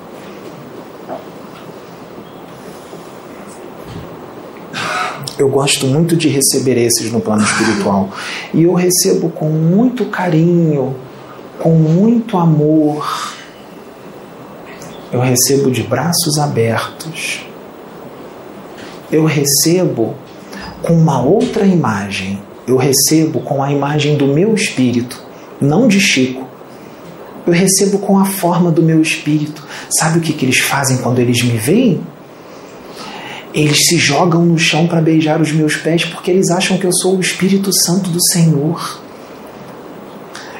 Eu 5.41 5.49
gosto 5.49 5.87
muito 5.87 6.15
de 6.15 6.29
receber 6.29 6.77
esses 6.77 7.11
no 7.11 7.19
plano 7.19 7.43
espiritual. 7.43 8.11
E 8.53 8.61
eu 8.61 8.75
recebo 8.75 9.27
com 9.27 9.49
muito 9.49 10.05
carinho, 10.05 10.95
com 11.57 11.71
muito 11.71 12.37
amor. 12.37 13.33
Eu 15.11 15.19
recebo 15.19 15.71
de 15.71 15.81
braços 15.81 16.37
abertos. 16.37 17.43
Eu 19.11 19.25
recebo 19.25 20.13
com 20.83 20.93
uma 20.93 21.19
outra 21.23 21.65
imagem. 21.65 22.39
Eu 22.67 22.77
recebo 22.77 23.39
com 23.39 23.63
a 23.63 23.73
imagem 23.73 24.17
do 24.17 24.27
meu 24.27 24.53
espírito, 24.53 25.19
não 25.59 25.87
de 25.87 25.99
Chico. 25.99 26.47
Eu 27.47 27.53
recebo 27.53 27.97
com 27.97 28.19
a 28.19 28.25
forma 28.25 28.69
do 28.69 28.83
meu 28.83 29.01
espírito. 29.01 29.65
Sabe 29.89 30.19
o 30.19 30.21
que, 30.21 30.33
que 30.33 30.45
eles 30.45 30.59
fazem 30.59 30.97
quando 30.99 31.17
eles 31.17 31.43
me 31.43 31.57
veem? 31.57 31.99
Eles 33.53 33.77
se 33.89 33.97
jogam 33.97 34.45
no 34.45 34.57
chão 34.57 34.87
para 34.87 35.01
beijar 35.01 35.41
os 35.41 35.51
meus 35.51 35.75
pés 35.75 36.05
porque 36.05 36.31
eles 36.31 36.49
acham 36.49 36.77
que 36.77 36.85
eu 36.85 36.93
sou 36.93 37.17
o 37.17 37.21
Espírito 37.21 37.69
Santo 37.85 38.09
do 38.09 38.19
Senhor. 38.31 39.01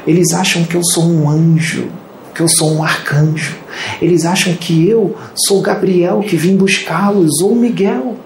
Eles 0.06 0.34
acham 0.34 0.64
que 0.66 0.76
eu 0.76 0.82
sou 0.84 1.06
um 1.06 1.30
anjo, 1.30 1.88
que 2.36 2.42
eu 2.42 2.50
sou 2.50 2.72
um 2.74 2.84
arcanjo. 2.84 3.56
Eles 4.02 4.26
acham 4.26 4.54
que 4.56 4.88
eu 4.88 5.16
sou 5.48 5.62
Gabriel 5.62 6.20
que 6.20 6.36
vim 6.36 6.58
buscá-los 6.58 7.40
ou 7.42 7.56
Miguel. 7.56 8.18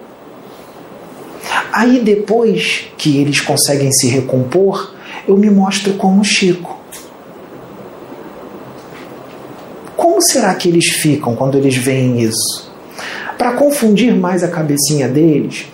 Aí 1.72 2.00
depois 2.00 2.86
que 2.96 3.18
eles 3.18 3.40
conseguem 3.40 3.92
se 3.92 4.08
recompor, 4.08 4.94
eu 5.28 5.36
me 5.36 5.50
mostro 5.50 5.94
como 5.94 6.24
Chico. 6.24 6.76
Como 9.96 10.20
será 10.22 10.54
que 10.54 10.68
eles 10.68 10.86
ficam 10.86 11.36
quando 11.36 11.56
eles 11.56 11.76
veem 11.76 12.20
isso? 12.20 12.65
Para 13.36 13.52
confundir 13.52 14.14
mais 14.14 14.42
a 14.42 14.48
cabecinha 14.48 15.08
deles, 15.08 15.66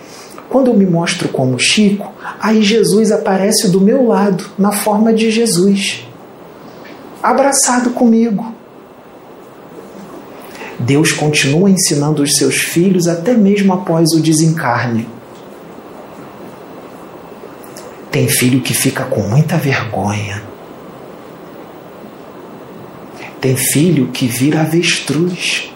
quando 0.49 0.69
eu 0.69 0.75
me 0.75 0.85
mostro 0.85 1.29
como 1.29 1.57
Chico, 1.57 2.11
aí 2.39 2.61
Jesus 2.61 3.11
aparece 3.11 3.69
do 3.69 3.81
meu 3.81 4.05
lado, 4.05 4.45
na 4.57 4.71
forma 4.71 5.13
de 5.13 5.31
Jesus, 5.31 6.05
abraçado 7.23 7.91
comigo. 7.91 8.53
Deus 10.77 11.11
continua 11.11 11.69
ensinando 11.69 12.21
os 12.21 12.35
seus 12.35 12.55
filhos 12.55 13.07
até 13.07 13.33
mesmo 13.33 13.73
após 13.73 14.11
o 14.13 14.21
desencarne. 14.21 15.07
Tem 18.11 18.27
filho 18.27 18.61
que 18.61 18.75
fica 18.75 19.05
com 19.05 19.21
muita 19.21 19.57
vergonha. 19.57 20.43
Tem 23.41 23.55
filho 23.55 24.09
que 24.09 24.27
vira 24.27 24.61
avestruz 24.61 25.72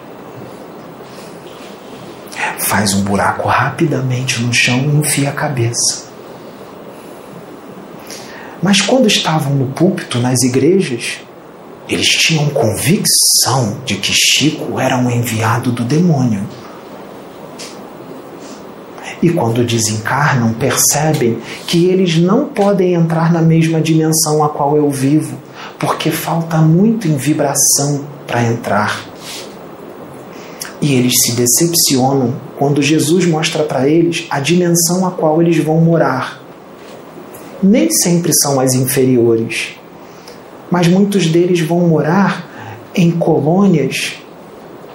faz 2.58 2.92
um 2.94 3.02
buraco 3.02 3.48
rapidamente 3.48 4.40
no 4.40 4.52
chão 4.52 4.78
e 4.78 4.96
enfia 4.96 5.30
a 5.30 5.32
cabeça. 5.32 6.08
Mas 8.62 8.80
quando 8.80 9.06
estavam 9.06 9.54
no 9.54 9.66
púlpito, 9.66 10.18
nas 10.18 10.42
igrejas, 10.42 11.20
eles 11.88 12.08
tinham 12.08 12.48
convicção 12.50 13.78
de 13.84 13.94
que 13.94 14.12
Chico 14.12 14.78
era 14.78 14.98
um 14.98 15.10
enviado 15.10 15.70
do 15.70 15.84
demônio. 15.84 16.42
E 19.22 19.30
quando 19.30 19.64
desencarnam, 19.64 20.52
percebem 20.52 21.38
que 21.66 21.86
eles 21.86 22.16
não 22.18 22.46
podem 22.46 22.94
entrar 22.94 23.32
na 23.32 23.40
mesma 23.40 23.80
dimensão 23.80 24.44
a 24.44 24.48
qual 24.48 24.76
eu 24.76 24.90
vivo, 24.90 25.36
porque 25.78 26.10
falta 26.10 26.58
muito 26.58 27.08
em 27.08 27.16
vibração 27.16 28.04
para 28.26 28.44
entrar. 28.44 29.00
E 30.80 30.94
eles 30.94 31.12
se 31.22 31.32
decepcionam 31.32 32.34
quando 32.56 32.82
Jesus 32.82 33.26
mostra 33.26 33.64
para 33.64 33.88
eles 33.88 34.26
a 34.30 34.38
dimensão 34.40 35.06
a 35.06 35.10
qual 35.10 35.42
eles 35.42 35.62
vão 35.62 35.80
morar. 35.80 36.40
Nem 37.62 37.90
sempre 37.90 38.32
são 38.32 38.60
as 38.60 38.74
inferiores, 38.74 39.70
mas 40.70 40.86
muitos 40.86 41.26
deles 41.26 41.60
vão 41.60 41.80
morar 41.80 42.90
em 42.94 43.10
colônias 43.10 44.14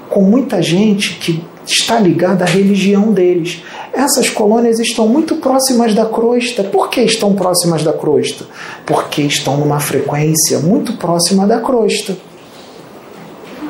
com 0.09 0.21
muita 0.21 0.61
gente 0.61 1.15
que 1.15 1.43
está 1.65 1.99
ligada 1.99 2.45
à 2.45 2.47
religião 2.47 3.11
deles. 3.11 3.63
Essas 3.91 4.29
colônias 4.29 4.79
estão 4.79 5.07
muito 5.07 5.37
próximas 5.37 5.93
da 5.93 6.05
crosta. 6.05 6.63
Por 6.63 6.89
que 6.89 7.01
estão 7.01 7.33
próximas 7.33 7.83
da 7.83 7.93
crosta? 7.93 8.45
Porque 8.85 9.21
estão 9.21 9.57
numa 9.57 9.79
frequência 9.79 10.59
muito 10.59 10.93
próxima 10.93 11.45
da 11.45 11.59
crosta. 11.59 12.17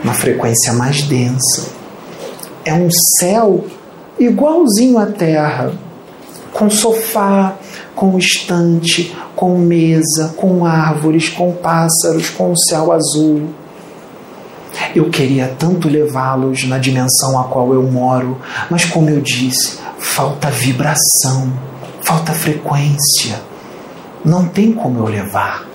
Uma 0.03 0.13
frequência 0.13 0.73
mais 0.73 1.03
densa. 1.03 1.82
É 2.65 2.73
um 2.73 2.89
céu 3.19 3.65
igualzinho 4.19 4.97
à 4.97 5.05
Terra, 5.05 5.73
com 6.53 6.69
sofá, 6.69 7.55
com 7.95 8.17
estante, 8.17 9.15
com 9.35 9.57
mesa, 9.57 10.33
com 10.37 10.65
árvores, 10.65 11.29
com 11.29 11.51
pássaros, 11.53 12.29
com 12.29 12.51
o 12.51 12.57
céu 12.57 12.91
azul. 12.91 13.49
Eu 14.95 15.09
queria 15.09 15.53
tanto 15.59 15.87
levá-los 15.87 16.67
na 16.67 16.77
dimensão 16.77 17.39
a 17.39 17.43
qual 17.45 17.73
eu 17.73 17.83
moro, 17.83 18.39
mas 18.69 18.85
como 18.85 19.09
eu 19.09 19.21
disse, 19.21 19.79
falta 19.99 20.49
vibração, 20.49 21.51
falta 22.01 22.33
frequência. 22.33 23.41
Não 24.23 24.47
tem 24.47 24.71
como 24.71 24.99
eu 24.99 25.05
levar. 25.05 25.72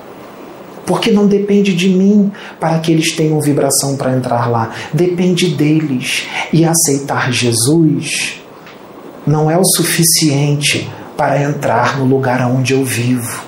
Porque 0.88 1.10
não 1.10 1.26
depende 1.26 1.74
de 1.74 1.90
mim 1.90 2.32
para 2.58 2.78
que 2.78 2.90
eles 2.90 3.14
tenham 3.14 3.38
vibração 3.42 3.94
para 3.94 4.16
entrar 4.16 4.50
lá. 4.50 4.74
Depende 4.90 5.48
deles. 5.48 6.26
E 6.50 6.64
aceitar 6.64 7.30
Jesus 7.30 8.40
não 9.26 9.50
é 9.50 9.58
o 9.58 9.64
suficiente 9.64 10.90
para 11.14 11.42
entrar 11.42 11.98
no 11.98 12.06
lugar 12.06 12.40
onde 12.50 12.72
eu 12.72 12.82
vivo. 12.86 13.42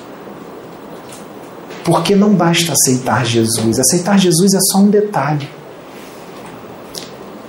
Porque 1.83 2.15
não 2.15 2.35
basta 2.35 2.75
aceitar 2.75 3.25
Jesus. 3.25 3.79
Aceitar 3.79 4.19
Jesus 4.19 4.53
é 4.53 4.61
só 4.61 4.79
um 4.79 4.91
detalhe. 4.91 5.49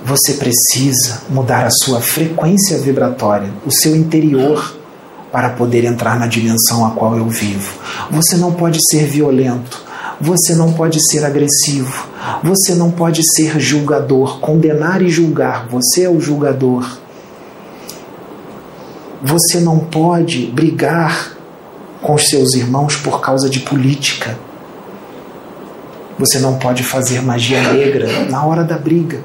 Você 0.06 0.34
precisa 0.34 1.20
mudar 1.28 1.66
a 1.66 1.70
sua 1.70 2.00
frequência 2.00 2.78
vibratória, 2.78 3.52
o 3.66 3.70
seu 3.70 3.94
interior, 3.94 4.74
para 5.32 5.48
poder 5.48 5.84
entrar 5.84 6.18
na 6.18 6.26
dimensão 6.26 6.84
a 6.84 6.90
qual 6.90 7.16
eu 7.16 7.26
vivo. 7.26 7.72
Você 8.10 8.36
não 8.36 8.52
pode 8.52 8.78
ser 8.90 9.06
violento, 9.06 9.81
você 10.22 10.54
não 10.54 10.72
pode 10.72 11.00
ser 11.10 11.24
agressivo, 11.24 12.06
você 12.44 12.76
não 12.76 12.92
pode 12.92 13.22
ser 13.34 13.58
julgador, 13.58 14.38
condenar 14.38 15.02
e 15.02 15.08
julgar. 15.08 15.66
Você 15.66 16.04
é 16.04 16.08
o 16.08 16.20
julgador. 16.20 16.96
Você 19.20 19.58
não 19.58 19.80
pode 19.80 20.46
brigar 20.46 21.36
com 22.00 22.14
os 22.14 22.28
seus 22.28 22.54
irmãos 22.54 22.94
por 22.94 23.20
causa 23.20 23.50
de 23.50 23.58
política. 23.58 24.38
Você 26.16 26.38
não 26.38 26.56
pode 26.56 26.84
fazer 26.84 27.20
magia 27.20 27.60
negra 27.72 28.26
na 28.30 28.46
hora 28.46 28.62
da 28.62 28.78
briga, 28.78 29.18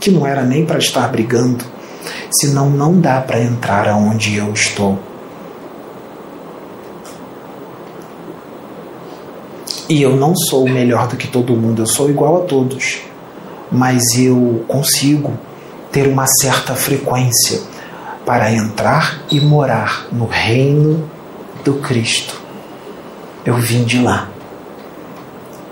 que 0.00 0.10
não 0.10 0.26
era 0.26 0.42
nem 0.42 0.66
para 0.66 0.80
estar 0.80 1.06
brigando, 1.12 1.64
senão 2.28 2.68
não 2.68 3.00
dá 3.00 3.20
para 3.20 3.40
entrar 3.40 3.86
aonde 3.86 4.34
eu 4.34 4.52
estou. 4.52 4.98
E 9.90 10.02
eu 10.02 10.14
não 10.14 10.36
sou 10.36 10.68
melhor 10.68 11.08
do 11.08 11.16
que 11.16 11.26
todo 11.26 11.56
mundo, 11.56 11.82
eu 11.82 11.86
sou 11.86 12.08
igual 12.08 12.44
a 12.44 12.46
todos. 12.46 13.00
Mas 13.72 14.00
eu 14.16 14.64
consigo 14.68 15.36
ter 15.90 16.06
uma 16.06 16.28
certa 16.28 16.76
frequência 16.76 17.60
para 18.24 18.52
entrar 18.52 19.20
e 19.32 19.40
morar 19.40 20.06
no 20.12 20.26
reino 20.26 21.10
do 21.64 21.74
Cristo. 21.80 22.40
Eu 23.44 23.56
vim 23.56 23.82
de 23.82 23.98
lá. 24.00 24.30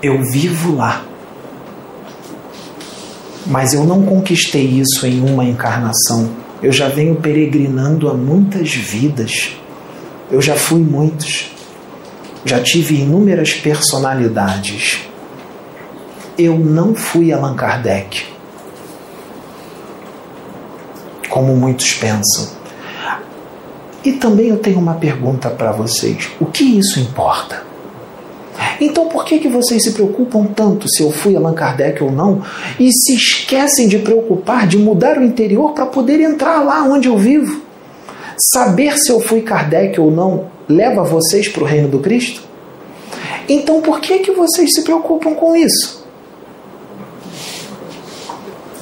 Eu 0.03 0.21
vivo 0.21 0.75
lá. 0.75 1.05
Mas 3.45 3.73
eu 3.73 3.85
não 3.85 4.03
conquistei 4.03 4.65
isso 4.65 5.07
em 5.07 5.21
uma 5.21 5.45
encarnação. 5.45 6.29
Eu 6.61 6.73
já 6.73 6.89
venho 6.89 7.15
peregrinando 7.15 8.09
há 8.09 8.13
muitas 8.13 8.73
vidas. 8.73 9.55
Eu 10.29 10.41
já 10.41 10.55
fui 10.55 10.81
muitos. 10.81 11.58
Já 12.45 12.59
tive 12.61 12.95
inúmeras 13.01 13.53
personalidades. 13.53 14.99
Eu 16.37 16.57
não 16.57 16.95
fui 16.95 17.33
Allan 17.33 17.55
Kardec, 17.55 18.25
como 21.29 21.55
muitos 21.55 21.93
pensam. 21.93 22.57
E 24.03 24.13
também 24.13 24.47
eu 24.47 24.57
tenho 24.57 24.79
uma 24.79 24.93
pergunta 24.93 25.49
para 25.49 25.71
vocês: 25.71 26.29
o 26.39 26.45
que 26.45 26.63
isso 26.63 26.99
importa? 26.99 27.67
Então 28.79 29.07
por 29.09 29.25
que, 29.25 29.39
que 29.39 29.47
vocês 29.47 29.83
se 29.83 29.91
preocupam 29.91 30.45
tanto 30.45 30.87
se 30.89 31.03
eu 31.03 31.11
fui 31.11 31.35
Allan 31.35 31.53
Kardec 31.53 32.01
ou 32.03 32.11
não 32.11 32.41
e 32.79 32.89
se 32.91 33.13
esquecem 33.13 33.87
de 33.87 33.99
preocupar 33.99 34.67
de 34.67 34.77
mudar 34.77 35.17
o 35.17 35.23
interior 35.23 35.73
para 35.73 35.85
poder 35.85 36.19
entrar 36.21 36.63
lá 36.63 36.83
onde 36.83 37.07
eu 37.07 37.17
vivo? 37.17 37.68
Saber 38.39 38.97
se 38.97 39.11
eu 39.11 39.19
fui 39.19 39.41
Kardec 39.41 39.99
ou 39.99 40.09
não 40.09 40.45
leva 40.67 41.03
vocês 41.03 41.49
para 41.49 41.63
o 41.63 41.65
reino 41.65 41.89
do 41.89 41.99
Cristo? 41.99 42.41
Então 43.49 43.81
por 43.81 43.99
que, 43.99 44.19
que 44.19 44.31
vocês 44.31 44.73
se 44.73 44.83
preocupam 44.83 45.33
com 45.33 45.55
isso? 45.55 46.07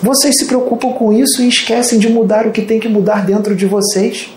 Vocês 0.02 0.38
se 0.38 0.46
preocupam 0.46 0.92
com 0.92 1.12
isso 1.12 1.42
e 1.42 1.48
esquecem 1.48 1.98
de 1.98 2.08
mudar 2.08 2.46
o 2.46 2.52
que 2.52 2.62
tem 2.62 2.80
que 2.80 2.88
mudar 2.88 3.26
dentro 3.26 3.56
de 3.56 3.66
vocês. 3.66 4.30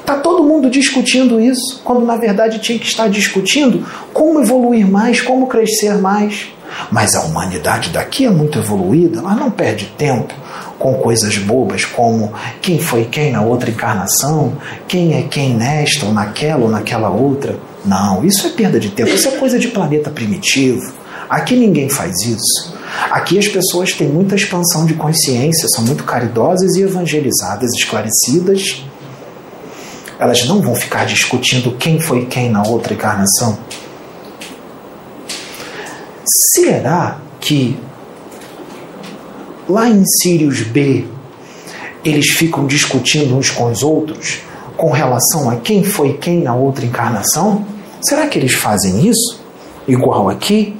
Está 0.00 0.16
todo 0.18 0.42
mundo 0.42 0.68
discutindo 0.68 1.40
isso, 1.40 1.80
quando 1.84 2.04
na 2.04 2.16
verdade 2.16 2.58
tinha 2.58 2.78
que 2.78 2.86
estar 2.86 3.08
discutindo 3.08 3.86
como 4.12 4.40
evoluir 4.40 4.90
mais, 4.90 5.20
como 5.20 5.46
crescer 5.46 5.98
mais. 5.98 6.48
Mas 6.90 7.14
a 7.14 7.22
humanidade 7.22 7.90
daqui 7.90 8.26
é 8.26 8.30
muito 8.30 8.58
evoluída, 8.58 9.20
ela 9.20 9.36
não 9.36 9.52
perde 9.52 9.86
tempo 9.96 10.34
com 10.80 10.94
coisas 10.94 11.36
bobas 11.36 11.84
como 11.84 12.32
quem 12.62 12.78
foi 12.78 13.04
quem 13.04 13.30
na 13.30 13.42
outra 13.42 13.68
encarnação, 13.68 14.56
quem 14.88 15.14
é 15.14 15.22
quem 15.24 15.54
nesta 15.54 16.06
ou 16.06 16.12
naquela 16.14 16.64
ou 16.64 16.70
naquela 16.70 17.10
outra. 17.10 17.60
Não, 17.84 18.24
isso 18.24 18.46
é 18.46 18.50
perda 18.50 18.80
de 18.80 18.88
tempo, 18.88 19.10
isso 19.10 19.28
é 19.28 19.32
coisa 19.32 19.58
de 19.58 19.68
planeta 19.68 20.10
primitivo. 20.10 20.90
Aqui 21.28 21.54
ninguém 21.54 21.90
faz 21.90 22.16
isso. 22.22 22.74
Aqui 23.10 23.38
as 23.38 23.46
pessoas 23.46 23.92
têm 23.92 24.08
muita 24.08 24.34
expansão 24.34 24.86
de 24.86 24.94
consciência, 24.94 25.68
são 25.68 25.84
muito 25.84 26.02
caridosas 26.02 26.74
e 26.74 26.82
evangelizadas, 26.82 27.70
esclarecidas. 27.74 28.82
Elas 30.18 30.46
não 30.46 30.62
vão 30.62 30.74
ficar 30.74 31.04
discutindo 31.04 31.76
quem 31.76 32.00
foi 32.00 32.24
quem 32.24 32.50
na 32.50 32.62
outra 32.62 32.94
encarnação. 32.94 33.58
Será 36.54 37.18
que 37.38 37.78
Lá 39.70 39.88
em 39.88 40.02
Sirius 40.04 40.62
B, 40.62 41.04
eles 42.04 42.30
ficam 42.30 42.66
discutindo 42.66 43.36
uns 43.36 43.50
com 43.50 43.70
os 43.70 43.84
outros 43.84 44.40
com 44.76 44.90
relação 44.90 45.48
a 45.48 45.56
quem 45.58 45.84
foi 45.84 46.14
quem 46.14 46.40
na 46.40 46.56
outra 46.56 46.84
encarnação? 46.84 47.64
Será 48.02 48.26
que 48.26 48.36
eles 48.36 48.52
fazem 48.52 49.06
isso? 49.06 49.40
Igual 49.86 50.28
aqui? 50.28 50.76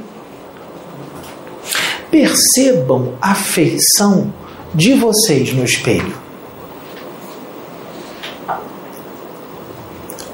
Percebam 2.11 3.13
a 3.23 3.33
feição 3.33 4.35
de 4.75 4.95
vocês 4.95 5.53
no 5.53 5.63
espelho. 5.63 6.17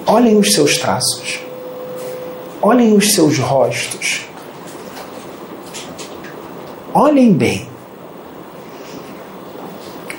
Olhem 0.07 0.38
os 0.38 0.54
seus 0.54 0.78
traços. 0.78 1.40
Olhem 2.62 2.94
os 2.94 3.12
seus 3.12 3.38
rostos. 3.38 4.22
Olhem 6.94 7.34
bem. 7.34 7.76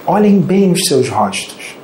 Olhem 0.07 0.39
bem 0.39 0.71
os 0.71 0.85
seus 0.85 1.09
rostos. 1.09 1.75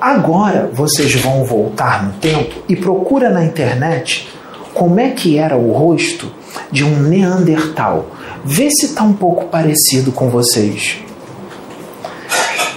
Agora 0.00 0.70
vocês 0.72 1.12
vão 1.16 1.44
voltar 1.44 2.04
no 2.04 2.12
tempo 2.14 2.62
e 2.68 2.76
procura 2.76 3.30
na 3.30 3.44
internet 3.44 4.28
como 4.72 5.00
é 5.00 5.10
que 5.10 5.38
era 5.38 5.56
o 5.56 5.72
rosto 5.72 6.30
de 6.70 6.84
um 6.84 7.02
Neandertal. 7.02 8.06
Vê 8.44 8.70
se 8.70 8.86
está 8.86 9.02
um 9.02 9.12
pouco 9.12 9.46
parecido 9.46 10.12
com 10.12 10.30
vocês. 10.30 10.98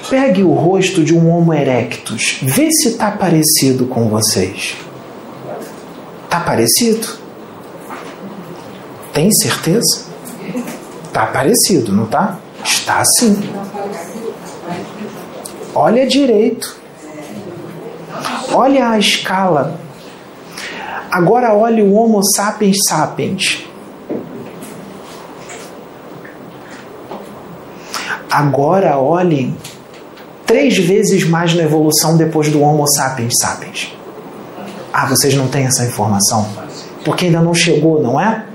Pegue 0.09 0.41
o 0.41 0.53
rosto 0.53 1.03
de 1.03 1.15
um 1.15 1.29
Homo 1.29 1.53
erectus. 1.53 2.39
Vê 2.41 2.71
se 2.71 2.89
está 2.89 3.11
parecido 3.11 3.85
com 3.85 4.09
vocês. 4.09 4.75
Está 6.23 6.39
parecido? 6.39 7.07
Tem 9.13 9.31
certeza? 9.31 10.05
Está 11.05 11.27
parecido, 11.27 11.91
não 11.91 12.05
está? 12.05 12.39
Está 12.63 13.03
sim. 13.19 13.37
Olha 15.75 16.07
direito. 16.07 16.73
Olha 18.53 18.91
a 18.91 18.97
escala. 18.97 19.77
Agora 21.11 21.53
olhe 21.53 21.81
o 21.81 21.93
Homo 21.93 22.21
sapiens 22.23 22.77
sapiens. 22.87 23.67
Agora 28.31 28.97
olhem 28.97 29.55
três 30.45 30.77
vezes 30.77 31.25
mais 31.25 31.53
na 31.53 31.63
evolução 31.63 32.15
depois 32.15 32.49
do 32.49 32.61
Homo 32.61 32.87
sapiens 32.87 33.33
sapiens. 33.37 33.93
Ah, 34.93 35.05
vocês 35.07 35.35
não 35.35 35.49
têm 35.49 35.65
essa 35.65 35.83
informação? 35.85 36.47
Porque 37.03 37.25
ainda 37.25 37.41
não 37.41 37.53
chegou, 37.53 38.01
não 38.01 38.19
é? 38.19 38.45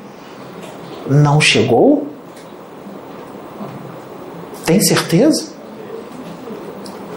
Não 1.07 1.39
chegou? 1.39 2.07
Tem 4.65 4.81
certeza? 4.81 5.50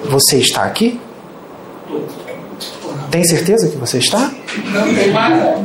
Você 0.09 0.37
está 0.37 0.63
aqui? 0.63 0.99
Tem 3.09 3.23
certeza 3.23 3.69
que 3.69 3.77
você 3.77 3.99
está? 3.99 4.19
Não 4.19 4.95
tem 4.95 5.11
mais. 5.11 5.63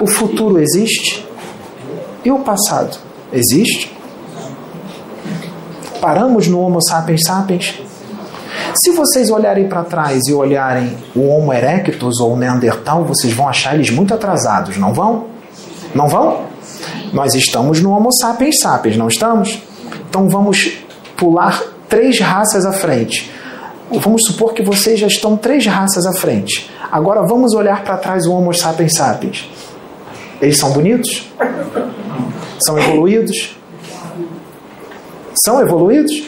O 0.00 0.06
futuro 0.06 0.60
existe? 0.60 1.26
E 2.24 2.30
o 2.30 2.40
passado 2.40 2.98
existe? 3.32 3.96
Paramos 6.00 6.48
no 6.48 6.60
Homo 6.60 6.82
sapiens 6.82 7.22
sapiens? 7.24 7.80
Se 8.74 8.90
vocês 8.90 9.30
olharem 9.30 9.68
para 9.68 9.84
trás 9.84 10.26
e 10.28 10.34
olharem 10.34 10.96
o 11.14 11.28
Homo 11.28 11.52
erectus 11.52 12.20
ou 12.20 12.34
o 12.34 12.36
Neandertal, 12.36 13.04
vocês 13.04 13.32
vão 13.32 13.48
achar 13.48 13.74
eles 13.74 13.90
muito 13.90 14.12
atrasados, 14.12 14.76
não 14.76 14.92
vão? 14.92 15.26
Não 15.94 16.08
vão? 16.08 16.42
Nós 17.12 17.34
estamos 17.34 17.80
no 17.80 17.90
Homo 17.90 18.12
sapiens 18.12 18.56
sapiens, 18.60 18.96
não 18.96 19.08
estamos? 19.08 19.62
Então 20.08 20.28
vamos 20.28 20.72
pular 21.16 21.62
três 21.88 22.20
raças 22.20 22.64
à 22.64 22.72
frente. 22.72 23.30
Vamos 23.90 24.22
supor 24.26 24.52
que 24.52 24.62
vocês 24.62 24.98
já 24.98 25.06
estão 25.06 25.36
três 25.36 25.66
raças 25.66 26.06
à 26.06 26.12
frente. 26.12 26.70
Agora 26.90 27.26
vamos 27.26 27.54
olhar 27.54 27.84
para 27.84 27.96
trás 27.96 28.26
o 28.26 28.32
Homo 28.32 28.52
sapiens 28.52 28.94
sapiens. 28.94 29.48
Eles 30.40 30.58
são 30.58 30.72
bonitos? 30.72 31.30
São 32.64 32.78
evoluídos? 32.78 33.56
São 35.44 35.60
evoluídos? 35.60 36.24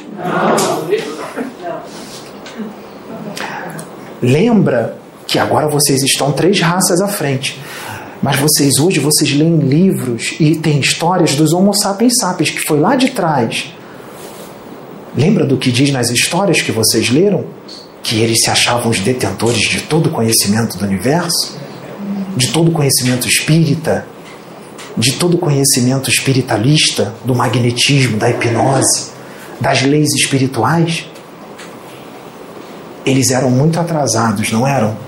Lembra 4.22 4.96
que 5.26 5.38
agora 5.38 5.68
vocês 5.68 6.02
estão 6.02 6.32
três 6.32 6.60
raças 6.60 7.00
à 7.00 7.08
frente. 7.08 7.60
Mas 8.22 8.36
vocês 8.36 8.78
hoje 8.78 8.98
vocês 8.98 9.32
leem 9.32 9.58
livros 9.58 10.34
e 10.40 10.56
tem 10.56 10.80
histórias 10.80 11.34
dos 11.36 11.52
Homo 11.52 11.72
sapiens 11.72 12.14
sapiens 12.18 12.50
que 12.50 12.60
foi 12.60 12.80
lá 12.80 12.96
de 12.96 13.10
trás. 13.10 13.72
Lembra 15.16 15.46
do 15.46 15.56
que 15.56 15.70
diz 15.70 15.90
nas 15.90 16.10
histórias 16.10 16.60
que 16.60 16.72
vocês 16.72 17.10
leram? 17.10 17.44
Que 18.02 18.20
eles 18.20 18.38
se 18.42 18.50
achavam 18.50 18.90
os 18.90 19.00
detentores 19.00 19.60
de 19.60 19.82
todo 19.82 20.08
o 20.08 20.10
conhecimento 20.10 20.76
do 20.76 20.84
universo, 20.84 21.58
de 22.36 22.48
todo 22.48 22.68
o 22.68 22.72
conhecimento 22.72 23.26
espírita, 23.28 24.06
de 24.96 25.12
todo 25.12 25.34
o 25.34 25.38
conhecimento 25.38 26.10
espiritualista, 26.10 27.14
do 27.24 27.34
magnetismo, 27.34 28.16
da 28.16 28.30
hipnose, 28.30 29.10
das 29.60 29.82
leis 29.82 30.08
espirituais. 30.14 31.06
Eles 33.06 33.30
eram 33.30 33.50
muito 33.50 33.78
atrasados, 33.78 34.50
não 34.50 34.66
eram? 34.66 35.07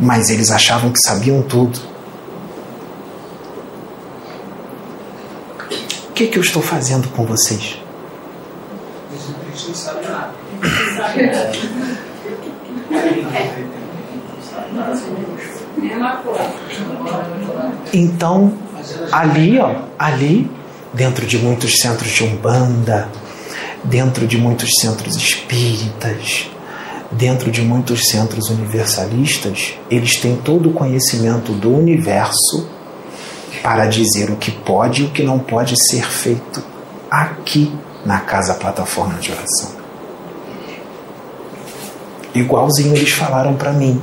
Mas 0.00 0.30
eles 0.30 0.50
achavam 0.50 0.90
que 0.90 0.98
sabiam 0.98 1.42
tudo. 1.42 1.78
O 6.08 6.12
que, 6.12 6.26
que 6.26 6.38
eu 6.38 6.42
estou 6.42 6.62
fazendo 6.62 7.08
com 7.10 7.24
vocês? 7.24 7.78
Então, 17.92 18.52
ali, 19.12 19.58
ó, 19.58 19.74
ali, 19.98 20.50
dentro 20.92 21.26
de 21.26 21.38
muitos 21.38 21.74
centros 21.80 22.10
de 22.10 22.24
umbanda, 22.24 23.08
dentro 23.84 24.26
de 24.26 24.36
muitos 24.38 24.70
centros 24.80 25.16
espíritas, 25.16 26.50
dentro 27.10 27.50
de 27.50 27.62
muitos 27.62 28.08
centros 28.08 28.50
universalistas, 28.50 29.74
eles 29.90 30.16
têm 30.16 30.36
todo 30.36 30.70
o 30.70 30.72
conhecimento 30.72 31.52
do 31.52 31.74
universo 31.74 32.68
para 33.62 33.86
dizer 33.86 34.30
o 34.30 34.36
que 34.36 34.50
pode 34.50 35.02
e 35.02 35.06
o 35.06 35.10
que 35.10 35.22
não 35.22 35.38
pode 35.38 35.74
ser 35.90 36.04
feito 36.04 36.62
aqui 37.10 37.72
na 38.06 38.20
casa 38.20 38.54
plataforma 38.54 39.18
de 39.18 39.32
oração. 39.32 39.70
Igualzinho 42.34 42.94
eles 42.94 43.10
falaram 43.10 43.54
para 43.54 43.72
mim 43.72 44.00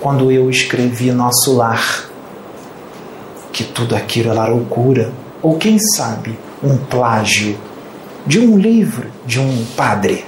quando 0.00 0.30
eu 0.30 0.50
escrevi 0.50 1.10
Nosso 1.10 1.56
Lar, 1.56 2.08
que 3.52 3.64
tudo 3.64 3.96
aquilo 3.96 4.30
era 4.30 4.46
loucura, 4.46 5.12
ou 5.42 5.56
quem 5.56 5.78
sabe 5.96 6.38
um 6.62 6.76
plágio 6.76 7.58
de 8.26 8.38
um 8.38 8.58
livro 8.58 9.10
de 9.26 9.40
um 9.40 9.64
padre 9.76 10.24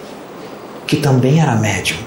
que 0.91 0.97
também 0.97 1.41
era 1.41 1.55
médium. 1.55 1.99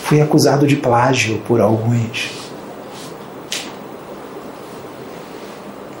Fui 0.00 0.18
acusado 0.18 0.66
de 0.66 0.76
plágio 0.76 1.42
por 1.46 1.60
alguns. 1.60 2.30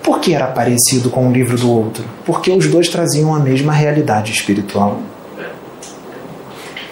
Por 0.02 0.20
que 0.20 0.32
era 0.34 0.46
parecido 0.46 1.10
com 1.10 1.26
um 1.26 1.32
livro 1.32 1.58
do 1.58 1.70
outro? 1.70 2.02
Porque 2.24 2.50
os 2.50 2.66
dois 2.66 2.88
traziam 2.88 3.34
a 3.34 3.38
mesma 3.38 3.74
realidade 3.74 4.32
espiritual. 4.32 5.02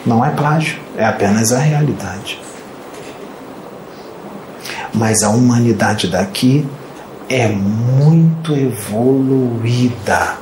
Não 0.04 0.22
é 0.22 0.28
plágio, 0.32 0.78
é 0.98 1.06
apenas 1.06 1.50
a 1.50 1.58
realidade. 1.58 2.38
Mas 4.92 5.22
a 5.22 5.30
humanidade 5.30 6.08
daqui 6.08 6.68
é 7.26 7.48
muito 7.48 8.54
evoluída. 8.54 10.41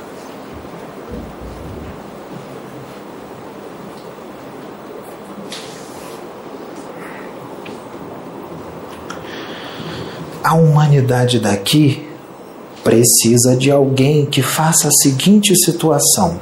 A 10.51 10.55
humanidade 10.55 11.39
daqui 11.39 12.05
precisa 12.83 13.55
de 13.55 13.71
alguém 13.71 14.25
que 14.25 14.41
faça 14.41 14.89
a 14.89 14.91
seguinte 14.91 15.55
situação. 15.55 16.37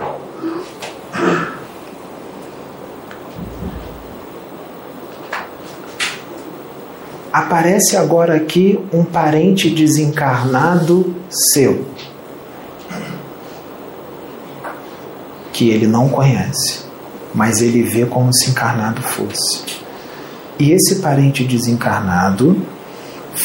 Aparece 7.32 7.96
agora 7.98 8.36
aqui 8.36 8.80
um 8.92 9.04
parente 9.04 9.70
desencarnado 9.70 11.16
seu, 11.30 11.86
que 15.54 15.70
ele 15.70 15.86
não 15.86 16.10
conhece, 16.10 16.80
mas 17.32 17.62
ele 17.62 17.84
vê 17.84 18.08
como 18.08 18.34
se 18.34 18.50
encarnado 18.50 19.04
fosse. 19.04 19.64
E 20.58 20.72
esse 20.72 20.96
parente 20.96 21.44
desencarnado 21.44 22.60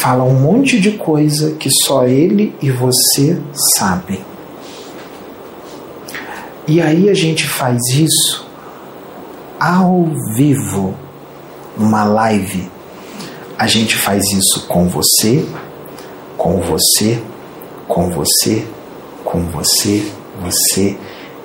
fala 0.01 0.25
um 0.25 0.35
monte 0.35 0.81
de 0.81 0.93
coisa 0.93 1.53
que 1.53 1.69
só 1.85 2.05
ele 2.07 2.55
e 2.61 2.71
você 2.71 3.39
sabem. 3.77 4.21
E 6.67 6.81
aí 6.81 7.09
a 7.09 7.15
gente 7.15 7.47
faz 7.47 7.79
isso 7.91 8.47
ao 9.61 10.07
vivo, 10.35 10.95
numa 11.77 12.05
live. 12.05 12.71
A 13.59 13.67
gente 13.67 13.97
faz 13.97 14.23
isso 14.33 14.67
com 14.67 14.89
você, 14.89 15.47
com 16.37 16.61
você, 16.61 17.23
com 17.87 18.11
você, 18.11 18.67
com 19.25 19.43
você, 19.43 20.11
você 20.41 20.97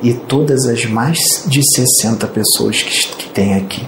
e 0.01 0.13
todas 0.13 0.65
as 0.65 0.85
mais 0.85 1.17
de 1.45 1.61
60 1.75 2.25
pessoas 2.27 2.81
que, 2.81 3.07
que 3.15 3.29
tem 3.29 3.55
aqui. 3.55 3.87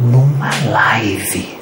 Numa 0.00 0.50
live. 0.70 1.59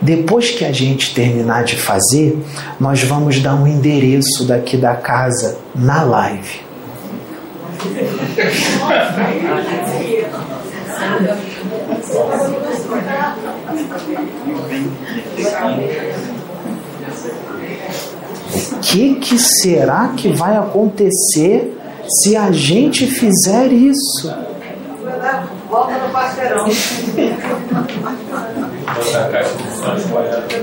Depois 0.00 0.50
que 0.50 0.64
a 0.64 0.72
gente 0.72 1.14
terminar 1.14 1.64
de 1.64 1.76
fazer, 1.76 2.38
nós 2.78 3.02
vamos 3.02 3.40
dar 3.40 3.54
um 3.54 3.66
endereço 3.66 4.44
daqui 4.46 4.76
da 4.76 4.94
casa 4.94 5.58
na 5.74 6.02
live. 6.02 6.60
O 18.72 18.80
que, 18.80 19.14
que 19.16 19.38
será 19.38 20.12
que 20.16 20.28
vai 20.28 20.56
acontecer 20.56 21.76
se 22.08 22.36
a 22.36 22.50
gente 22.50 23.06
fizer 23.06 23.72
isso? 23.72 24.32
Volta 25.68 25.98
no 25.98 26.08
parceirão. 26.10 26.66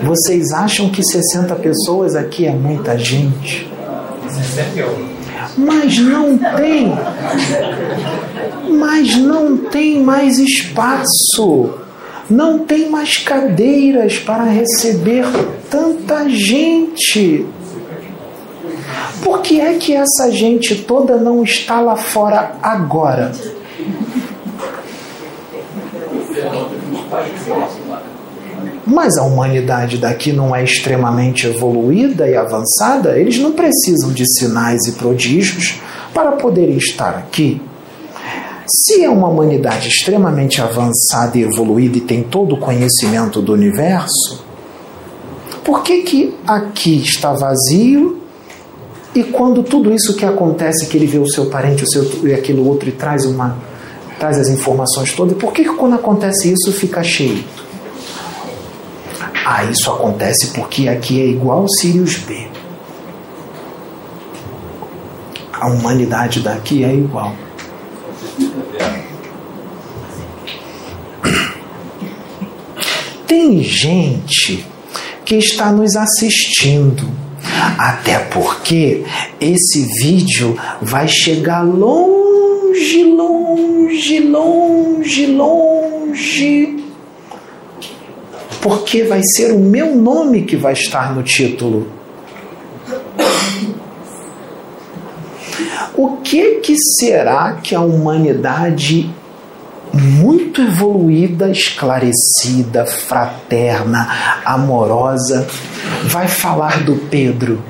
Vocês 0.03 0.51
acham 0.51 0.89
que 0.89 1.03
60 1.03 1.55
pessoas 1.55 2.15
aqui 2.15 2.45
é 2.45 2.51
muita 2.51 2.97
gente? 2.97 3.69
Mas 5.57 5.97
não 5.99 6.37
tem. 6.37 6.93
Mas 8.77 9.15
não 9.17 9.57
tem 9.57 10.03
mais 10.03 10.37
espaço. 10.37 11.73
Não 12.29 12.59
tem 12.59 12.89
mais 12.89 13.17
cadeiras 13.17 14.17
para 14.17 14.43
receber 14.43 15.25
tanta 15.69 16.27
gente. 16.27 17.45
Por 19.23 19.41
que 19.41 19.61
é 19.61 19.75
que 19.75 19.95
essa 19.95 20.31
gente 20.31 20.75
toda 20.83 21.17
não 21.17 21.43
está 21.43 21.79
lá 21.79 21.95
fora 21.95 22.57
agora? 22.61 23.31
Mas 28.85 29.17
a 29.17 29.23
humanidade 29.23 29.97
daqui 29.97 30.31
não 30.31 30.55
é 30.55 30.63
extremamente 30.63 31.47
evoluída 31.47 32.29
e 32.29 32.35
avançada, 32.35 33.17
eles 33.17 33.39
não 33.39 33.51
precisam 33.53 34.11
de 34.11 34.23
sinais 34.37 34.85
e 34.85 34.91
prodígios 34.91 35.79
para 36.13 36.33
poderem 36.33 36.77
estar 36.77 37.15
aqui. 37.17 37.59
Se 38.67 39.03
é 39.03 39.09
uma 39.09 39.27
humanidade 39.27 39.87
extremamente 39.87 40.61
avançada 40.61 41.37
e 41.37 41.43
evoluída 41.43 41.97
e 41.97 42.01
tem 42.01 42.23
todo 42.23 42.55
o 42.55 42.59
conhecimento 42.59 43.41
do 43.41 43.53
universo, 43.53 44.43
por 45.63 45.83
que, 45.83 46.03
que 46.03 46.35
aqui 46.45 47.01
está 47.01 47.33
vazio 47.33 48.21
e 49.15 49.23
quando 49.23 49.63
tudo 49.63 49.93
isso 49.93 50.15
que 50.15 50.25
acontece, 50.25 50.87
que 50.87 50.97
ele 50.97 51.07
vê 51.07 51.17
o 51.17 51.27
seu 51.27 51.45
parente, 51.47 51.83
o 51.83 51.89
seu 51.89 52.27
e 52.27 52.33
aquilo 52.33 52.67
outro 52.67 52.89
e 52.89 52.91
traz 52.91 53.25
uma 53.25 53.57
traz 54.19 54.37
as 54.37 54.47
informações 54.47 55.11
todas, 55.13 55.37
por 55.37 55.51
que, 55.51 55.63
que 55.63 55.75
quando 55.75 55.95
acontece 55.95 56.51
isso 56.51 56.71
fica 56.71 57.03
cheio? 57.03 57.43
Ah, 59.47 59.63
isso 59.63 59.91
acontece 59.91 60.47
porque 60.55 60.87
aqui 60.87 61.21
é 61.21 61.25
igual 61.27 61.67
Sirius 61.69 62.17
B. 62.17 62.47
A 65.53 65.67
humanidade 65.67 66.39
daqui 66.39 66.83
é 66.83 66.91
igual. 66.91 67.35
Tem 73.27 73.61
gente 73.61 74.65
que 75.23 75.35
está 75.35 75.71
nos 75.71 75.95
assistindo. 75.95 77.07
Até 77.77 78.17
porque 78.17 79.05
esse 79.39 79.85
vídeo 80.01 80.57
vai 80.81 81.07
chegar 81.07 81.61
longe, 81.61 83.03
longe, 83.03 84.19
longe, 84.21 85.25
longe. 85.27 86.84
Porque 88.65 89.03
vai 89.03 89.21
ser 89.23 89.51
o 89.51 89.59
meu 89.59 89.95
nome 89.95 90.41
que 90.41 90.55
vai 90.55 90.73
estar 90.73 91.13
no 91.13 91.21
título. 91.21 91.87
O 95.93 96.17
que 96.23 96.55
que 96.61 96.75
será 96.97 97.59
que 97.61 97.75
a 97.75 97.81
humanidade 97.81 99.07
muito 99.93 100.63
evoluída, 100.63 101.47
esclarecida, 101.51 102.87
fraterna, 102.87 104.41
amorosa, 104.43 105.47
vai 106.05 106.27
falar 106.27 106.83
do 106.83 106.95
Pedro. 106.95 107.63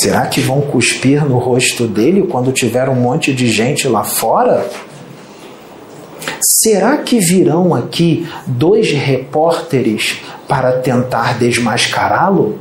Será 0.00 0.26
que 0.26 0.40
vão 0.40 0.60
cuspir 0.60 1.24
no 1.24 1.38
rosto 1.38 1.86
dele 1.86 2.26
quando 2.26 2.52
tiver 2.52 2.88
um 2.88 2.94
monte 2.94 3.32
de 3.32 3.46
gente 3.46 3.86
lá 3.86 4.02
fora? 4.02 4.68
Será 6.62 6.98
que 6.98 7.18
virão 7.18 7.74
aqui 7.74 8.28
dois 8.46 8.90
repórteres 8.90 10.20
para 10.48 10.80
tentar 10.80 11.38
desmascará-lo? 11.38 12.58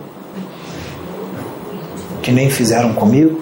Que 2.21 2.31
nem 2.31 2.49
fizeram 2.49 2.93
comigo? 2.93 3.41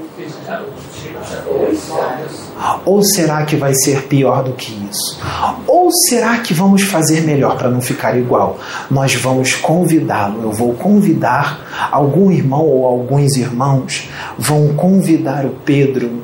Ou 2.85 3.03
será 3.03 3.43
que 3.43 3.55
vai 3.55 3.73
ser 3.73 4.03
pior 4.03 4.43
do 4.43 4.53
que 4.53 4.71
isso? 4.91 5.19
Ou 5.67 5.89
será 6.09 6.39
que 6.39 6.53
vamos 6.53 6.83
fazer 6.83 7.21
melhor 7.21 7.57
para 7.57 7.69
não 7.69 7.81
ficar 7.81 8.17
igual? 8.17 8.59
Nós 8.89 9.15
vamos 9.15 9.55
convidá-lo. 9.55 10.43
Eu 10.43 10.51
vou 10.51 10.73
convidar 10.73 11.89
algum 11.91 12.31
irmão 12.31 12.65
ou 12.65 12.85
alguns 12.85 13.35
irmãos 13.35 14.09
vão 14.37 14.69
convidar 14.75 15.45
o 15.45 15.55
Pedro 15.65 16.21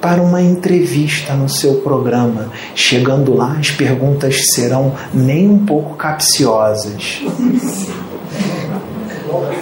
para 0.00 0.22
uma 0.22 0.42
entrevista 0.42 1.34
no 1.34 1.48
seu 1.48 1.76
programa. 1.76 2.50
Chegando 2.74 3.34
lá, 3.34 3.56
as 3.58 3.70
perguntas 3.70 4.36
serão 4.54 4.92
nem 5.12 5.48
um 5.48 5.64
pouco 5.64 5.94
capciosas. 5.94 7.22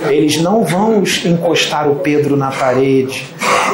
Eles 0.08 0.40
não 0.40 0.64
vão 0.64 1.02
encostar 1.24 1.88
o 1.88 1.96
Pedro 1.96 2.36
na 2.36 2.50
parede. 2.50 3.26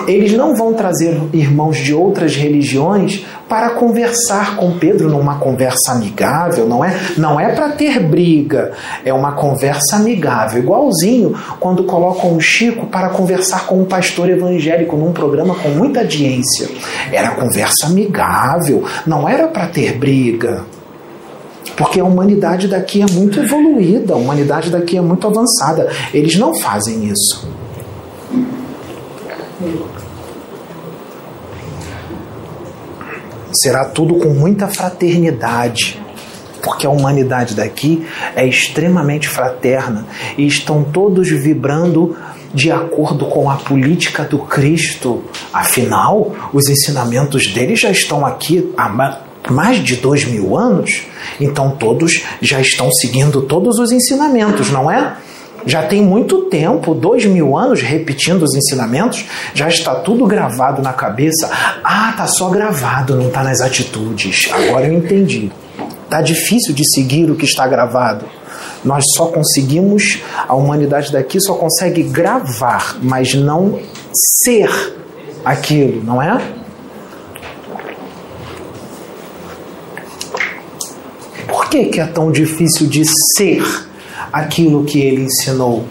Eles 0.07 0.33
não 0.33 0.55
vão 0.55 0.75
trazer 0.75 1.21
irmãos 1.33 1.79
de 1.79 1.95
outras 1.95 2.37
religiões 2.37 3.25
para 3.49 3.71
conversar 3.71 4.57
com 4.57 4.79
Pedro 4.79 5.11
numa 5.11 5.39
conversa 5.39 5.93
amigável, 5.93 6.67
não 6.67 6.85
é? 6.85 6.99
Não 7.17 7.39
é 7.39 7.55
para 7.55 7.71
ter 7.71 8.01
briga, 8.01 8.73
é 9.05 9.13
uma 9.13 9.33
conversa 9.33 9.97
amigável, 9.97 10.63
igualzinho 10.63 11.35
quando 11.61 11.85
colocam 11.85 12.35
o 12.35 12.41
Chico 12.41 12.87
para 12.87 13.11
conversar 13.11 13.67
com 13.67 13.81
um 13.81 13.85
pastor 13.85 14.31
evangélico 14.31 14.97
num 14.97 15.13
programa 15.13 15.55
com 15.55 15.69
muita 15.69 16.01
audiência. 16.01 16.69
Era 17.13 17.33
conversa 17.33 17.87
amigável, 17.87 18.85
não 19.07 19.29
era 19.29 19.49
para 19.49 19.67
ter 19.67 19.99
briga. 19.99 20.65
Porque 21.77 22.01
a 22.01 22.05
humanidade 22.05 22.69
daqui 22.69 23.03
é 23.03 23.07
muito 23.13 23.41
evoluída, 23.41 24.15
a 24.15 24.17
humanidade 24.17 24.71
daqui 24.71 24.97
é 24.97 25.01
muito 25.01 25.27
avançada. 25.27 25.89
Eles 26.13 26.37
não 26.37 26.55
fazem 26.55 27.05
isso. 27.05 27.47
Será 33.53 33.85
tudo 33.85 34.15
com 34.15 34.31
muita 34.31 34.67
fraternidade, 34.67 36.01
porque 36.63 36.87
a 36.87 36.91
humanidade 36.91 37.55
daqui 37.55 38.07
é 38.35 38.47
extremamente 38.47 39.29
fraterna 39.29 40.07
e 40.39 40.47
estão 40.47 40.83
todos 40.83 41.29
vibrando 41.29 42.17
de 42.55 42.71
acordo 42.71 43.27
com 43.27 43.51
a 43.51 43.57
política 43.57 44.25
do 44.25 44.39
Cristo. 44.39 45.23
Afinal, 45.53 46.35
os 46.53 46.69
ensinamentos 46.69 47.47
dele 47.49 47.77
já 47.77 47.91
estão 47.91 48.25
aqui 48.25 48.73
há 48.77 48.89
mais 49.51 49.79
de 49.83 49.97
dois 49.97 50.25
mil 50.25 50.57
anos, 50.57 51.03
então 51.41 51.71
todos 51.73 52.23
já 52.41 52.61
estão 52.61 52.91
seguindo 52.91 53.43
todos 53.43 53.79
os 53.79 53.93
ensinamentos, 53.93 54.71
não 54.71 54.91
é? 54.91 55.17
Já 55.65 55.83
tem 55.85 56.03
muito 56.03 56.43
tempo, 56.47 56.95
dois 56.95 57.25
mil 57.25 57.57
anos, 57.57 57.81
repetindo 57.83 58.43
os 58.43 58.55
ensinamentos, 58.55 59.25
já 59.55 59.69
está 59.69 59.95
tudo 59.95 60.27
gravado 60.27 60.83
na 60.83 60.93
cabeça. 60.93 61.49
Ah, 61.85 62.13
tá 62.17 62.27
só 62.27 62.49
gravado, 62.49 63.17
não 63.17 63.29
está 63.29 63.43
nas 63.43 63.61
atitudes. 63.61 64.51
Agora 64.53 64.87
eu 64.87 64.93
entendi. 64.93 65.53
Tá 66.11 66.21
difícil 66.21 66.75
de 66.75 66.83
seguir 66.93 67.31
o 67.31 67.37
que 67.37 67.45
está 67.45 67.67
gravado. 67.67 68.27
Nós 68.85 69.05
só 69.17 69.27
conseguimos, 69.27 70.19
a 70.49 70.55
humanidade 70.55 71.13
daqui 71.13 71.41
só 71.41 71.55
consegue 71.55 72.03
gravar, 72.03 72.99
mas 73.01 73.33
não 73.35 73.79
ser 74.45 74.69
aquilo, 75.45 76.03
não 76.03 76.21
é? 76.21 76.43
Por 81.47 81.69
que, 81.69 81.87
que 81.87 82.01
é 82.01 82.07
tão 82.07 82.33
difícil 82.33 82.89
de 82.89 83.05
ser 83.37 83.63
aquilo 84.33 84.85
que 84.85 85.01
ele 85.01 85.23
ensinou? 85.23 85.85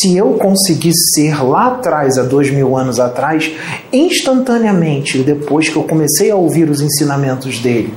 Se 0.00 0.16
eu 0.16 0.34
consegui 0.34 0.90
ser 1.14 1.42
lá 1.42 1.68
atrás, 1.68 2.18
há 2.18 2.22
dois 2.22 2.50
mil 2.50 2.76
anos 2.76 3.00
atrás, 3.00 3.50
instantaneamente, 3.90 5.18
depois 5.22 5.68
que 5.70 5.76
eu 5.76 5.84
comecei 5.84 6.30
a 6.30 6.36
ouvir 6.36 6.68
os 6.68 6.82
ensinamentos 6.82 7.58
dele, 7.60 7.94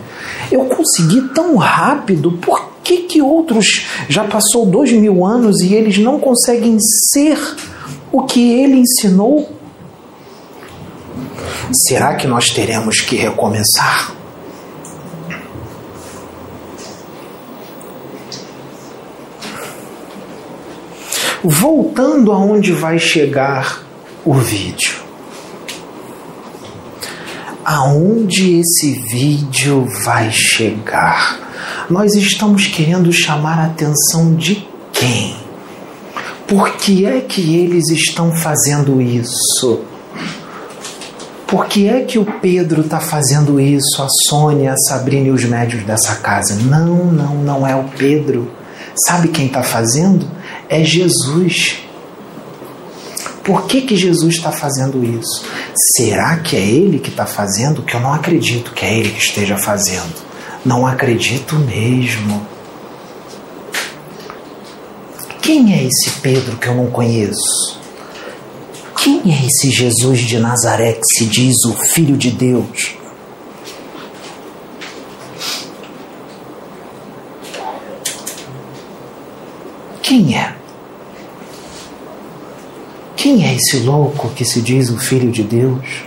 eu 0.49 0.65
consegui 0.65 1.21
tão 1.33 1.57
rápido, 1.57 2.31
por 2.33 2.71
que, 2.81 2.99
que 2.99 3.21
outros 3.21 3.85
já 4.07 4.23
passou 4.23 4.65
dois 4.65 4.91
mil 4.93 5.25
anos 5.25 5.59
e 5.61 5.73
eles 5.73 5.97
não 5.97 6.17
conseguem 6.17 6.77
ser 7.11 7.37
o 8.11 8.23
que 8.23 8.53
ele 8.53 8.77
ensinou? 8.77 9.49
Será 11.87 12.15
que 12.15 12.27
nós 12.27 12.49
teremos 12.49 13.01
que 13.01 13.15
recomeçar? 13.15 14.20
Voltando 21.43 22.31
aonde 22.31 22.71
vai 22.71 22.99
chegar 22.99 23.83
o 24.23 24.35
vídeo. 24.35 25.01
Aonde 27.65 28.59
esse 28.59 28.91
vídeo 29.09 29.87
vai 30.03 30.31
chegar? 30.31 31.87
Nós 31.89 32.13
estamos 32.13 32.67
querendo 32.67 33.11
chamar 33.11 33.57
a 33.57 33.65
atenção 33.65 34.35
de 34.35 34.67
quem? 34.93 35.35
Por 36.47 36.73
que 36.73 37.07
é 37.07 37.21
que 37.21 37.55
eles 37.55 37.89
estão 37.89 38.31
fazendo 38.35 39.01
isso? 39.01 39.79
Por 41.47 41.65
que 41.65 41.87
é 41.87 42.01
que 42.01 42.19
o 42.19 42.25
Pedro 42.39 42.81
está 42.81 42.99
fazendo 42.99 43.59
isso, 43.59 44.03
a 44.03 44.07
Sônia, 44.29 44.73
a 44.73 44.77
Sabrina 44.77 45.29
e 45.29 45.31
os 45.31 45.43
médios 45.43 45.83
dessa 45.85 46.17
casa? 46.17 46.55
Não, 46.55 47.05
não, 47.05 47.35
não 47.35 47.67
é 47.67 47.75
o 47.75 47.85
Pedro. 47.97 48.51
Sabe 49.07 49.29
quem 49.29 49.47
está 49.47 49.63
fazendo? 49.63 50.27
É 50.72 50.86
Jesus. 50.86 51.80
Por 53.43 53.65
que, 53.67 53.82
que 53.82 53.97
Jesus 53.97 54.36
está 54.36 54.53
fazendo 54.53 55.03
isso? 55.03 55.43
Será 55.97 56.38
que 56.38 56.55
é 56.55 56.61
Ele 56.61 56.97
que 56.97 57.09
está 57.09 57.26
fazendo? 57.26 57.84
Que 57.84 57.93
eu 57.93 57.99
não 57.99 58.13
acredito 58.13 58.72
que 58.72 58.86
é 58.86 58.97
Ele 58.97 59.09
que 59.09 59.22
esteja 59.22 59.57
fazendo. 59.57 60.15
Não 60.63 60.88
acredito 60.88 61.55
mesmo. 61.55 62.47
Quem 65.41 65.74
é 65.74 65.84
esse 65.84 66.09
Pedro 66.22 66.55
que 66.55 66.69
eu 66.69 66.76
não 66.76 66.89
conheço? 66.89 67.78
Quem 68.95 69.22
é 69.26 69.45
esse 69.45 69.69
Jesus 69.72 70.19
de 70.22 70.39
Nazaré 70.39 70.93
que 70.93 71.17
se 71.17 71.26
diz 71.26 71.65
o 71.65 71.74
Filho 71.74 72.15
de 72.15 72.32
Deus? 72.32 72.95
Quem 80.01 80.38
é? 80.38 80.61
Quem 83.22 83.45
é 83.45 83.53
esse 83.53 83.78
louco 83.82 84.30
que 84.30 84.43
se 84.43 84.59
diz 84.63 84.89
o 84.89 84.97
Filho 84.97 85.32
de 85.32 85.43
Deus? 85.43 86.05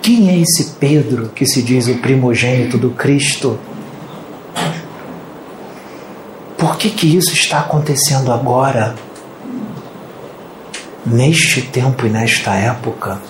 Quem 0.00 0.30
é 0.30 0.38
esse 0.38 0.74
Pedro 0.78 1.30
que 1.30 1.44
se 1.44 1.60
diz 1.60 1.88
o 1.88 1.98
primogênito 1.98 2.78
do 2.78 2.90
Cristo? 2.90 3.58
Por 6.56 6.76
que, 6.76 6.88
que 6.88 7.16
isso 7.16 7.32
está 7.32 7.58
acontecendo 7.58 8.30
agora? 8.30 8.94
Neste 11.04 11.62
tempo 11.62 12.06
e 12.06 12.10
nesta 12.10 12.54
época? 12.54 13.20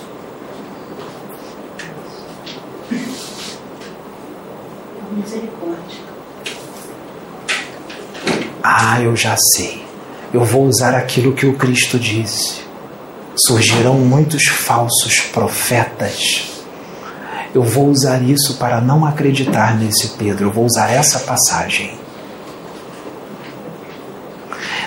Misericórdia. 5.11 6.01
Ah, 8.63 9.01
eu 9.01 9.17
já 9.17 9.39
sei. 9.55 9.82
Eu 10.33 10.47
vou 10.47 10.65
usar 10.65 10.95
aquilo 10.95 11.35
que 11.35 11.45
o 11.45 11.53
Cristo 11.59 11.99
disse. 11.99 12.63
Surgirão 13.37 13.99
muitos 13.99 14.45
falsos 14.45 15.21
profetas. 15.21 16.51
Eu 17.55 17.63
vou 17.63 17.89
usar 17.89 18.23
isso 18.23 18.55
para 18.55 18.81
não 18.81 19.05
acreditar 19.05 19.77
nesse 19.77 20.09
Pedro. 20.17 20.47
Eu 20.47 20.51
vou 20.51 20.65
usar 20.65 20.91
essa 20.91 21.19
passagem. 21.19 21.93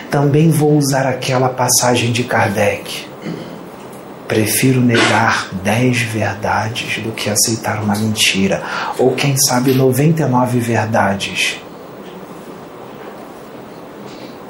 Também 0.09 0.49
vou 0.49 0.75
usar 0.75 1.05
aquela 1.05 1.49
passagem 1.49 2.11
de 2.11 2.23
Kardec. 2.23 3.05
Prefiro 4.27 4.81
negar 4.81 5.49
dez 5.63 6.01
verdades 6.01 7.03
do 7.03 7.11
que 7.11 7.29
aceitar 7.29 7.83
uma 7.83 7.95
mentira. 7.95 8.63
Ou 8.97 9.13
quem 9.13 9.37
sabe 9.37 9.73
99 9.73 10.59
verdades 10.59 11.61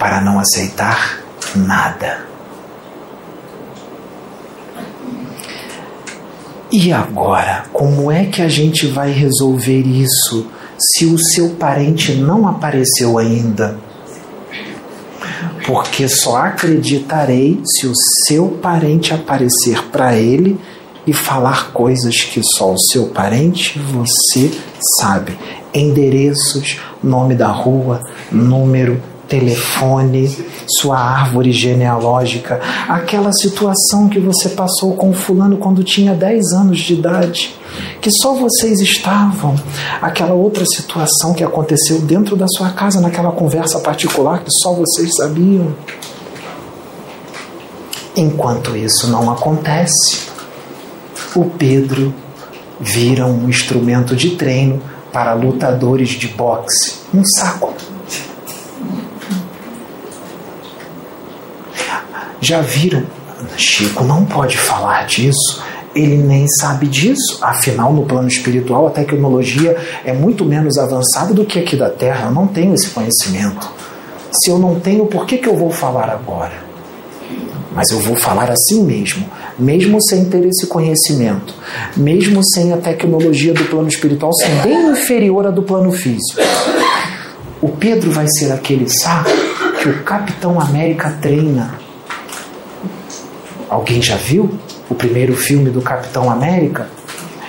para 0.06 0.22
não 0.22 0.39
aceitar 0.39 1.20
nada. 1.56 2.20
E 6.72 6.93
agora, 6.93 7.66
como 7.74 8.12
é 8.12 8.26
que 8.26 8.39
a 8.43 8.47
gente 8.47 8.86
vai 8.86 9.12
resolver 9.12 9.82
isso 9.82 10.45
se 10.78 11.08
o 11.08 11.18
seu 11.18 11.56
parente 11.56 12.14
não 12.14 12.47
apareceu 12.47 13.18
ainda? 13.18 13.80
Porque 15.66 16.08
só 16.08 16.38
acreditarei 16.38 17.60
se 17.66 17.88
o 17.88 17.93
seu 18.28 18.49
parente 18.62 19.12
aparecer 19.12 19.86
para 19.86 20.16
ele 20.16 20.60
e 21.08 21.14
falar 21.14 21.72
coisas 21.72 22.22
que 22.22 22.41
só 22.43 22.74
o 22.74 22.80
seu 22.91 23.08
parente, 23.08 23.80
você 23.80 24.51
sabe. 24.99 25.36
Endereços, 25.74 26.80
nome 27.01 27.34
da 27.34 27.47
rua, 27.47 28.01
número, 28.32 29.01
telefone, 29.39 30.33
sua 30.79 30.97
árvore 30.97 31.51
genealógica, 31.51 32.61
aquela 32.88 33.33
situação 33.33 34.07
que 34.07 34.17
você 34.17 34.49
passou 34.49 34.95
com 34.95 35.11
fulano 35.11 35.57
quando 35.57 35.83
tinha 35.83 36.13
10 36.13 36.53
anos 36.53 36.79
de 36.79 36.93
idade, 36.93 37.53
que 37.99 38.09
só 38.09 38.33
vocês 38.33 38.79
estavam, 38.79 39.55
aquela 40.01 40.33
outra 40.33 40.63
situação 40.65 41.33
que 41.33 41.43
aconteceu 41.43 41.99
dentro 41.99 42.38
da 42.38 42.47
sua 42.47 42.69
casa, 42.69 43.01
naquela 43.01 43.31
conversa 43.31 43.79
particular 43.79 44.39
que 44.39 44.51
só 44.51 44.73
vocês 44.73 45.13
sabiam. 45.17 45.75
Enquanto 48.15 48.77
isso 48.77 49.09
não 49.09 49.29
acontece, 49.29 50.29
o 51.36 51.43
Pedro 51.43 52.13
vira 52.79 53.25
um 53.25 53.49
instrumento 53.49 54.15
de 54.15 54.31
treino 54.38 54.81
para 55.11 55.33
lutadores 55.33 56.11
de 56.11 56.29
boxe, 56.29 56.99
um 57.13 57.23
saco. 57.25 57.73
Já 62.45 62.61
viram? 62.61 63.01
Chico 63.57 64.03
não 64.03 64.23
pode 64.23 64.55
falar 64.55 65.07
disso. 65.07 65.63
Ele 65.95 66.15
nem 66.15 66.45
sabe 66.59 66.85
disso. 66.85 67.39
Afinal, 67.41 67.91
no 67.91 68.05
plano 68.05 68.27
espiritual, 68.27 68.85
a 68.85 68.91
tecnologia 68.91 69.75
é 70.05 70.13
muito 70.13 70.45
menos 70.45 70.77
avançada 70.77 71.33
do 71.33 71.43
que 71.43 71.57
aqui 71.57 71.75
da 71.75 71.89
Terra. 71.89 72.27
Eu 72.27 72.31
não 72.31 72.45
tenho 72.45 72.75
esse 72.75 72.89
conhecimento. 72.89 73.67
Se 74.31 74.51
eu 74.51 74.59
não 74.59 74.79
tenho, 74.79 75.07
por 75.07 75.25
que, 75.25 75.39
que 75.39 75.49
eu 75.49 75.57
vou 75.57 75.71
falar 75.71 76.07
agora? 76.07 76.53
Mas 77.73 77.89
eu 77.89 77.99
vou 77.99 78.15
falar 78.15 78.51
assim 78.51 78.83
mesmo, 78.83 79.27
mesmo 79.57 79.99
sem 80.03 80.25
ter 80.25 80.45
esse 80.45 80.67
conhecimento, 80.67 81.51
mesmo 81.97 82.41
sem 82.53 82.71
a 82.73 82.77
tecnologia 82.77 83.55
do 83.55 83.65
plano 83.65 83.87
espiritual 83.87 84.31
ser 84.35 84.61
bem 84.61 84.91
inferior 84.91 85.47
à 85.47 85.49
do 85.49 85.63
plano 85.63 85.91
físico. 85.91 86.39
O 87.59 87.69
Pedro 87.69 88.11
vai 88.11 88.27
ser 88.37 88.51
aquele 88.51 88.87
saco 88.87 89.31
que 89.81 89.89
o 89.89 90.03
Capitão 90.03 90.61
América 90.61 91.17
treina 91.19 91.84
Alguém 93.70 94.01
já 94.01 94.16
viu 94.16 94.57
o 94.89 94.95
primeiro 94.95 95.36
filme 95.36 95.70
do 95.70 95.82
Capitão 95.82 96.30
América? 96.30 96.88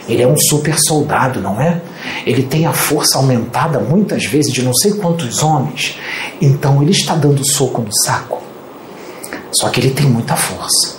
Ele 0.08 0.22
é 0.22 0.26
um 0.26 0.36
super 0.36 0.78
soldado, 0.78 1.40
não 1.40 1.60
é? 1.60 1.80
Ele 2.24 2.42
tem 2.44 2.64
a 2.64 2.72
força 2.72 3.18
aumentada 3.18 3.80
muitas 3.80 4.24
vezes 4.24 4.52
de 4.52 4.62
não 4.62 4.72
sei 4.74 4.92
quantos 4.94 5.42
homens. 5.42 5.98
Então 6.40 6.80
ele 6.80 6.92
está 6.92 7.14
dando 7.14 7.44
soco 7.44 7.82
no 7.82 7.92
saco. 8.04 8.42
Só 9.50 9.68
que 9.68 9.80
ele 9.80 9.90
tem 9.90 10.06
muita 10.06 10.36
força. 10.36 10.96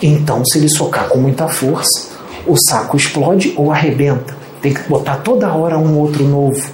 Então, 0.00 0.44
se 0.44 0.58
ele 0.58 0.68
socar 0.68 1.08
com 1.08 1.18
muita 1.18 1.48
força, 1.48 2.08
o 2.46 2.56
saco 2.56 2.96
explode 2.96 3.54
ou 3.56 3.72
arrebenta. 3.72 4.36
Tem 4.62 4.72
que 4.72 4.82
botar 4.88 5.16
toda 5.16 5.52
hora 5.52 5.78
um 5.78 5.98
outro 5.98 6.24
novo. 6.24 6.70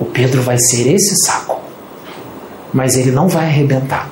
O 0.00 0.04
Pedro 0.06 0.42
vai 0.42 0.56
ser 0.58 0.92
esse 0.92 1.14
saco. 1.24 1.60
Mas 2.72 2.96
ele 2.96 3.10
não 3.10 3.28
vai 3.28 3.46
arrebentar 3.46 4.10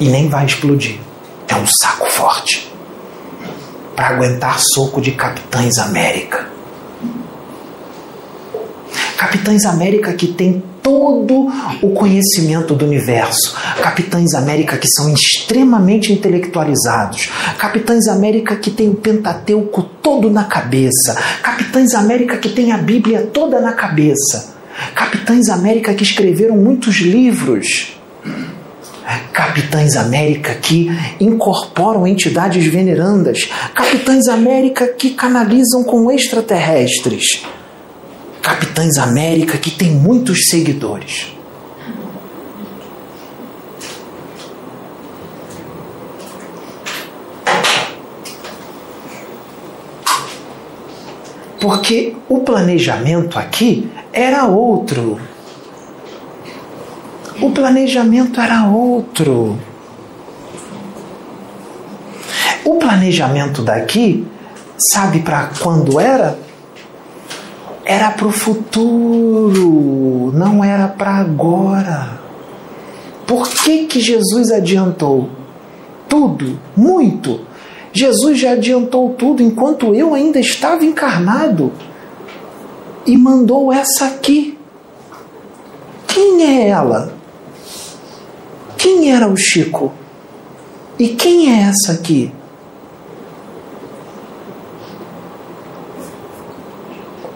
e 0.00 0.08
nem 0.08 0.28
vai 0.28 0.46
explodir. 0.46 0.98
É 1.48 1.54
um 1.54 1.66
saco 1.66 2.10
forte 2.10 2.72
para 3.94 4.08
aguentar 4.08 4.58
soco 4.60 5.00
de 5.00 5.12
Capitães 5.12 5.78
América. 5.78 6.46
Capitães 9.16 9.64
América 9.64 10.12
que 10.12 10.26
tem 10.28 10.62
todo 10.82 11.48
o 11.82 11.90
conhecimento 11.90 12.74
do 12.74 12.84
universo. 12.84 13.56
Capitães 13.82 14.34
América 14.34 14.76
que 14.76 14.86
são 14.88 15.12
extremamente 15.12 16.12
intelectualizados. 16.12 17.30
Capitães 17.58 18.06
América 18.06 18.54
que 18.56 18.70
tem 18.70 18.90
o 18.90 18.94
Pentateuco 18.94 19.82
todo 20.02 20.30
na 20.30 20.44
cabeça. 20.44 21.16
Capitães 21.42 21.94
América 21.94 22.36
que 22.36 22.50
tem 22.50 22.70
a 22.70 22.78
Bíblia 22.78 23.22
toda 23.32 23.60
na 23.60 23.72
cabeça. 23.72 24.54
Capitães 24.94 25.48
América 25.48 25.94
que 25.94 26.04
escreveram 26.04 26.56
muitos 26.56 26.96
livros. 26.96 27.95
Capitães 29.56 29.96
América 29.96 30.54
que 30.56 30.86
incorporam 31.18 32.06
entidades 32.06 32.66
venerandas, 32.66 33.48
Capitães 33.74 34.28
América 34.28 34.86
que 34.86 35.14
canalizam 35.14 35.82
com 35.82 36.10
extraterrestres, 36.10 37.42
Capitães 38.42 38.98
América 38.98 39.56
que 39.56 39.70
tem 39.70 39.92
muitos 39.92 40.50
seguidores. 40.50 41.34
Porque 51.58 52.14
o 52.28 52.40
planejamento 52.40 53.38
aqui 53.38 53.90
era 54.12 54.44
outro. 54.44 55.18
O 57.40 57.50
planejamento 57.50 58.40
era 58.40 58.66
outro. 58.66 59.58
O 62.64 62.76
planejamento 62.76 63.62
daqui, 63.62 64.26
sabe 64.90 65.20
para 65.20 65.50
quando 65.60 66.00
era? 66.00 66.38
Era 67.84 68.10
para 68.10 68.26
o 68.26 68.32
futuro, 68.32 69.60
não 70.34 70.64
era 70.64 70.88
para 70.88 71.16
agora. 71.16 72.18
Por 73.26 73.48
que, 73.48 73.86
que 73.86 74.00
Jesus 74.00 74.50
adiantou? 74.50 75.28
Tudo, 76.08 76.58
muito. 76.76 77.40
Jesus 77.92 78.38
já 78.38 78.52
adiantou 78.52 79.10
tudo 79.10 79.42
enquanto 79.42 79.94
eu 79.94 80.14
ainda 80.14 80.40
estava 80.40 80.84
encarnado 80.84 81.72
e 83.06 83.16
mandou 83.16 83.72
essa 83.72 84.06
aqui. 84.06 84.58
Quem 86.06 86.42
é 86.42 86.68
ela? 86.68 87.15
Quem 88.86 89.12
era 89.12 89.26
o 89.26 89.36
Chico? 89.36 89.92
E 90.96 91.08
quem 91.08 91.52
é 91.52 91.64
essa 91.64 91.90
aqui? 91.90 92.30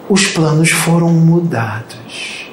Os 0.07 0.27
planos 0.27 0.71
foram 0.71 1.09
mudados. 1.09 2.49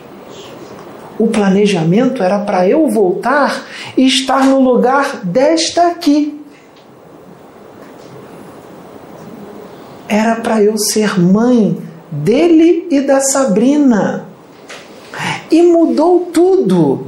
O 1.16 1.28
planejamento 1.28 2.24
era 2.24 2.40
para 2.40 2.68
eu 2.68 2.88
voltar 2.88 3.64
e 3.96 4.04
estar 4.04 4.44
no 4.44 4.58
lugar 4.58 5.20
desta 5.24 5.86
aqui. 5.86 6.44
Era 10.08 10.34
para 10.40 10.60
eu 10.60 10.76
ser 10.76 11.20
mãe 11.20 11.80
dele 12.10 12.88
e 12.90 13.00
da 13.02 13.20
Sabrina. 13.20 14.26
E 15.52 15.62
mudou 15.62 16.32
tudo. 16.32 17.07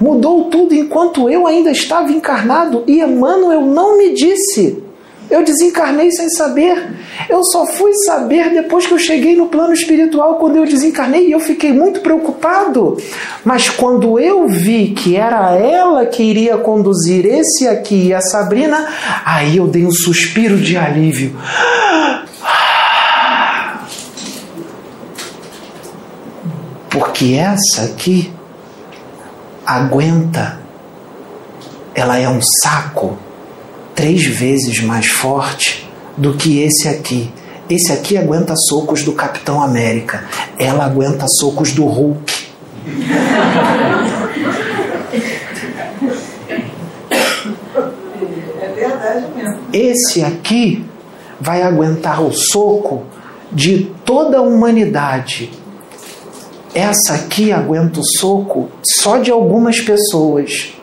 Mudou 0.00 0.44
tudo 0.44 0.74
enquanto 0.74 1.28
eu 1.28 1.46
ainda 1.46 1.70
estava 1.70 2.10
encarnado 2.12 2.84
e 2.86 3.00
Emmanuel 3.00 3.62
não 3.62 3.98
me 3.98 4.14
disse. 4.14 4.82
Eu 5.28 5.42
desencarnei 5.42 6.10
sem 6.12 6.28
saber. 6.30 6.94
Eu 7.28 7.42
só 7.42 7.66
fui 7.66 7.92
saber 7.94 8.50
depois 8.50 8.86
que 8.86 8.94
eu 8.94 8.98
cheguei 8.98 9.34
no 9.34 9.48
plano 9.48 9.72
espiritual, 9.72 10.36
quando 10.36 10.56
eu 10.56 10.64
desencarnei, 10.64 11.26
e 11.26 11.32
eu 11.32 11.40
fiquei 11.40 11.72
muito 11.72 12.00
preocupado. 12.00 12.96
Mas 13.44 13.68
quando 13.68 14.20
eu 14.20 14.46
vi 14.46 14.90
que 14.90 15.16
era 15.16 15.56
ela 15.56 16.06
que 16.06 16.22
iria 16.22 16.56
conduzir 16.58 17.26
esse 17.26 17.66
aqui 17.66 18.08
e 18.08 18.14
a 18.14 18.20
Sabrina, 18.20 18.88
aí 19.24 19.56
eu 19.56 19.66
dei 19.66 19.84
um 19.84 19.90
suspiro 19.90 20.58
de 20.58 20.76
alívio. 20.76 21.36
Porque 26.88 27.34
essa 27.34 27.82
aqui 27.82 28.32
aguenta, 29.66 30.60
ela 31.94 32.18
é 32.18 32.28
um 32.28 32.40
saco 32.62 33.18
três 33.94 34.24
vezes 34.24 34.80
mais 34.82 35.06
forte 35.06 35.90
do 36.16 36.34
que 36.34 36.60
esse 36.60 36.88
aqui. 36.88 37.32
Esse 37.68 37.92
aqui 37.92 38.16
aguenta 38.16 38.54
socos 38.54 39.02
do 39.02 39.12
Capitão 39.12 39.60
América, 39.60 40.24
ela 40.56 40.84
aguenta 40.84 41.26
socos 41.28 41.72
do 41.72 41.84
Hulk. 41.84 42.46
É 48.60 48.68
verdade 48.68 49.26
mesmo. 49.34 49.60
Esse 49.72 50.22
aqui 50.22 50.84
vai 51.40 51.62
aguentar 51.62 52.22
o 52.22 52.32
soco 52.32 53.02
de 53.52 53.90
toda 54.04 54.38
a 54.38 54.42
humanidade. 54.42 55.50
Essa 56.76 57.14
aqui 57.14 57.52
aguenta 57.52 58.00
o 58.00 58.04
soco 58.04 58.68
só 58.82 59.16
de 59.16 59.30
algumas 59.30 59.80
pessoas. 59.80 60.74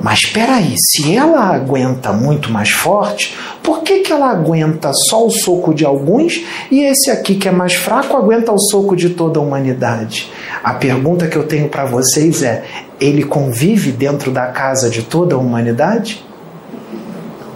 Mas 0.00 0.18
espera 0.24 0.56
aí, 0.56 0.74
se 0.76 1.14
ela 1.14 1.54
aguenta 1.54 2.12
muito 2.12 2.50
mais 2.50 2.70
forte, 2.70 3.32
por 3.62 3.82
que, 3.82 4.00
que 4.00 4.12
ela 4.12 4.28
aguenta 4.28 4.90
só 5.08 5.24
o 5.24 5.30
soco 5.30 5.72
de 5.72 5.84
alguns 5.84 6.44
e 6.68 6.82
esse 6.82 7.12
aqui 7.12 7.36
que 7.36 7.46
é 7.46 7.52
mais 7.52 7.74
fraco 7.74 8.16
aguenta 8.16 8.50
o 8.50 8.58
soco 8.58 8.96
de 8.96 9.10
toda 9.10 9.38
a 9.38 9.42
humanidade? 9.42 10.28
A 10.64 10.74
pergunta 10.74 11.28
que 11.28 11.36
eu 11.36 11.46
tenho 11.46 11.68
para 11.68 11.84
vocês 11.84 12.42
é: 12.42 12.64
ele 13.00 13.22
convive 13.22 13.92
dentro 13.92 14.32
da 14.32 14.48
casa 14.48 14.90
de 14.90 15.04
toda 15.04 15.36
a 15.36 15.38
humanidade? 15.38 16.26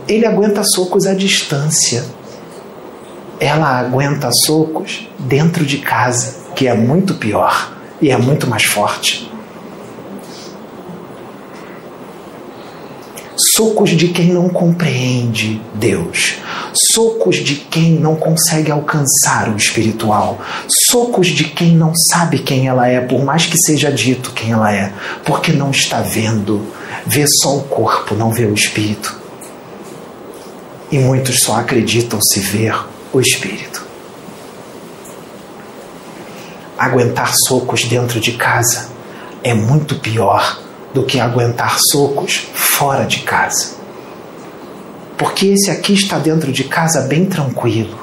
Ele 0.07 0.25
aguenta 0.25 0.63
socos 0.63 1.07
à 1.09 1.13
distância. 1.13 2.05
Ela 3.41 3.81
aguenta 3.81 4.31
socos 4.47 5.11
dentro 5.19 5.67
de 5.67 5.79
casa, 5.79 6.38
que 6.59 6.67
é 6.67 6.75
muito 6.75 7.15
pior 7.15 7.73
e 8.03 8.11
é 8.11 8.19
muito 8.19 8.49
mais 8.49 8.65
forte. 8.65 9.31
Socos 13.55 13.91
de 13.91 14.09
quem 14.09 14.33
não 14.33 14.49
compreende 14.49 15.63
Deus. 15.75 16.35
Socos 16.93 17.37
de 17.37 17.55
quem 17.55 17.93
não 17.93 18.17
consegue 18.17 18.73
alcançar 18.73 19.49
o 19.49 19.57
espiritual. 19.57 20.41
Socos 20.91 21.29
de 21.29 21.45
quem 21.45 21.77
não 21.77 21.93
sabe 22.11 22.41
quem 22.41 22.67
ela 22.67 22.89
é, 22.89 23.01
por 23.01 23.25
mais 23.25 23.47
que 23.47 23.57
seja 23.57 23.93
dito 23.93 24.33
quem 24.33 24.51
ela 24.51 24.75
é, 24.75 24.93
porque 25.25 25.53
não 25.53 25.71
está 25.71 26.01
vendo. 26.01 26.67
Vê 27.07 27.25
só 27.41 27.57
o 27.57 27.63
corpo, 27.63 28.17
não 28.17 28.33
vê 28.33 28.47
o 28.47 28.55
espírito. 28.55 29.17
E 30.91 30.99
muitos 30.99 31.39
só 31.39 31.55
acreditam 31.55 32.19
se 32.21 32.41
ver 32.41 32.75
o 33.13 33.21
espírito. 33.21 33.88
Aguentar 36.79 37.33
socos 37.35 37.85
dentro 37.85 38.21
de 38.21 38.33
casa 38.33 38.89
é 39.43 39.53
muito 39.53 39.97
pior 39.97 40.61
do 40.95 41.05
que 41.05 41.19
aguentar 41.19 41.77
socos 41.91 42.47
fora 42.55 43.05
de 43.05 43.21
casa. 43.21 43.77
Porque 45.17 45.47
esse 45.47 45.71
aqui 45.71 45.95
está 45.95 46.19
dentro 46.19 46.53
de 46.53 46.65
casa 46.65 47.03
bem 47.03 47.27
tranquilo. 47.27 47.99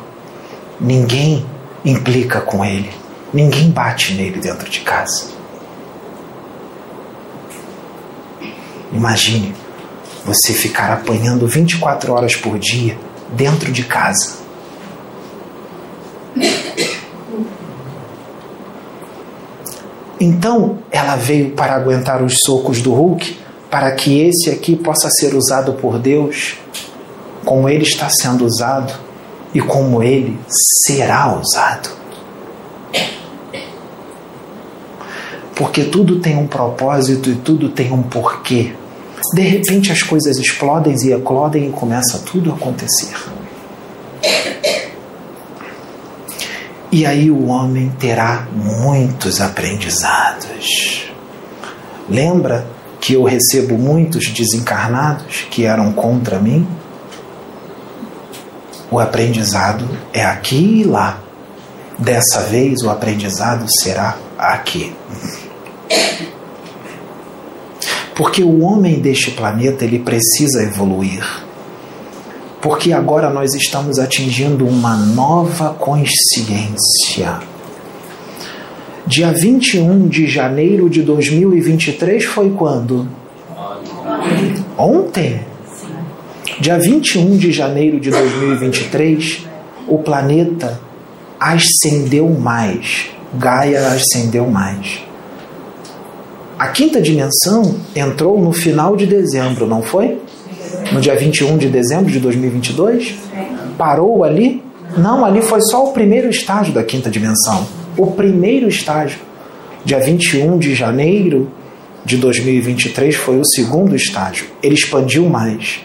Ninguém 0.80 1.46
implica 1.86 2.42
com 2.42 2.66
ele. 2.66 2.92
Ninguém 3.34 3.70
bate 3.72 4.14
nele 4.14 4.40
dentro 4.40 4.70
de 4.70 4.82
casa. 4.82 5.28
Imagine 8.92 9.56
você 10.26 10.54
ficar 10.54 10.92
apanhando 10.92 11.48
24 11.48 12.14
horas 12.14 12.36
por 12.36 12.58
dia 12.58 12.98
dentro 13.34 13.72
de 13.72 13.84
casa. 13.84 14.45
Então 20.26 20.80
ela 20.92 21.16
veio 21.16 21.52
para 21.52 21.76
aguentar 21.76 22.24
os 22.24 22.40
socos 22.44 22.82
do 22.82 22.92
Hulk, 22.92 23.38
para 23.70 23.92
que 23.92 24.22
esse 24.22 24.50
aqui 24.50 24.76
possa 24.76 25.08
ser 25.12 25.36
usado 25.36 25.74
por 25.74 26.00
Deus 26.00 26.58
como 27.46 27.70
ele 27.70 27.84
está 27.84 28.10
sendo 28.10 28.44
usado 28.44 28.92
e 29.54 29.62
como 29.62 30.02
ele 30.02 30.36
será 30.84 31.40
usado. 31.40 31.90
Porque 35.54 35.84
tudo 35.84 36.20
tem 36.20 36.36
um 36.36 36.48
propósito 36.48 37.30
e 37.30 37.36
tudo 37.36 37.70
tem 37.70 37.92
um 37.92 38.02
porquê. 38.02 38.74
De 39.36 39.42
repente 39.44 39.92
as 39.92 40.02
coisas 40.02 40.40
explodem 40.40 40.96
e 41.06 41.14
eclodem 41.14 41.70
e 41.70 41.72
começa 41.72 42.18
tudo 42.26 42.52
a 42.52 42.56
acontecer. 42.56 43.14
E 46.96 47.06
aí 47.06 47.30
o 47.30 47.48
homem 47.48 47.90
terá 48.00 48.48
muitos 48.54 49.42
aprendizados. 49.42 51.04
Lembra 52.10 52.66
que 53.02 53.12
eu 53.16 53.24
recebo 53.26 53.78
muitos 53.78 54.30
desencarnados 54.30 55.46
que 55.52 55.66
eram 55.66 55.92
contra 55.92 56.40
mim? 56.40 56.66
O 58.90 58.98
aprendizado 58.98 59.86
é 60.14 60.24
aqui 60.24 60.56
e 60.56 60.84
lá. 60.86 61.20
Dessa 62.00 62.44
vez 62.44 62.82
o 62.82 62.90
aprendizado 62.90 63.66
será 63.84 64.18
aqui. 64.38 64.96
Porque 68.16 68.42
o 68.42 68.62
homem 68.62 69.02
deste 69.02 69.32
planeta 69.32 69.84
ele 69.84 70.00
precisa 70.00 70.64
evoluir. 70.64 71.45
Porque 72.66 72.92
agora 72.92 73.30
nós 73.30 73.54
estamos 73.54 74.00
atingindo 74.00 74.66
uma 74.66 74.98
nova 74.98 75.76
consciência. 75.76 77.38
Dia 79.06 79.32
21 79.32 80.08
de 80.08 80.26
janeiro 80.26 80.90
de 80.90 81.04
2023 81.04 82.26
foi 82.26 82.50
quando? 82.50 83.08
Ontem. 84.76 85.42
Dia 86.60 86.80
21 86.80 87.38
de 87.38 87.52
janeiro 87.52 88.00
de 88.00 88.10
2023, 88.10 89.46
o 89.88 90.00
planeta 90.00 90.82
ascendeu 91.40 92.28
mais. 92.30 93.12
Gaia 93.36 93.90
ascendeu 93.90 94.50
mais. 94.50 95.04
A 96.58 96.70
quinta 96.70 97.00
dimensão 97.00 97.76
entrou 97.96 98.42
no 98.42 98.52
final 98.52 98.96
de 98.96 99.06
dezembro, 99.06 99.68
não 99.68 99.84
foi? 99.84 100.20
No 100.92 101.02
dia 101.02 101.16
21 101.16 101.58
de 101.58 101.68
dezembro 101.68 102.12
de 102.12 102.20
2022? 102.20 103.16
Parou 103.78 104.24
ali? 104.24 104.64
Não, 104.98 105.26
ali 105.26 105.42
foi 105.42 105.62
só 105.62 105.90
o 105.90 105.94
primeiro 105.94 106.30
estágio 106.30 106.74
da 106.74 106.84
quinta 106.84 107.10
dimensão. 107.10 107.68
O 107.98 108.08
primeiro 108.08 108.68
estágio. 108.68 109.20
Dia 109.84 110.00
21 110.00 110.58
de 110.58 110.74
janeiro 110.74 111.50
de 112.04 112.18
2023 112.18 113.16
foi 113.16 113.40
o 113.40 113.46
segundo 113.46 113.96
estágio. 113.96 114.48
Ele 114.62 114.76
expandiu 114.76 115.28
mais. 115.28 115.82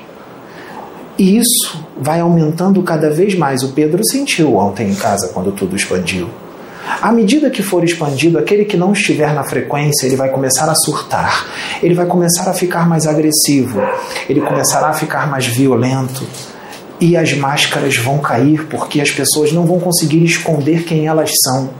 E 1.19 1.37
isso 1.39 1.85
vai 2.01 2.21
aumentando 2.21 2.83
cada 2.83 3.11
vez 3.11 3.35
mais. 3.35 3.63
O 3.63 3.73
Pedro 3.73 4.03
sentiu 4.07 4.57
ontem 4.57 4.89
em 4.89 4.95
casa 4.95 5.29
quando 5.29 5.53
tudo 5.53 5.77
expandiu. 5.77 6.29
À 7.01 7.13
medida 7.13 7.51
que 7.51 7.63
for 7.63 7.85
expandido, 7.85 8.39
aquele 8.39 8.65
que 8.65 8.77
não 8.77 8.93
estiver 8.93 9.33
na 9.35 9.45
frequência, 9.45 10.07
ele 10.07 10.17
vai 10.17 10.29
começar 10.29 10.71
a 10.71 10.75
surtar, 10.75 11.47
ele 11.83 11.95
vai 11.95 12.07
começar 12.07 12.51
a 12.51 12.53
ficar 12.53 12.89
mais 12.89 13.07
agressivo, 13.07 13.81
ele 14.29 14.41
começará 14.41 14.89
a 14.89 14.93
ficar 14.93 15.29
mais 15.29 15.47
violento, 15.47 16.27
e 17.01 17.17
as 17.17 17.33
máscaras 17.33 17.97
vão 17.97 18.19
cair 18.19 18.67
porque 18.67 19.01
as 19.01 19.11
pessoas 19.11 19.53
não 19.53 19.65
vão 19.65 19.81
conseguir 19.81 20.23
esconder 20.23 20.85
quem 20.85 21.07
elas 21.07 21.31
são. 21.43 21.71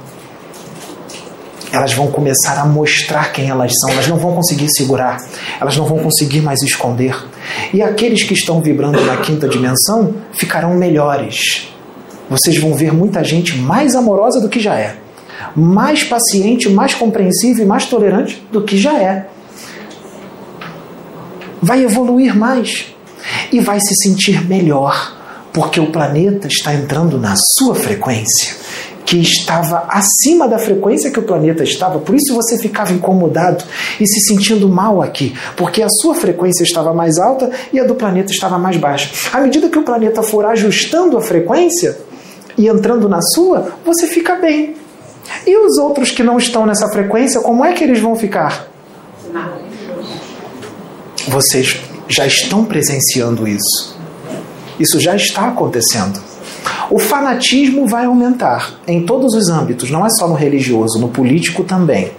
Elas 1.73 1.93
vão 1.93 2.09
começar 2.09 2.59
a 2.59 2.65
mostrar 2.65 3.31
quem 3.33 3.49
elas 3.49 3.73
são, 3.81 3.91
elas 3.91 4.09
não 4.09 4.17
vão 4.17 4.35
conseguir 4.35 4.69
segurar, 4.71 5.19
elas 5.61 5.77
não 5.77 5.85
vão 5.85 5.99
conseguir 5.99 6.41
mais 6.41 6.61
esconder. 6.63 7.15
E 7.73 7.81
aqueles 7.81 8.25
que 8.25 8.35
estão 8.35 8.61
vibrando 8.61 9.01
na 9.05 9.19
quinta 9.19 9.49
dimensão 9.49 10.15
ficarão 10.33 10.75
melhores. 10.75 11.69
Vocês 12.31 12.59
vão 12.59 12.75
ver 12.75 12.95
muita 12.95 13.25
gente 13.25 13.59
mais 13.59 13.97
amorosa 13.97 14.41
do 14.41 14.49
que 14.49 14.61
já 14.61 14.79
é, 14.79 14.97
mais 15.57 16.05
paciente, 16.05 16.69
mais 16.69 16.95
compreensiva 16.95 17.61
e 17.61 17.67
mais 17.67 17.87
tolerante 17.87 18.41
do 18.53 18.63
que 18.63 18.79
já 18.79 18.97
é. 18.97 19.27
Vai 21.61 21.83
evoluir 21.83 22.39
mais 22.39 22.95
e 23.53 23.59
vai 23.59 23.81
se 23.81 23.95
sentir 23.97 24.47
melhor, 24.47 25.19
porque 25.53 25.81
o 25.81 25.91
planeta 25.91 26.47
está 26.47 26.73
entrando 26.73 27.19
na 27.19 27.35
sua 27.37 27.75
frequência, 27.75 28.55
que 29.05 29.19
estava 29.19 29.89
acima 29.89 30.47
da 30.47 30.59
frequência 30.59 31.11
que 31.11 31.19
o 31.19 31.25
planeta 31.25 31.65
estava. 31.65 31.99
Por 31.99 32.15
isso 32.15 32.33
você 32.33 32.57
ficava 32.57 32.93
incomodado 32.93 33.65
e 33.99 34.07
se 34.07 34.21
sentindo 34.29 34.69
mal 34.69 35.03
aqui, 35.03 35.35
porque 35.57 35.83
a 35.83 35.89
sua 35.89 36.15
frequência 36.15 36.63
estava 36.63 36.95
mais 36.95 37.19
alta 37.19 37.51
e 37.73 37.81
a 37.81 37.85
do 37.85 37.97
planeta 37.97 38.31
estava 38.31 38.57
mais 38.57 38.77
baixa. 38.77 39.11
À 39.37 39.41
medida 39.41 39.69
que 39.69 39.79
o 39.79 39.83
planeta 39.83 40.23
for 40.23 40.47
ajustando 40.47 41.19
a 41.19 41.21
frequência 41.21 42.09
e 42.61 42.69
entrando 42.69 43.09
na 43.09 43.23
sua, 43.23 43.73
você 43.83 44.07
fica 44.07 44.35
bem. 44.35 44.77
E 45.47 45.57
os 45.57 45.79
outros 45.79 46.11
que 46.11 46.23
não 46.23 46.37
estão 46.37 46.67
nessa 46.67 46.89
frequência, 46.89 47.41
como 47.41 47.65
é 47.65 47.73
que 47.73 47.83
eles 47.83 48.01
vão 48.01 48.15
ficar? 48.15 48.69
Vocês 51.27 51.81
já 52.07 52.27
estão 52.27 52.67
presenciando 52.67 53.49
isso. 53.49 53.99
Isso 54.79 55.01
já 55.01 55.17
está 55.17 55.49
acontecendo. 55.49 56.21
O 56.91 56.99
fanatismo 56.99 57.87
vai 57.87 58.05
aumentar 58.05 58.79
em 58.87 59.07
todos 59.07 59.35
os 59.35 59.49
âmbitos, 59.49 59.91
não 59.91 60.05
é 60.05 60.11
só 60.11 60.29
no 60.29 60.35
religioso, 60.35 60.99
no 60.99 61.09
político 61.09 61.65
também. 61.65 62.13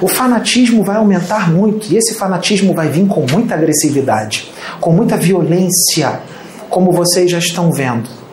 O 0.00 0.08
fanatismo 0.08 0.82
vai 0.82 0.96
aumentar 0.96 1.48
muito 1.48 1.92
e 1.92 1.96
esse 1.96 2.14
fanatismo 2.14 2.74
vai 2.74 2.88
vir 2.88 3.06
com 3.06 3.24
muita 3.30 3.54
agressividade, 3.54 4.50
com 4.80 4.90
muita 4.90 5.16
violência, 5.16 6.20
como 6.68 6.90
vocês 6.90 7.30
já 7.30 7.38
estão 7.38 7.70
vendo. 7.70 8.23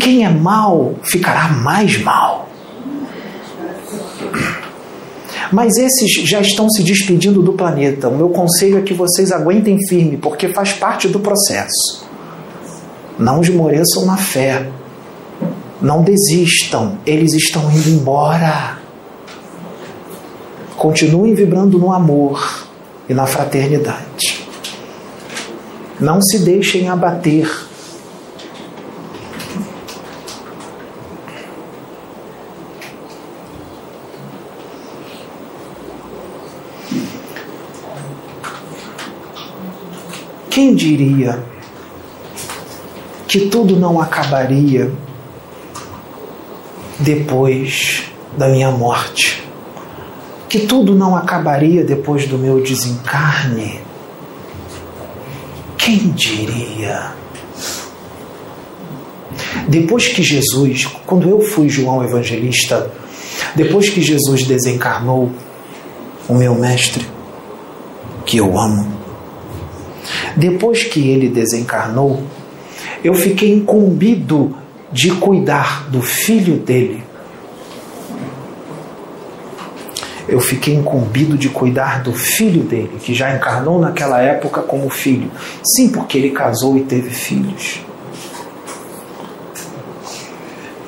Quem 0.00 0.24
é 0.24 0.30
mal 0.30 0.94
ficará 1.02 1.48
mais 1.48 2.02
mal. 2.02 2.48
Mas 5.52 5.76
esses 5.76 6.10
já 6.28 6.40
estão 6.40 6.70
se 6.70 6.82
despedindo 6.82 7.42
do 7.42 7.52
planeta. 7.52 8.08
O 8.08 8.16
meu 8.16 8.30
conselho 8.30 8.78
é 8.78 8.82
que 8.82 8.94
vocês 8.94 9.30
aguentem 9.30 9.78
firme, 9.88 10.16
porque 10.16 10.48
faz 10.48 10.72
parte 10.72 11.08
do 11.08 11.20
processo. 11.20 12.08
Não 13.18 13.42
esmoreçam 13.42 14.06
na 14.06 14.16
fé. 14.16 14.68
Não 15.82 16.02
desistam. 16.02 16.98
Eles 17.04 17.34
estão 17.34 17.70
indo 17.70 17.90
embora. 17.90 18.78
Continuem 20.76 21.34
vibrando 21.34 21.78
no 21.78 21.92
amor 21.92 22.66
e 23.08 23.12
na 23.12 23.26
fraternidade. 23.26 24.46
Não 26.00 26.22
se 26.22 26.38
deixem 26.38 26.88
abater 26.88 27.69
Quem 40.60 40.74
diria 40.74 41.42
que 43.26 43.46
tudo 43.46 43.76
não 43.76 43.98
acabaria 43.98 44.92
depois 46.98 48.02
da 48.36 48.46
minha 48.46 48.70
morte? 48.70 49.42
Que 50.50 50.66
tudo 50.66 50.94
não 50.94 51.16
acabaria 51.16 51.82
depois 51.82 52.26
do 52.26 52.36
meu 52.36 52.62
desencarne? 52.62 53.80
Quem 55.78 56.10
diria? 56.10 57.14
Depois 59.66 60.08
que 60.08 60.22
Jesus, 60.22 60.84
quando 61.06 61.26
eu 61.26 61.40
fui 61.40 61.70
João 61.70 62.04
Evangelista, 62.04 62.92
depois 63.56 63.88
que 63.88 64.02
Jesus 64.02 64.44
desencarnou, 64.44 65.32
o 66.28 66.34
meu 66.34 66.54
mestre, 66.54 67.06
que 68.26 68.36
eu 68.36 68.58
amo, 68.58 68.99
depois 70.36 70.84
que 70.84 71.08
ele 71.08 71.28
desencarnou, 71.28 72.22
eu 73.02 73.14
fiquei 73.14 73.52
incumbido 73.52 74.56
de 74.92 75.10
cuidar 75.12 75.88
do 75.90 76.02
filho 76.02 76.56
dele. 76.56 77.02
Eu 80.28 80.40
fiquei 80.40 80.74
incumbido 80.74 81.36
de 81.36 81.48
cuidar 81.48 82.02
do 82.02 82.12
filho 82.12 82.62
dele, 82.62 82.98
que 83.02 83.12
já 83.12 83.34
encarnou 83.34 83.80
naquela 83.80 84.20
época 84.20 84.62
como 84.62 84.88
filho. 84.88 85.30
Sim, 85.74 85.88
porque 85.88 86.18
ele 86.18 86.30
casou 86.30 86.76
e 86.76 86.82
teve 86.82 87.10
filhos. 87.10 87.80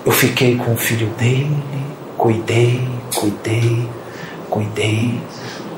Eu 0.05 0.13
fiquei 0.13 0.57
com 0.57 0.73
o 0.73 0.77
filho 0.77 1.09
dele, 1.19 1.57
cuidei, 2.17 2.87
cuidei, 3.15 3.89
cuidei. 4.49 5.21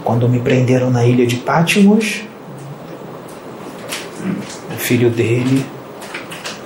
Quando 0.03 0.28
me 0.28 0.41
prenderam 0.41 0.91
na 0.91 1.07
ilha 1.07 1.27
de 1.27 1.36
Pátimos, 1.36 2.23
filho 4.85 5.09
dele 5.09 5.65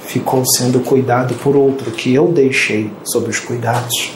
ficou 0.05 0.45
sendo 0.45 0.81
cuidado 0.81 1.35
por 1.37 1.55
outro 1.55 1.93
que 1.93 2.13
eu 2.13 2.33
deixei 2.33 2.91
sob 3.05 3.31
os 3.31 3.39
cuidados. 3.39 4.11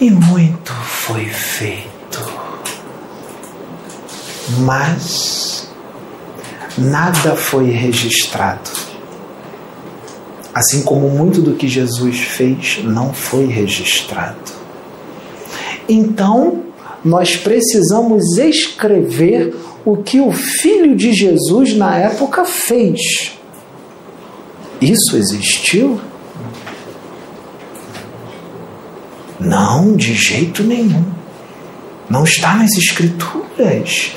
E 0.00 0.10
muito 0.10 0.72
foi 0.72 1.26
feito. 1.26 2.18
Mas 4.60 5.68
nada 6.78 7.36
foi 7.36 7.70
registrado. 7.70 8.70
Assim 10.54 10.82
como 10.82 11.10
muito 11.10 11.42
do 11.42 11.54
que 11.54 11.68
Jesus 11.68 12.20
fez 12.20 12.80
não 12.82 13.12
foi 13.12 13.46
registrado. 13.46 14.50
Então, 15.86 16.62
nós 17.04 17.36
precisamos 17.36 18.38
escrever 18.38 19.54
o 19.84 19.96
que 19.96 20.20
o 20.20 20.32
Filho 20.32 20.96
de 20.96 21.12
Jesus 21.12 21.76
na 21.76 21.96
época 21.96 22.44
fez. 22.44 23.32
Isso 24.80 25.16
existiu? 25.16 26.00
Não, 29.38 29.96
de 29.96 30.14
jeito 30.14 30.62
nenhum. 30.62 31.04
Não 32.08 32.24
está 32.24 32.54
nas 32.54 32.76
Escrituras. 32.76 34.12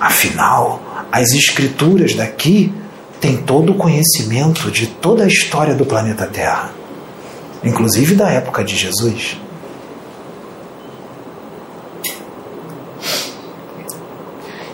Afinal, 0.00 1.06
as 1.10 1.32
Escrituras 1.32 2.14
daqui 2.14 2.72
têm 3.20 3.38
todo 3.38 3.72
o 3.72 3.74
conhecimento 3.74 4.70
de 4.70 4.86
toda 4.86 5.24
a 5.24 5.28
história 5.28 5.74
do 5.74 5.84
planeta 5.84 6.26
Terra, 6.26 6.72
inclusive 7.64 8.14
da 8.14 8.30
época 8.30 8.62
de 8.62 8.76
Jesus. 8.76 9.36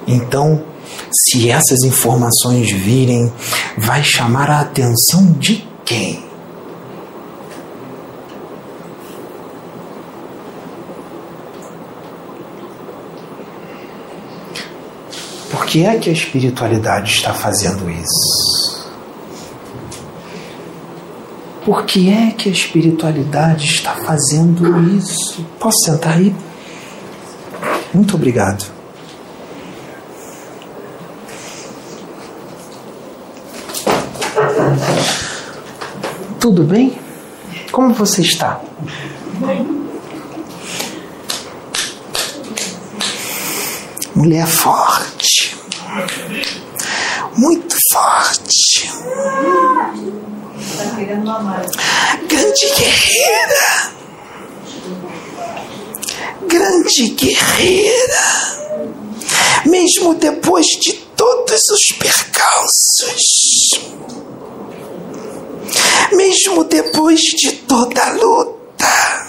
Então, 0.06 0.62
se 1.12 1.50
essas 1.50 1.82
informações 1.84 2.70
virem, 2.70 3.32
vai 3.78 4.02
chamar 4.02 4.50
a 4.50 4.60
atenção 4.60 5.32
de 5.32 5.66
quem? 5.84 6.24
Por 15.50 15.66
que 15.66 15.84
é 15.84 15.96
que 15.98 16.10
a 16.10 16.12
espiritualidade 16.12 17.12
está 17.12 17.32
fazendo 17.32 17.88
isso? 17.90 18.84
Por 21.64 21.84
que 21.86 22.10
é 22.10 22.30
que 22.32 22.48
a 22.48 22.52
espiritualidade 22.52 23.64
está 23.64 23.94
fazendo 23.94 24.96
isso? 24.96 25.44
Posso 25.58 25.78
sentar 25.84 26.14
aí? 26.14 26.34
Muito 27.94 28.16
obrigado. 28.16 28.73
Tudo 36.44 36.62
bem? 36.62 36.94
Como 37.72 37.94
você 37.94 38.20
está? 38.20 38.60
Mulher 44.14 44.46
forte. 44.46 45.56
Muito 47.38 47.74
forte. 47.90 48.90
Grande 52.28 52.66
guerreira, 52.76 53.92
grande 56.46 57.08
guerreira, 57.08 58.20
mesmo 59.64 60.14
depois 60.16 60.66
de 60.78 60.92
todos 61.16 61.60
os 61.70 61.96
percalços, 61.96 63.24
mesmo 66.16 66.64
depois 66.64 67.20
de 67.20 67.52
toda 67.52 68.02
a 68.02 68.12
luta, 68.12 69.28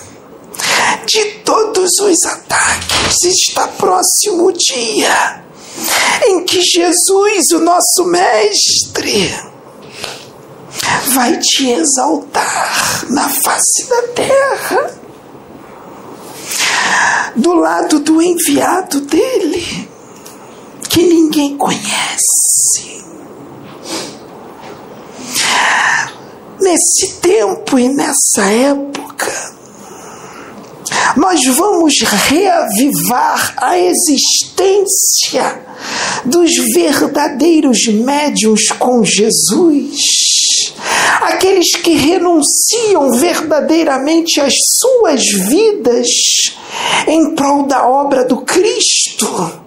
de 1.05 1.25
todos 1.43 1.99
os 1.99 2.25
ataques, 2.25 3.23
está 3.23 3.67
próximo 3.67 4.47
o 4.47 4.51
dia 4.51 5.43
em 6.27 6.43
que 6.45 6.61
Jesus, 6.61 7.51
o 7.51 7.59
nosso 7.59 8.05
Mestre, 8.05 9.33
vai 11.07 11.37
te 11.37 11.69
exaltar 11.71 13.05
na 13.09 13.29
face 13.29 13.89
da 13.89 14.01
terra, 14.13 14.99
do 17.35 17.53
lado 17.53 17.99
do 17.99 18.21
enviado 18.21 19.01
dele, 19.01 19.89
que 20.89 21.03
ninguém 21.03 21.57
conhece. 21.57 23.03
Nesse 26.75 27.21
tempo 27.21 27.79
e 27.79 27.87
nessa 27.87 28.51
época, 28.51 29.55
nós 31.15 31.39
vamos 31.55 31.93
reavivar 32.01 33.55
a 33.55 33.79
existência 33.79 35.61
dos 36.25 36.51
verdadeiros 36.73 37.87
médios 37.87 38.67
com 38.77 39.05
Jesus, 39.05 39.95
aqueles 41.21 41.77
que 41.77 41.95
renunciam 41.95 43.09
verdadeiramente 43.13 44.41
às 44.41 44.53
suas 44.77 45.21
vidas 45.47 46.09
em 47.07 47.35
prol 47.35 47.67
da 47.67 47.87
obra 47.87 48.25
do 48.25 48.41
Cristo. 48.41 49.63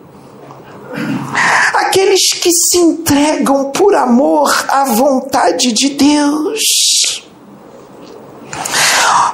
Aqueles 1.72 2.34
que 2.34 2.50
se 2.50 2.76
entregam 2.76 3.70
por 3.70 3.94
amor 3.94 4.50
à 4.68 4.84
vontade 4.84 5.72
de 5.72 5.90
Deus 5.90 6.60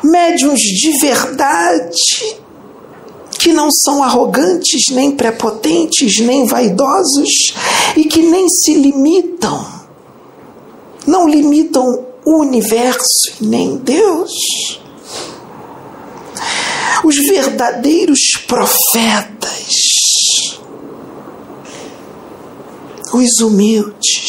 médiuns 0.03 0.61
de 0.61 0.99
verdade, 0.99 2.37
que 3.39 3.53
não 3.53 3.69
são 3.71 4.03
arrogantes, 4.03 4.85
nem 4.91 5.13
prepotentes, 5.13 6.19
nem 6.21 6.47
vaidosos 6.47 7.53
e 7.97 8.05
que 8.05 8.23
nem 8.23 8.49
se 8.49 8.75
limitam, 8.75 9.67
não 11.07 11.29
limitam 11.29 12.07
o 12.25 12.41
universo 12.41 13.35
nem 13.41 13.77
Deus. 13.77 14.31
Os 17.05 17.17
verdadeiros 17.17 18.21
profetas, 18.47 19.69
os 23.13 23.41
humildes, 23.43 24.24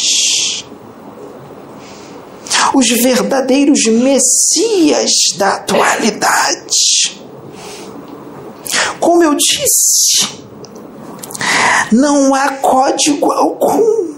os 2.75 2.89
verdadeiros 2.89 3.85
messias 3.85 5.11
da 5.37 5.55
atualidade. 5.55 7.21
Como 8.99 9.23
eu 9.23 9.33
disse, 9.33 10.27
não 11.93 12.35
há 12.35 12.49
código 12.57 13.31
algum. 13.31 14.15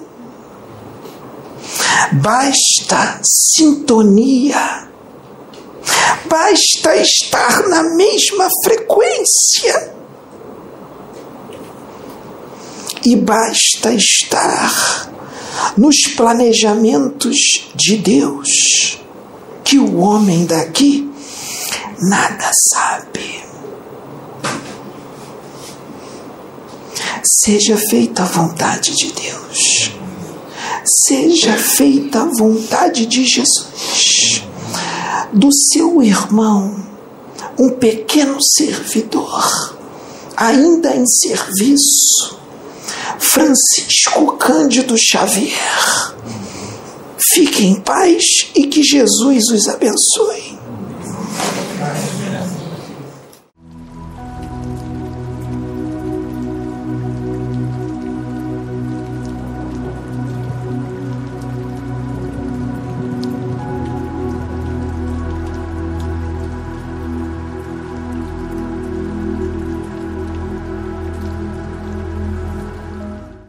Basta 2.13 3.21
sintonia. 3.23 4.87
Basta 6.25 6.95
estar 6.95 7.67
na 7.67 7.83
mesma 7.83 8.47
frequência. 8.63 9.93
E 13.05 13.15
basta 13.15 13.93
estar 13.93 15.07
nos 15.77 15.95
planejamentos 16.15 17.37
de 17.75 17.97
Deus, 17.97 18.99
que 19.63 19.77
o 19.77 19.97
homem 19.97 20.45
daqui 20.45 21.09
nada 22.01 22.49
sabe. 22.73 23.43
Seja 27.23 27.77
feita 27.77 28.23
a 28.23 28.25
vontade 28.25 28.95
de 28.95 29.11
Deus, 29.11 29.91
seja 31.07 31.53
feita 31.57 32.21
a 32.21 32.31
vontade 32.37 33.05
de 33.05 33.25
Jesus, 33.25 34.43
do 35.33 35.49
seu 35.51 36.01
irmão, 36.01 36.75
um 37.59 37.71
pequeno 37.71 38.37
servidor, 38.41 39.77
ainda 40.37 40.95
em 40.95 41.05
serviço 41.05 42.37
Francisco 43.19 44.37
Cândido 44.37 44.95
Xavier. 44.97 46.13
fiquem 47.33 47.71
em 47.71 47.81
paz 47.81 48.23
e 48.55 48.67
que 48.67 48.83
Jesus 48.83 49.43
os 49.49 49.67
abençoe. 49.67 50.57